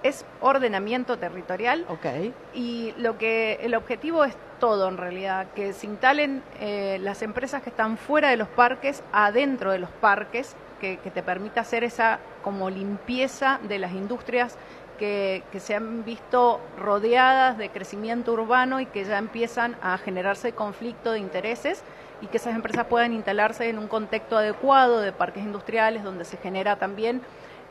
Es 0.02 0.24
ordenamiento 0.40 1.18
territorial 1.18 1.84
Ok. 1.88 2.06
y 2.54 2.94
lo 2.98 3.16
que 3.18 3.58
el 3.62 3.74
objetivo 3.74 4.24
es 4.24 4.34
todo 4.60 4.88
en 4.88 4.96
realidad, 4.96 5.48
que 5.56 5.72
se 5.72 5.86
instalen 5.86 6.42
eh, 6.60 6.98
las 7.00 7.22
empresas 7.22 7.62
que 7.62 7.70
están 7.70 7.96
fuera 7.96 8.30
de 8.30 8.36
los 8.36 8.46
parques, 8.46 9.02
adentro 9.10 9.72
de 9.72 9.80
los 9.80 9.90
parques, 9.90 10.54
que, 10.80 10.98
que 10.98 11.10
te 11.10 11.22
permita 11.22 11.62
hacer 11.62 11.82
esa 11.82 12.20
como 12.42 12.70
limpieza 12.70 13.58
de 13.64 13.78
las 13.78 13.92
industrias 13.92 14.56
que, 14.98 15.42
que 15.50 15.58
se 15.58 15.74
han 15.74 16.04
visto 16.04 16.60
rodeadas 16.78 17.58
de 17.58 17.70
crecimiento 17.70 18.32
urbano 18.32 18.80
y 18.80 18.86
que 18.86 19.04
ya 19.04 19.18
empiezan 19.18 19.76
a 19.82 19.98
generarse 19.98 20.52
conflicto 20.52 21.12
de 21.12 21.18
intereses 21.18 21.82
y 22.22 22.26
que 22.26 22.36
esas 22.36 22.54
empresas 22.54 22.86
puedan 22.86 23.12
instalarse 23.12 23.68
en 23.68 23.78
un 23.78 23.88
contexto 23.88 24.36
adecuado 24.36 25.00
de 25.00 25.12
parques 25.12 25.42
industriales 25.42 26.04
donde 26.04 26.24
se 26.24 26.36
genera 26.36 26.76
también 26.76 27.22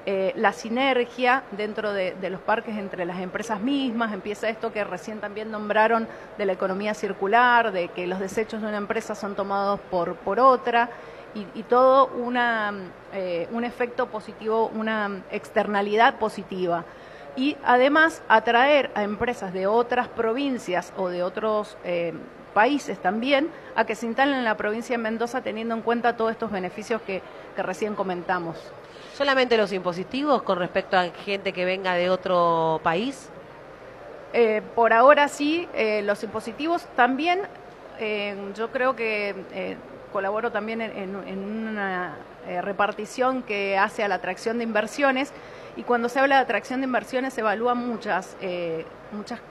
eh, 0.05 0.33
la 0.35 0.53
sinergia 0.53 1.43
dentro 1.51 1.91
de, 1.93 2.15
los 2.29 2.39
parques 2.41 2.77
entre 2.77 3.05
las 3.05 3.19
empresas 3.19 3.59
mismas, 3.59 4.13
empieza 4.13 4.49
esto 4.49 4.71
que 4.71 4.83
recién 4.83 5.19
también 5.19 5.51
nombraron 5.51 6.07
de 6.37 6.45
la 6.45 6.53
economía 6.53 6.93
circular, 6.93 7.71
de 7.71 7.89
que 7.89 8.07
los 8.07 8.19
desechos 8.19 8.61
de 8.61 8.67
una 8.67 8.77
empresa 8.77 9.13
son 9.13 9.35
tomados 9.35 9.79
por, 9.91 10.15
por 10.15 10.39
otra, 10.39 10.89
y, 11.35 11.45
y 11.53 11.63
todo 11.63 12.07
una, 12.07 12.73
eh, 13.13 13.47
un 13.51 13.63
efecto 13.63 14.07
positivo, 14.07 14.71
una 14.73 15.21
externalidad 15.31 16.17
positiva. 16.17 16.85
Y 17.35 17.57
además 17.63 18.23
atraer 18.27 18.91
a 18.95 19.03
empresas 19.03 19.53
de 19.53 19.67
otras 19.67 20.07
provincias 20.07 20.91
o 20.97 21.09
de 21.09 21.23
otros 21.23 21.77
eh, 21.83 22.13
países 22.53 22.99
también 22.99 23.49
a 23.75 23.85
que 23.85 23.95
se 23.95 24.07
instalen 24.07 24.35
en 24.35 24.43
la 24.43 24.57
provincia 24.57 24.97
de 24.97 25.03
Mendoza 25.03 25.41
teniendo 25.41 25.75
en 25.75 25.81
cuenta 25.81 26.17
todos 26.17 26.31
estos 26.31 26.51
beneficios 26.51 27.01
que, 27.01 27.21
que 27.55 27.63
recién 27.63 27.95
comentamos. 27.95 28.57
¿Solamente 29.19 29.57
los 29.57 29.73
impositivos 29.73 30.43
con 30.43 30.59
respecto 30.59 30.97
a 30.97 31.09
gente 31.09 31.51
que 31.51 31.65
venga 31.65 31.93
de 31.95 32.09
otro 32.09 32.79
país? 32.83 33.27
Eh, 34.31 34.61
por 34.75 34.93
ahora 34.93 35.27
sí, 35.27 35.67
eh, 35.73 36.01
los 36.03 36.23
impositivos 36.23 36.85
también, 36.95 37.41
eh, 37.99 38.33
yo 38.55 38.71
creo 38.71 38.95
que 38.95 39.75
colaboro 40.13 40.53
también 40.53 40.79
en, 40.79 41.17
en- 41.27 41.67
una 41.67 42.15
repartición 42.61 43.43
que 43.43 43.77
hace 43.77 44.05
a 44.05 44.07
la 44.07 44.15
atracción 44.15 44.57
de 44.57 44.63
inversiones 44.63 45.33
y 45.75 45.83
cuando 45.83 46.07
se 46.07 46.21
habla 46.21 46.37
de 46.37 46.43
atracción 46.43 46.79
de 46.79 46.85
inversiones 46.85 47.33
se 47.33 47.41
evalúan 47.41 47.77
muchas, 47.77 48.37
muchas 49.11 49.41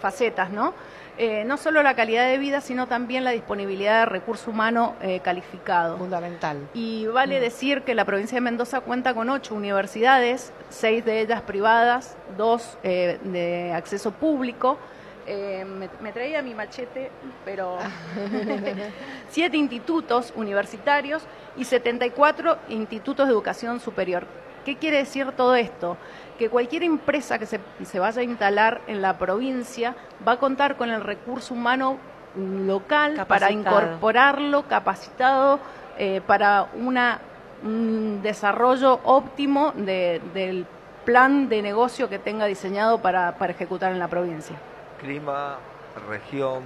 facetas, 0.00 0.48
¿no? 0.48 0.72
Eh, 1.16 1.44
no 1.44 1.56
solo 1.56 1.82
la 1.82 1.94
calidad 1.94 2.26
de 2.26 2.38
vida, 2.38 2.60
sino 2.60 2.88
también 2.88 3.22
la 3.22 3.30
disponibilidad 3.30 4.00
de 4.00 4.06
recurso 4.06 4.50
humano 4.50 4.96
eh, 5.00 5.20
calificado. 5.22 5.96
Fundamental. 5.96 6.68
Y 6.74 7.06
vale 7.06 7.38
decir 7.38 7.82
que 7.82 7.94
la 7.94 8.04
provincia 8.04 8.36
de 8.36 8.40
Mendoza 8.40 8.80
cuenta 8.80 9.14
con 9.14 9.30
ocho 9.30 9.54
universidades, 9.54 10.52
seis 10.70 11.04
de 11.04 11.20
ellas 11.20 11.42
privadas, 11.42 12.16
dos 12.36 12.78
eh, 12.82 13.18
de 13.22 13.72
acceso 13.72 14.10
público. 14.10 14.78
Me, 15.26 15.88
me 16.02 16.12
traía 16.12 16.42
mi 16.42 16.52
machete, 16.52 17.10
pero 17.46 17.78
siete 19.30 19.56
institutos 19.56 20.34
universitarios 20.36 21.22
y 21.56 21.64
74 21.64 22.58
institutos 22.68 23.26
de 23.26 23.32
educación 23.32 23.80
superior. 23.80 24.26
¿Qué 24.64 24.76
quiere 24.76 24.98
decir 24.98 25.32
todo 25.32 25.54
esto? 25.54 25.96
Que 26.38 26.48
cualquier 26.50 26.82
empresa 26.82 27.38
que 27.38 27.46
se, 27.46 27.60
se 27.84 27.98
vaya 28.00 28.20
a 28.20 28.24
instalar 28.24 28.80
en 28.86 29.00
la 29.02 29.16
provincia 29.18 29.94
va 30.26 30.32
a 30.32 30.36
contar 30.38 30.76
con 30.76 30.90
el 30.90 31.00
recurso 31.00 31.54
humano 31.54 31.96
local 32.36 33.24
para 33.28 33.46
incorporarlo, 33.52 34.64
capacitado 34.64 35.60
eh, 35.96 36.20
para 36.26 36.66
una, 36.74 37.20
un 37.62 38.20
desarrollo 38.22 38.98
óptimo 39.04 39.72
de- 39.76 40.20
del 40.34 40.66
plan 41.04 41.48
de 41.48 41.62
negocio 41.62 42.08
que 42.08 42.18
tenga 42.18 42.46
diseñado 42.46 42.98
para, 43.00 43.36
para 43.36 43.52
ejecutar 43.52 43.92
en 43.92 43.98
la 44.00 44.08
provincia. 44.08 44.56
Clima, 45.00 45.58
región, 46.08 46.62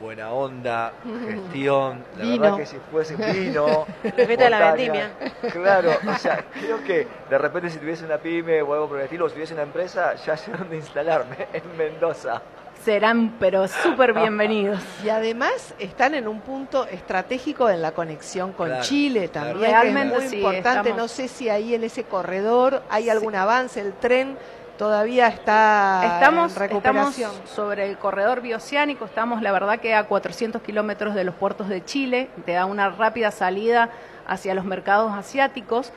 buena 0.00 0.30
onda, 0.32 0.92
gestión. 1.28 2.04
La 2.16 2.24
Vino. 2.24 2.42
verdad 2.42 2.56
que 2.58 2.66
si 2.66 2.76
fuese 2.90 3.16
vino. 3.16 3.86
Respeto 4.02 4.46
a 4.46 4.50
la 4.50 4.72
vendimia. 4.72 5.10
Claro, 5.52 5.90
o 6.08 6.18
sea, 6.18 6.44
creo 6.52 6.82
que 6.84 7.06
de 7.30 7.38
repente 7.38 7.70
si 7.70 7.78
tuviese 7.78 8.04
una 8.04 8.18
pyme 8.18 8.62
o 8.62 8.72
algo 8.74 8.88
por 8.88 8.98
el 8.98 9.04
estilo, 9.04 9.24
o 9.24 9.28
si 9.28 9.34
tuviese 9.34 9.54
una 9.54 9.62
empresa, 9.64 10.14
ya 10.16 10.36
sé 10.36 10.52
dónde 10.52 10.76
instalarme, 10.76 11.48
en 11.52 11.76
Mendoza. 11.76 12.42
Serán, 12.84 13.34
pero 13.40 13.66
súper 13.66 14.12
bienvenidos. 14.12 14.78
Y 15.02 15.08
además 15.08 15.74
están 15.78 16.14
en 16.14 16.28
un 16.28 16.40
punto 16.40 16.86
estratégico 16.86 17.68
en 17.68 17.82
la 17.82 17.92
conexión 17.92 18.52
con 18.52 18.68
Claro, 18.68 18.84
Chile 18.84 19.26
también. 19.28 19.58
Realmente 19.72 20.10
que 20.10 20.16
es 20.18 20.22
muy 20.22 20.30
sí, 20.30 20.36
importante. 20.36 20.90
estamos- 20.90 20.96
No 20.96 21.08
sé 21.08 21.26
si 21.26 21.48
ahí 21.48 21.74
en 21.74 21.82
ese 21.82 22.04
corredor 22.04 22.82
hay 22.88 23.08
algún 23.10 23.34
avance. 23.34 23.80
El 23.80 23.92
tren 23.94 24.36
todavía 24.76 25.28
está 25.28 26.14
Estamos, 26.14 26.52
en 26.54 26.58
recuperación. 26.60 27.30
estamos 27.30 27.50
sobre 27.50 27.88
el 27.88 27.96
corredor 27.98 28.40
bioceánico, 28.40 29.04
estamos 29.04 29.42
la 29.42 29.52
verdad 29.52 29.78
que 29.80 29.94
a 29.94 30.04
400 30.04 30.62
kilómetros 30.62 31.14
de 31.14 31.24
los 31.24 31.34
puertos 31.34 31.68
de 31.68 31.84
Chile, 31.84 32.28
te 32.44 32.52
da 32.52 32.64
una 32.66 32.90
rápida 32.90 33.30
salida 33.30 33.90
hacia 34.26 34.54
los 34.54 34.64
mercados 34.64 35.12
asiáticos. 35.14 35.92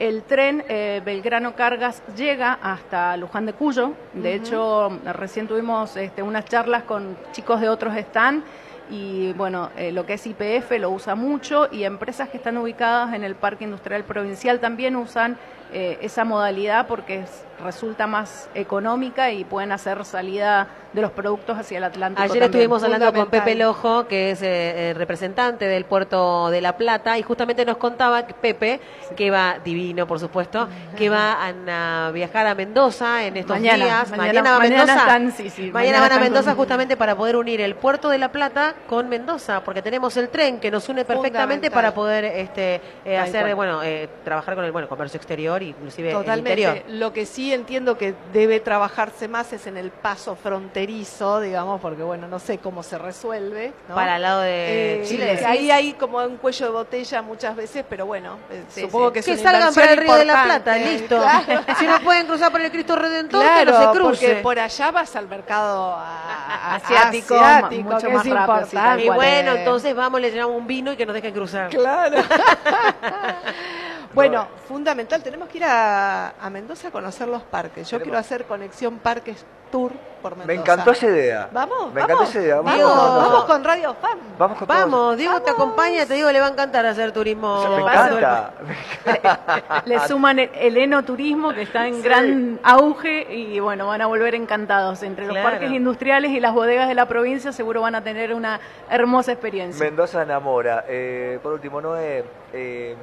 El 0.00 0.22
tren 0.24 0.64
eh, 0.68 1.00
Belgrano 1.04 1.54
Cargas 1.54 2.02
llega 2.16 2.58
hasta 2.60 3.16
Luján 3.16 3.46
de 3.46 3.52
Cuyo. 3.52 3.92
De 4.12 4.34
hecho, 4.34 4.90
recién 5.12 5.46
tuvimos 5.46 5.96
este, 5.96 6.22
unas 6.22 6.44
charlas 6.46 6.82
con 6.82 7.16
chicos 7.32 7.60
de 7.60 7.68
otros 7.68 7.94
stand 7.96 8.42
y 8.90 9.32
bueno, 9.34 9.70
eh, 9.76 9.92
lo 9.92 10.04
que 10.04 10.14
es 10.14 10.26
IPF 10.26 10.72
lo 10.78 10.90
usa 10.90 11.14
mucho 11.14 11.68
y 11.72 11.84
empresas 11.84 12.28
que 12.28 12.36
están 12.36 12.58
ubicadas 12.58 13.14
en 13.14 13.24
el 13.24 13.34
Parque 13.34 13.64
Industrial 13.64 14.02
Provincial 14.04 14.58
también 14.60 14.94
usan 14.96 15.38
eh, 15.72 15.96
esa 16.02 16.24
modalidad 16.24 16.86
porque 16.86 17.20
es- 17.20 17.44
resulta 17.62 18.06
más 18.06 18.48
económica 18.54 19.30
y 19.30 19.44
pueden 19.44 19.72
hacer 19.72 20.04
salida 20.04 20.68
de 20.92 21.02
los 21.02 21.10
productos 21.10 21.58
hacia 21.58 21.78
el 21.78 21.84
Atlántico. 21.84 22.22
Ayer 22.22 22.30
también. 22.34 22.50
estuvimos 22.50 22.82
hablando 22.84 23.12
con. 23.12 23.28
Pepe 23.28 23.54
Lojo, 23.56 24.06
que 24.06 24.30
es 24.30 24.42
eh, 24.42 24.90
eh, 24.90 24.94
representante 24.94 25.66
del 25.66 25.84
puerto 25.86 26.50
de 26.50 26.60
La 26.60 26.76
Plata, 26.76 27.18
y 27.18 27.22
justamente 27.22 27.64
nos 27.64 27.78
contaba 27.78 28.26
que 28.26 28.34
Pepe, 28.34 28.80
que 29.16 29.30
va 29.30 29.58
divino, 29.64 30.06
por 30.06 30.20
supuesto, 30.20 30.68
que 30.96 31.08
va 31.10 31.32
a, 31.32 32.06
a 32.06 32.10
viajar 32.12 32.46
a 32.46 32.54
Mendoza 32.54 33.24
en 33.24 33.36
estos 33.36 33.56
Mañana, 33.56 33.84
días. 33.84 34.10
mañana- 34.16 34.50
va 34.50 34.56
a 34.56 34.58
mañana 34.60 34.76
Mendoza. 34.84 34.98
están, 35.00 35.32
sí, 35.32 35.50
sí, 35.50 35.62
mañana, 35.72 35.72
mañana 35.72 36.00
van 36.00 36.12
a 36.12 36.20
Mendoza 36.20 36.50
con- 36.50 36.56
justamente 36.58 36.96
para 36.96 37.16
poder 37.16 37.36
unir 37.36 37.60
el 37.60 37.74
puerto 37.74 38.08
de 38.08 38.18
La 38.18 38.30
Plata 38.30 38.74
con 38.88 39.08
Mendoza, 39.08 39.64
porque 39.64 39.82
tenemos 39.82 40.16
el 40.16 40.28
tren 40.28 40.60
que 40.60 40.70
nos 40.70 40.88
une 40.88 41.04
perfectamente 41.04 41.70
para 41.72 41.92
poder 41.92 42.24
este, 42.24 42.80
eh, 43.04 43.18
hacer, 43.18 43.42
cual. 43.42 43.54
bueno, 43.56 43.82
eh, 43.82 44.08
trabajar 44.24 44.54
con 44.54 44.64
el 44.64 44.70
bueno 44.70 44.88
comercio 44.88 45.16
exterior, 45.18 45.60
inclusive 45.62 46.10
el 46.10 46.16
Totalmente. 46.18 46.60
interior. 46.62 46.84
Lo 47.00 47.12
que 47.12 47.26
sí 47.26 47.43
entiendo 47.52 47.98
que 47.98 48.14
debe 48.32 48.60
trabajarse 48.60 49.28
más 49.28 49.52
es 49.52 49.66
en 49.66 49.76
el 49.76 49.90
paso 49.90 50.36
fronterizo, 50.36 51.40
digamos, 51.40 51.80
porque 51.80 52.02
bueno, 52.02 52.26
no 52.28 52.38
sé 52.38 52.58
cómo 52.58 52.82
se 52.82 52.96
resuelve. 52.98 53.72
¿no? 53.88 53.94
Para 53.94 54.16
el 54.16 54.22
lado 54.22 54.40
de 54.40 55.02
Eh, 55.02 55.04
Chile. 55.06 55.36
que 55.38 55.44
Ahí 55.44 55.70
hay 55.70 55.92
como 55.94 56.18
un 56.18 56.36
cuello 56.36 56.66
de 56.66 56.72
botella 56.72 57.22
muchas 57.22 57.54
veces, 57.56 57.84
pero 57.88 58.06
bueno, 58.06 58.38
eh, 58.50 58.64
Sí, 58.68 58.80
supongo 58.82 59.08
sí. 59.08 59.12
que 59.14 59.18
es 59.20 59.26
que 59.26 59.36
salgan 59.38 59.74
para 59.74 59.92
el 59.92 59.96
Río 59.98 60.14
de 60.14 60.24
la. 60.24 60.44
Plata, 60.44 60.76
listo. 60.78 61.18
Claro. 61.20 61.62
Si 61.78 61.86
no 61.86 62.00
pueden 62.00 62.26
cruzar 62.26 62.50
por 62.52 62.60
el 62.60 62.70
Cristo 62.70 62.96
Redentor, 62.96 63.42
Claro, 63.42 63.58
que 63.58 63.64
no 63.72 63.78
se 63.92 63.98
cruce. 63.98 64.26
porque 64.28 64.42
por 64.42 64.58
allá 64.58 64.90
vas 64.90 65.16
al 65.16 65.28
mercado 65.28 65.92
a- 65.94 66.72
a- 66.72 66.74
Asiático, 66.76 67.34
asiático, 67.36 67.82
mucho 67.90 68.06
que 68.08 68.14
más 68.14 68.26
es 68.26 68.32
rápido. 68.32 69.04
Y 69.04 69.08
bueno, 69.16 69.52
entonces 69.54 69.94
vamos, 69.94 70.20
le 70.20 70.30
llevamos 70.30 70.56
un 70.56 70.66
vino 70.66 70.92
y 70.92 70.96
que 70.96 71.04
nos 71.06 71.14
dejen 71.14 71.32
cruzar. 71.34 71.68
Claro. 71.70 72.16
Bueno, 74.14 74.46
fundamental, 74.68 75.22
tenemos 75.22 75.48
que 75.48 75.58
ir 75.58 75.64
a, 75.64 76.30
a 76.40 76.50
Mendoza 76.50 76.88
a 76.88 76.90
conocer 76.90 77.28
los 77.28 77.42
parques. 77.42 77.88
Yo 77.90 78.00
quiero 78.00 78.18
hacer 78.18 78.44
conexión 78.44 78.98
parques 78.98 79.44
tour 79.70 79.90
por 80.22 80.32
Mendoza. 80.36 80.46
Me 80.46 80.54
encantó 80.54 80.90
esa 80.92 81.06
idea. 81.06 81.48
Vamos, 81.52 81.92
Me 81.92 82.00
vamos. 82.00 82.10
encantó 82.10 82.22
esa 82.24 82.40
idea. 82.40 82.56
Vamos, 82.56 82.74
Diego, 82.74 82.88
vamos, 82.90 83.06
vamos. 83.08 83.28
vamos 83.32 83.44
con 83.44 83.64
Radio 83.64 83.94
Fan. 83.94 84.18
Vamos 84.38 84.58
con 84.58 84.68
todos. 84.68 84.80
Vamos, 84.80 85.16
Diego 85.16 85.42
te 85.42 85.50
acompaña, 85.50 86.06
te 86.06 86.14
digo, 86.14 86.30
le 86.30 86.40
va 86.40 86.46
a 86.46 86.50
encantar 86.50 86.86
hacer 86.86 87.10
turismo. 87.12 87.76
Me 87.76 87.82
Paso 87.82 88.14
del- 88.14 88.24
encanta. 88.24 89.82
Le 89.84 89.98
suman 90.06 90.38
el, 90.38 90.50
el 90.54 90.76
enoturismo 90.76 91.52
que 91.52 91.62
está 91.62 91.86
en 91.88 92.02
gran 92.02 92.60
auge 92.62 93.26
y 93.34 93.58
bueno, 93.60 93.88
van 93.88 94.00
a 94.02 94.06
volver 94.06 94.34
encantados. 94.34 95.02
Entre 95.02 95.24
los 95.26 95.34
Claro. 95.34 95.50
parques 95.50 95.70
industriales 95.72 96.30
y 96.30 96.38
las 96.40 96.54
bodegas 96.54 96.86
de 96.88 96.94
la 96.94 97.06
provincia 97.06 97.52
seguro 97.52 97.80
van 97.82 97.94
a 97.96 98.04
tener 98.04 98.32
una 98.32 98.60
hermosa 98.88 99.32
experiencia. 99.32 99.84
Mendoza 99.84 100.22
enamora. 100.22 100.84
Eh, 100.88 101.38
por 101.42 101.52
último, 101.52 101.80
Noé, 101.80 102.24
eh, 102.52 102.94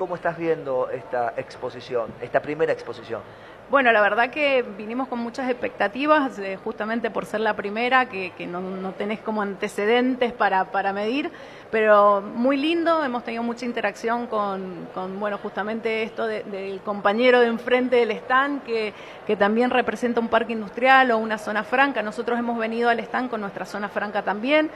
¿cómo 0.00 0.14
estás 0.14 0.38
viendo 0.38 0.88
esta 0.88 1.34
exposición, 1.36 2.06
esta 2.22 2.40
primera 2.40 2.72
exposición? 2.72 3.20
Bueno, 3.68 3.92
la 3.92 4.00
verdad 4.00 4.30
que 4.30 4.62
vinimos 4.62 5.08
con 5.08 5.18
muchas 5.18 5.48
expectativas, 5.50 6.38
eh, 6.38 6.56
justamente 6.64 7.10
por 7.10 7.26
ser 7.26 7.40
la 7.40 7.52
primera, 7.54 8.06
que, 8.08 8.32
que 8.32 8.46
no, 8.46 8.62
no 8.62 8.92
tenés 8.92 9.20
como 9.20 9.42
antecedentes 9.42 10.32
para, 10.32 10.64
para 10.72 10.94
medir, 10.94 11.30
pero 11.70 12.22
muy 12.22 12.56
lindo, 12.56 13.04
hemos 13.04 13.24
tenido 13.24 13.42
mucha 13.42 13.66
interacción 13.66 14.26
con, 14.26 14.88
con, 14.94 15.20
bueno, 15.20 15.36
justamente 15.36 16.02
esto 16.02 16.26
de- 16.26 16.44
del 16.44 16.80
compañero 16.80 17.40
de 17.40 17.48
enfrente 17.48 17.96
del 17.96 18.10
stand, 18.12 18.62
que, 18.64 18.94
que 19.26 19.36
también 19.36 19.68
representa 19.70 20.18
un 20.18 20.28
parque 20.28 20.54
industrial 20.54 21.10
o 21.10 21.18
una 21.18 21.36
zona 21.36 21.62
franca. 21.62 22.00
Nosotros 22.02 22.38
hemos 22.38 22.58
venido 22.58 22.88
al 22.88 22.98
stand 23.00 23.28
con 23.28 23.42
nuestra 23.42 23.66
zona 23.66 23.90
franca 23.90 24.22
también 24.22 24.70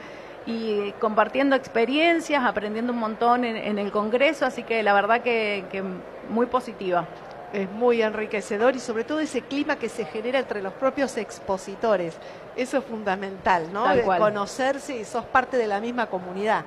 y 0.45 0.91
compartiendo 0.99 1.55
experiencias, 1.55 2.43
aprendiendo 2.43 2.93
un 2.93 2.99
montón 2.99 3.45
en, 3.45 3.55
en 3.55 3.79
el 3.79 3.91
Congreso, 3.91 4.45
así 4.45 4.63
que 4.63 4.83
la 4.83 4.93
verdad 4.93 5.21
que, 5.21 5.65
que 5.71 5.83
muy 6.29 6.45
positiva. 6.45 7.05
Es 7.53 7.69
muy 7.71 8.01
enriquecedor 8.01 8.75
y 8.75 8.79
sobre 8.79 9.05
todo 9.05 9.21
ese 9.21 9.41
clima 9.41 9.77
que 9.77 9.87
se 9.87 10.03
genera 10.03 10.39
entre 10.39 10.61
los 10.61 10.73
propios 10.73 11.15
expositores. 11.15 12.17
Eso 12.55 12.79
es 12.79 12.83
fundamental, 12.83 13.71
¿no? 13.71 13.85
Conocerse 14.17 14.97
y 14.97 15.05
sos 15.05 15.23
parte 15.25 15.55
de 15.55 15.67
la 15.67 15.79
misma 15.79 16.07
comunidad. 16.07 16.65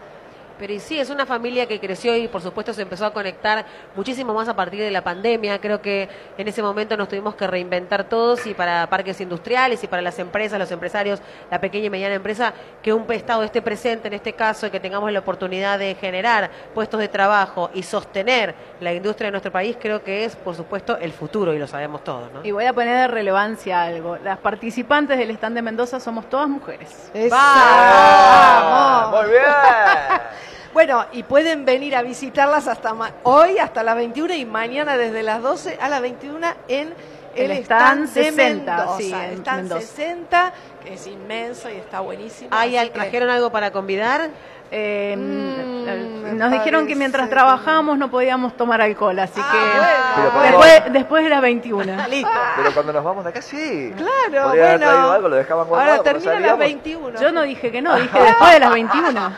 Pero 0.59 0.73
y 0.73 0.81
sí, 0.81 0.99
es 0.99 1.11
una 1.11 1.27
familia 1.27 1.67
que 1.67 1.79
creció 1.81 2.17
y 2.17 2.29
por 2.29 2.41
supuesto 2.41 2.73
se 2.73 2.83
empezó 2.83 3.07
a 3.07 3.13
conectar 3.13 3.65
muchísimo 3.95 4.35
más 4.35 4.49
a 4.49 4.57
partir 4.57 4.81
de 4.81 4.91
la 4.91 5.03
pandemia. 5.03 5.61
Creo 5.61 5.81
que 5.81 6.09
en 6.37 6.49
ese 6.49 6.63
momento 6.63 6.97
nos 6.97 7.09
tuvimos 7.09 7.35
que 7.35 7.47
reinventar 7.47 8.05
todos 8.05 8.47
y 8.47 8.55
para 8.55 8.89
parques 8.89 9.21
industriales 9.21 9.83
y 9.85 9.87
para 9.87 10.03
las 10.03 10.19
empresas, 10.19 10.59
los 10.59 10.71
empresarios, 10.71 11.21
la 11.51 11.61
pequeña 11.61 11.87
y 11.87 11.91
mediana 11.91 12.15
empresa, 12.15 12.53
que 12.83 12.93
un 12.93 13.07
Estado 13.13 13.43
esté 13.43 13.63
presente 13.63 14.09
en 14.09 14.15
este 14.15 14.33
caso 14.33 14.67
y 14.67 14.71
que 14.71 14.81
tengamos 14.81 15.11
la 15.13 15.19
oportunidad 15.21 15.79
de 15.79 15.95
generar 15.95 16.51
puestos 16.75 17.01
de 17.01 17.09
trabajo 17.09 17.71
y 17.75 17.83
sostener 17.83 18.55
la 18.81 18.93
industria 18.93 19.27
de 19.27 19.33
nuestro 19.33 19.51
país, 19.51 19.77
creo 19.81 20.03
que 20.03 20.25
es, 20.25 20.37
por 20.37 20.55
supuesto, 20.55 20.97
el 20.99 21.13
futuro 21.13 21.53
y 21.53 21.59
lo 21.59 21.67
sabemos 21.67 22.05
todos. 22.05 22.33
¿no? 22.33 22.45
Y 22.45 22.53
voy 22.53 22.65
a 22.65 22.73
poner 22.73 22.97
de 22.97 23.09
relevancia 23.09 23.83
algo. 23.83 24.17
Las 24.19 24.39
participantes 24.39 25.19
del 25.19 25.31
stand 25.31 25.57
de 25.57 25.63
Mendoza 25.63 26.01
somos 26.01 26.29
todas 26.29 26.49
mujeres. 26.49 27.11
¡Vamos! 27.31 29.23
Muy 29.23 29.31
bien. 29.31 30.48
Bueno, 30.79 31.07
y 31.11 31.25
pueden 31.25 31.65
venir 31.65 31.97
a 31.97 32.03
visitarlas 32.03 32.69
hasta 32.69 32.95
ma- 32.95 33.11
hoy, 33.25 33.59
hasta 33.59 33.83
las 33.83 33.97
21 33.97 34.33
y 34.35 34.45
mañana 34.47 34.97
desde 34.97 35.25
las 35.25 35.43
12 35.43 35.77
a 35.81 35.89
las 35.89 36.01
21 36.01 36.47
en 36.69 36.95
el, 37.35 37.51
El 37.51 37.59
stand, 37.65 38.05
stand 38.05 38.15
de 38.15 38.23
60, 38.23 38.77
Mendoza. 38.77 38.99
sí, 38.99 39.13
en 39.13 39.33
stand 39.41 39.59
Mendoza. 39.63 39.81
60, 39.81 40.53
que 40.85 40.95
es 40.95 41.07
inmenso 41.09 41.69
y 41.69 41.73
está 41.79 41.99
buenísimo. 41.99 42.51
¿Hay, 42.53 42.77
así 42.77 42.91
que- 42.91 42.95
¿Trajeron 42.95 43.29
algo 43.29 43.51
para 43.51 43.73
convidar? 43.73 44.31
Eh, 44.71 45.17
me 45.17 46.33
nos 46.35 46.51
dijeron 46.53 46.87
que 46.87 46.95
mientras 46.95 47.23
parece 47.23 47.35
trabajábamos 47.37 47.97
no 47.97 48.11
podíamos 48.11 48.55
tomar 48.57 48.81
alcohol, 48.83 49.19
así 49.19 49.41
Ah, 49.43 49.51
que 49.51 50.29
cuando- 50.31 50.43
después, 50.61 50.93
después 50.93 51.25
de 51.25 51.31
las 51.31 51.41
21. 51.41 51.97
Listo. 52.11 52.29
Pero 52.57 52.75
cuando 52.75 52.93
nos 52.93 53.03
vamos 53.05 53.25
de 53.25 53.31
acá, 53.31 53.41
sí. 53.43 53.93
Claro, 53.97 54.49
Podrían 54.49 54.67
haber 54.67 54.79
bueno. 54.79 54.87
traído 54.87 55.13
algo, 55.13 55.29
lo 55.31 55.37
dejaban 55.37 55.67
guardado. 55.69 55.91
Ahora 55.91 56.03
termina 56.03 56.33
las 56.33 56.41
salíamos. 56.41 56.59
21. 56.59 57.21
Yo 57.21 57.33
no 57.33 57.43
dije 57.43 57.73
que 57.73 57.81
no, 57.83 57.97
dije 57.97 58.19
después 58.23 58.53
de 58.53 58.61
las 58.61 58.71
21. 58.73 59.33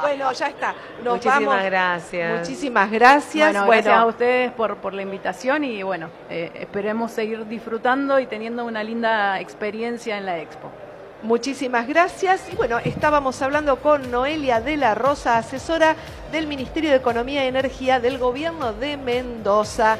Bueno, 0.00 0.32
ya 0.32 0.46
está. 0.46 0.74
Nos 1.02 1.14
Muchísimas 1.14 1.46
vamos. 1.46 1.64
gracias. 1.64 2.38
Muchísimas 2.38 2.90
gracias. 2.90 3.52
Bueno, 3.52 3.66
gracias 3.66 3.96
a 3.96 4.06
ustedes 4.06 4.52
por, 4.52 4.76
por 4.76 4.94
la 4.94 5.02
invitación 5.02 5.64
y 5.64 5.82
bueno, 5.82 6.08
eh, 6.28 6.52
esperemos 6.54 7.10
seguir 7.10 7.44
disfrutando 7.46 8.20
y 8.20 8.26
teniendo 8.26 8.64
una 8.64 8.84
linda 8.84 9.40
experiencia 9.40 10.16
en 10.16 10.26
la 10.26 10.38
expo. 10.38 10.70
Muchísimas 11.22 11.86
gracias. 11.86 12.42
Y 12.50 12.56
bueno, 12.56 12.78
estábamos 12.78 13.40
hablando 13.42 13.76
con 13.76 14.10
Noelia 14.10 14.60
de 14.60 14.76
la 14.76 14.94
Rosa, 14.94 15.36
asesora 15.36 15.94
del 16.32 16.46
Ministerio 16.46 16.90
de 16.90 16.96
Economía 16.96 17.44
y 17.44 17.48
Energía 17.48 18.00
del 18.00 18.18
Gobierno 18.18 18.72
de 18.72 18.96
Mendoza. 18.96 19.98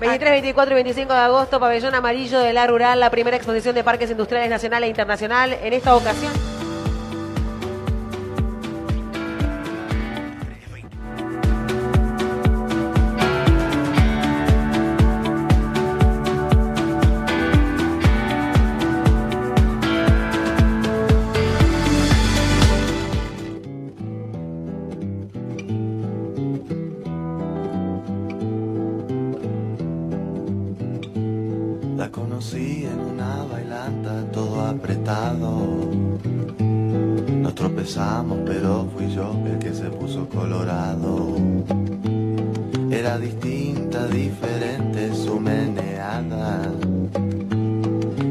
23, 0.00 0.32
24 0.32 0.72
y 0.72 0.74
25 0.74 1.12
de 1.12 1.18
agosto, 1.18 1.60
Pabellón 1.60 1.94
Amarillo 1.94 2.40
de 2.40 2.52
la 2.52 2.66
Rural, 2.66 2.98
la 2.98 3.10
primera 3.10 3.36
exposición 3.36 3.74
de 3.76 3.84
parques 3.84 4.10
industriales 4.10 4.50
nacional 4.50 4.82
e 4.82 4.88
internacional. 4.88 5.52
En 5.62 5.72
esta 5.72 5.94
ocasión, 5.94 6.32
conocí 32.32 32.86
en 32.86 32.98
una 32.98 33.44
bailanta 33.44 34.24
todo 34.32 34.62
apretado. 34.62 35.90
Nos 36.58 37.54
tropezamos, 37.54 38.38
pero 38.46 38.88
fui 38.94 39.12
yo 39.14 39.36
el 39.44 39.58
que 39.58 39.74
se 39.74 39.90
puso 39.90 40.26
colorado. 40.30 41.36
Era 42.90 43.18
distinta, 43.18 44.06
diferente 44.06 45.14
su 45.14 45.38
meneada. 45.38 46.62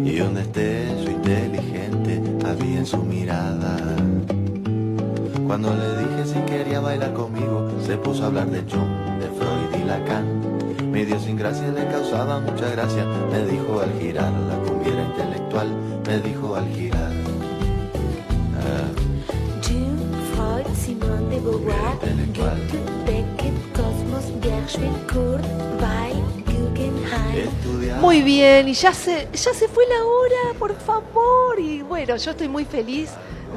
Y 0.04 0.20
un 0.20 0.34
destello 0.34 1.12
inteligente 1.12 2.24
había 2.44 2.80
en 2.80 2.86
su 2.88 3.04
mirada. 3.04 3.78
Cuando 5.46 5.76
le 5.76 5.90
dije 6.00 6.26
si 6.26 6.40
quería 6.52 6.80
bailar 6.80 7.14
conmigo, 7.14 7.70
se 7.86 7.98
puso 7.98 8.24
a 8.24 8.28
hablar 8.28 8.50
de 8.50 8.62
Jung, 8.62 9.20
de 9.20 9.28
Freud 9.28 9.80
y 9.80 9.86
Lacan. 9.86 10.51
Mi 11.02 11.08
idiosincrasia 11.08 11.68
le 11.70 11.88
causaba 11.88 12.40
mucha 12.40 12.70
gracia. 12.70 13.04
Me 13.32 13.44
dijo 13.52 13.80
al 13.80 13.92
girar, 14.00 14.32
la 14.32 14.56
cumbiera 14.58 15.02
intelectual. 15.02 15.68
Me 16.06 16.20
dijo 16.20 16.56
al 16.56 16.68
girar. 16.76 17.12
Ah, 18.62 18.92
Jung, 19.66 19.98
Freud, 20.36 20.68
Simone 20.76 21.28
de 21.28 21.40
Beauvoir, 21.40 21.98
Goethe, 22.36 22.78
Beckett, 23.08 23.58
Cosmos, 23.74 24.26
Gershwin, 24.44 24.94
Kurt, 25.12 25.44
Weil, 25.82 26.22
Guggenheim. 26.46 28.00
Muy 28.00 28.22
bien, 28.22 28.68
y 28.68 28.74
ya 28.74 28.94
se, 28.94 29.28
ya 29.34 29.56
se 29.56 29.68
fue 29.68 29.84
la 29.88 30.06
hora, 30.06 30.60
por 30.60 30.76
favor. 30.76 31.60
Y 31.60 31.82
bueno, 31.82 32.16
yo 32.16 32.30
estoy 32.30 32.48
muy 32.48 32.66
feliz 32.66 33.10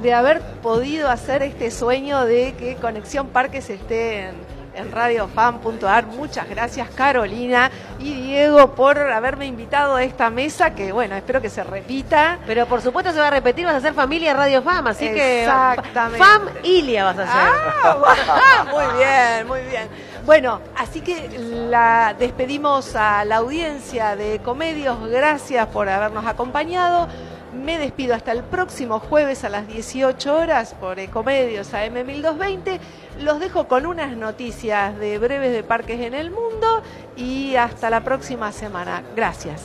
de 0.02 0.14
haber 0.14 0.40
podido 0.62 1.10
hacer 1.10 1.42
este 1.42 1.70
sueño 1.70 2.24
de 2.24 2.54
que 2.54 2.76
Conexión 2.76 3.28
Parques 3.28 3.68
esté 3.68 4.28
en, 4.28 4.43
en 4.74 4.92
radiofan.ar. 4.92 6.06
Muchas 6.06 6.48
gracias 6.48 6.88
Carolina 6.90 7.70
y 7.98 8.14
Diego 8.14 8.74
por 8.74 8.98
haberme 8.98 9.46
invitado 9.46 9.96
a 9.96 10.02
esta 10.02 10.30
mesa 10.30 10.74
que 10.74 10.92
bueno, 10.92 11.16
espero 11.16 11.40
que 11.40 11.50
se 11.50 11.64
repita. 11.64 12.38
Pero 12.46 12.66
por 12.66 12.80
supuesto 12.80 13.12
se 13.12 13.18
va 13.18 13.28
a 13.28 13.30
repetir, 13.30 13.66
vas 13.66 13.76
a 13.76 13.80
ser 13.80 13.94
familia 13.94 14.34
Radio 14.34 14.62
Fam, 14.62 14.86
así 14.86 15.06
que 15.06 15.42
Exactamente. 15.42 16.18
Fam 16.18 16.42
Ilia 16.62 17.04
vas 17.04 17.18
a 17.18 17.26
ser. 17.26 17.52
Ah, 17.84 18.66
muy 18.70 18.98
bien, 18.98 19.46
muy 19.46 19.60
bien. 19.70 19.88
Bueno, 20.24 20.60
así 20.76 21.02
que 21.02 21.38
la 21.38 22.14
despedimos 22.18 22.96
a 22.96 23.24
la 23.26 23.36
audiencia 23.36 24.16
de 24.16 24.38
Comedios. 24.38 24.98
Gracias 25.10 25.66
por 25.66 25.88
habernos 25.88 26.26
acompañado. 26.26 27.08
Me 27.54 27.78
despido 27.78 28.14
hasta 28.14 28.32
el 28.32 28.42
próximo 28.42 28.98
jueves 28.98 29.44
a 29.44 29.48
las 29.48 29.68
18 29.68 30.36
horas 30.36 30.74
por 30.74 30.98
Ecomedios 30.98 31.72
AM 31.72 32.04
1220. 32.04 32.80
Los 33.20 33.38
dejo 33.38 33.68
con 33.68 33.86
unas 33.86 34.16
noticias 34.16 34.98
de 34.98 35.18
breves 35.18 35.52
de 35.52 35.62
parques 35.62 36.00
en 36.00 36.14
el 36.14 36.30
mundo 36.30 36.82
y 37.16 37.54
hasta 37.56 37.90
la 37.90 38.02
próxima 38.02 38.50
semana. 38.50 39.02
Gracias. 39.14 39.62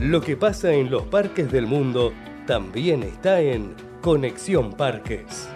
Lo 0.00 0.20
que 0.20 0.36
pasa 0.36 0.72
en 0.72 0.90
los 0.90 1.04
parques 1.04 1.50
del 1.50 1.66
mundo 1.66 2.12
también 2.46 3.02
está 3.02 3.40
en 3.40 3.74
Conexión 4.02 4.74
Parques. 4.74 5.48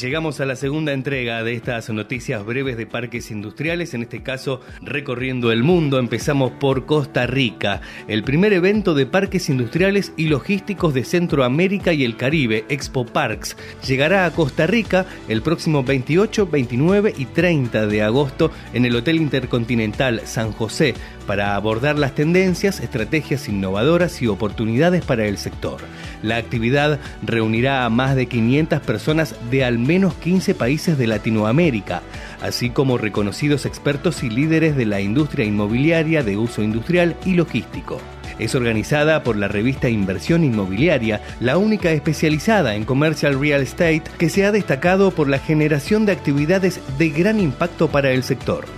Llegamos 0.00 0.40
a 0.40 0.46
la 0.46 0.54
segunda 0.54 0.92
entrega 0.92 1.42
de 1.42 1.54
estas 1.54 1.90
noticias 1.90 2.44
breves 2.44 2.76
de 2.76 2.86
parques 2.86 3.30
industriales, 3.30 3.94
en 3.94 4.02
este 4.02 4.22
caso 4.22 4.60
recorriendo 4.80 5.50
el 5.50 5.64
mundo. 5.64 5.98
Empezamos 5.98 6.52
por 6.52 6.86
Costa 6.86 7.26
Rica, 7.26 7.80
el 8.06 8.22
primer 8.22 8.52
evento 8.52 8.94
de 8.94 9.06
parques 9.06 9.48
industriales 9.48 10.12
y 10.16 10.26
logísticos 10.26 10.94
de 10.94 11.04
Centroamérica 11.04 11.92
y 11.92 12.04
el 12.04 12.16
Caribe, 12.16 12.64
Expo 12.68 13.06
Parks, 13.06 13.56
llegará 13.86 14.24
a 14.24 14.30
Costa 14.30 14.66
Rica 14.66 15.06
el 15.28 15.42
próximo 15.42 15.82
28, 15.82 16.46
29 16.46 17.14
y 17.16 17.24
30 17.24 17.86
de 17.86 18.02
agosto 18.02 18.52
en 18.72 18.84
el 18.84 18.94
Hotel 18.94 19.16
Intercontinental 19.16 20.22
San 20.24 20.52
José 20.52 20.94
para 21.26 21.54
abordar 21.56 21.98
las 21.98 22.14
tendencias, 22.14 22.80
estrategias 22.80 23.50
innovadoras 23.50 24.22
y 24.22 24.26
oportunidades 24.28 25.04
para 25.04 25.26
el 25.26 25.36
sector. 25.36 25.78
La 26.22 26.36
actividad 26.36 26.98
reunirá 27.22 27.84
a 27.84 27.90
más 27.90 28.16
de 28.16 28.26
500 28.26 28.80
personas 28.80 29.34
de 29.50 29.62
al 29.62 29.78
menos 29.88 30.12
15 30.14 30.54
países 30.54 30.98
de 30.98 31.06
Latinoamérica, 31.06 32.02
así 32.42 32.68
como 32.68 32.98
reconocidos 32.98 33.64
expertos 33.64 34.22
y 34.22 34.28
líderes 34.28 34.76
de 34.76 34.84
la 34.84 35.00
industria 35.00 35.46
inmobiliaria 35.46 36.22
de 36.22 36.36
uso 36.36 36.62
industrial 36.62 37.16
y 37.24 37.32
logístico. 37.32 37.98
Es 38.38 38.54
organizada 38.54 39.24
por 39.24 39.36
la 39.36 39.48
revista 39.48 39.88
Inversión 39.88 40.44
Inmobiliaria, 40.44 41.22
la 41.40 41.56
única 41.56 41.90
especializada 41.90 42.74
en 42.74 42.84
commercial 42.84 43.40
real 43.40 43.62
estate 43.62 44.04
que 44.18 44.28
se 44.28 44.44
ha 44.44 44.52
destacado 44.52 45.10
por 45.10 45.28
la 45.28 45.38
generación 45.38 46.04
de 46.04 46.12
actividades 46.12 46.80
de 46.98 47.08
gran 47.08 47.40
impacto 47.40 47.88
para 47.88 48.10
el 48.10 48.22
sector. 48.22 48.77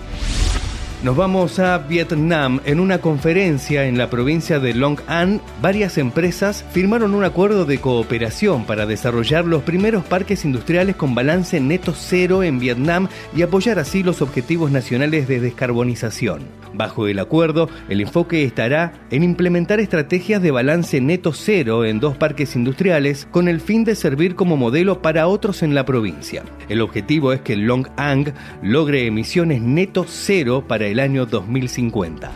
Nos 1.03 1.17
vamos 1.17 1.59
a 1.59 1.79
Vietnam. 1.79 2.61
En 2.67 2.79
una 2.79 2.99
conferencia 2.99 3.87
en 3.87 3.97
la 3.97 4.11
provincia 4.11 4.61
de 4.61 4.75
Long 4.75 5.01
An, 5.07 5.41
varias 5.63 5.97
empresas 5.97 6.63
firmaron 6.73 7.15
un 7.15 7.25
acuerdo 7.25 7.65
de 7.65 7.81
cooperación 7.81 8.67
para 8.67 8.85
desarrollar 8.85 9.47
los 9.47 9.63
primeros 9.63 10.05
parques 10.05 10.45
industriales 10.45 10.97
con 10.97 11.15
balance 11.15 11.59
neto 11.59 11.95
cero 11.97 12.43
en 12.43 12.59
Vietnam 12.59 13.09
y 13.35 13.41
apoyar 13.41 13.79
así 13.79 14.03
los 14.03 14.21
objetivos 14.21 14.71
nacionales 14.73 15.27
de 15.27 15.41
descarbonización. 15.41 16.60
Bajo 16.73 17.07
el 17.09 17.19
acuerdo, 17.19 17.69
el 17.89 18.01
enfoque 18.01 18.45
estará 18.45 18.93
en 19.11 19.23
implementar 19.23 19.81
estrategias 19.81 20.41
de 20.43 20.51
balance 20.51 21.01
neto 21.01 21.33
cero 21.33 21.85
en 21.85 22.01
dos 22.01 22.17
parques 22.17 22.55
industriales 22.57 23.27
con 23.31 23.49
el 23.49 23.61
fin 23.61 23.85
de 23.85 23.95
servir 23.95 24.35
como 24.35 24.57
modelo 24.57 25.03
para 25.03 25.27
otros 25.27 25.63
en 25.63 25.75
la 25.75 25.85
provincia. 25.85 26.45
El 26.69 26.81
objetivo 26.81 27.33
es 27.33 27.41
que 27.41 27.57
Long 27.57 27.89
An 27.97 28.33
logre 28.63 29.07
emisiones 29.07 29.63
neto 29.63 30.05
cero 30.09 30.65
para 30.67 30.87
el 30.87 31.01
año 31.01 31.27
2050. 31.27 32.31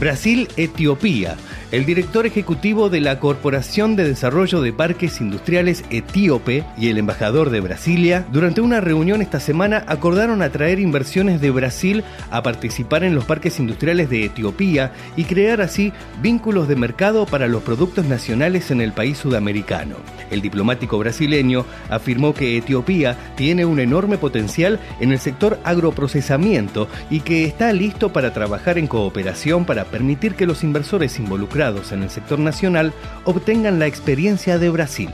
Brasil-Etiopía. 0.00 1.36
El 1.72 1.84
director 1.84 2.26
ejecutivo 2.26 2.90
de 2.90 3.00
la 3.00 3.18
Corporación 3.18 3.96
de 3.96 4.04
Desarrollo 4.04 4.60
de 4.60 4.72
Parques 4.72 5.20
Industriales 5.20 5.82
Etíope 5.90 6.64
y 6.78 6.90
el 6.90 6.98
embajador 6.98 7.50
de 7.50 7.58
Brasilia, 7.58 8.24
durante 8.30 8.60
una 8.60 8.80
reunión 8.80 9.20
esta 9.20 9.40
semana 9.40 9.82
acordaron 9.88 10.42
atraer 10.42 10.78
inversiones 10.78 11.40
de 11.40 11.50
Brasil 11.50 12.04
a 12.30 12.44
participar 12.44 13.02
en 13.02 13.16
los 13.16 13.24
parques 13.24 13.58
industriales 13.58 14.08
de 14.08 14.26
Etiopía 14.26 14.92
y 15.16 15.24
crear 15.24 15.60
así 15.60 15.92
vínculos 16.22 16.68
de 16.68 16.76
mercado 16.76 17.26
para 17.26 17.48
los 17.48 17.64
productos 17.64 18.04
nacionales 18.04 18.70
en 18.70 18.80
el 18.80 18.92
país 18.92 19.18
sudamericano. 19.18 19.96
El 20.30 20.42
diplomático 20.42 20.98
brasileño 20.98 21.66
afirmó 21.90 22.32
que 22.32 22.56
Etiopía 22.56 23.16
tiene 23.34 23.64
un 23.64 23.80
enorme 23.80 24.18
potencial 24.18 24.78
en 25.00 25.10
el 25.10 25.18
sector 25.18 25.58
agroprocesamiento 25.64 26.86
y 27.10 27.20
que 27.20 27.44
está 27.44 27.72
listo 27.72 28.12
para 28.12 28.32
trabajar 28.32 28.78
en 28.78 28.86
cooperación 28.86 29.64
para 29.64 29.84
permitir 29.84 30.36
que 30.36 30.46
los 30.46 30.62
inversores 30.62 31.18
involucrados 31.56 31.92
en 31.92 32.02
el 32.02 32.10
sector 32.10 32.38
nacional 32.38 32.92
obtengan 33.24 33.78
la 33.78 33.86
experiencia 33.86 34.58
de 34.58 34.68
Brasil. 34.68 35.10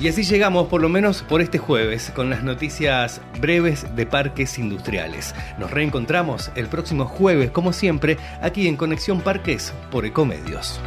Y 0.00 0.08
así 0.08 0.22
llegamos, 0.24 0.68
por 0.68 0.82
lo 0.82 0.88
menos 0.88 1.22
por 1.22 1.40
este 1.40 1.58
jueves, 1.58 2.12
con 2.14 2.28
las 2.28 2.44
noticias 2.44 3.20
breves 3.40 3.86
de 3.96 4.06
parques 4.06 4.58
industriales. 4.58 5.34
Nos 5.58 5.70
reencontramos 5.70 6.50
el 6.54 6.66
próximo 6.66 7.06
jueves, 7.06 7.50
como 7.50 7.72
siempre, 7.72 8.18
aquí 8.42 8.68
en 8.68 8.76
Conexión 8.76 9.20
Parques 9.20 9.72
por 9.90 10.04
Ecomedios. 10.04 10.80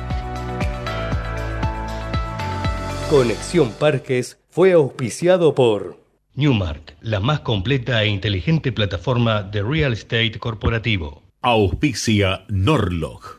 Conexión 3.10 3.72
Parques 3.72 4.38
fue 4.52 4.74
auspiciado 4.74 5.56
por 5.56 5.98
Newmark, 6.36 6.96
la 7.02 7.20
más 7.20 7.40
completa 7.40 8.04
e 8.04 8.08
inteligente 8.08 8.72
plataforma 8.72 9.42
de 9.42 9.64
real 9.64 9.94
estate 9.94 10.38
corporativo. 10.40 11.24
Auspicia 11.42 12.46
Norlog, 12.50 13.39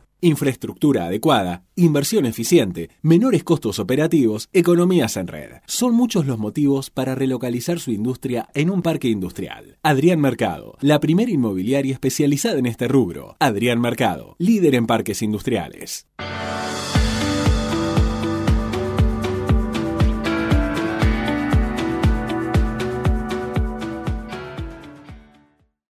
Infraestructura 0.23 1.05
adecuada, 1.05 1.63
inversión 1.75 2.27
eficiente, 2.27 2.91
menores 3.01 3.43
costos 3.43 3.79
operativos, 3.79 4.49
economías 4.53 5.17
en 5.17 5.25
red. 5.25 5.49
Son 5.65 5.95
muchos 5.95 6.27
los 6.27 6.37
motivos 6.37 6.91
para 6.91 7.15
relocalizar 7.15 7.79
su 7.79 7.89
industria 7.89 8.47
en 8.53 8.69
un 8.69 8.83
parque 8.83 9.07
industrial. 9.07 9.79
Adrián 9.81 10.21
Mercado, 10.21 10.77
la 10.79 10.99
primera 10.99 11.31
inmobiliaria 11.31 11.93
especializada 11.93 12.59
en 12.59 12.67
este 12.67 12.87
rubro. 12.87 13.35
Adrián 13.39 13.81
Mercado, 13.81 14.35
líder 14.37 14.75
en 14.75 14.85
parques 14.85 15.23
industriales. 15.23 16.05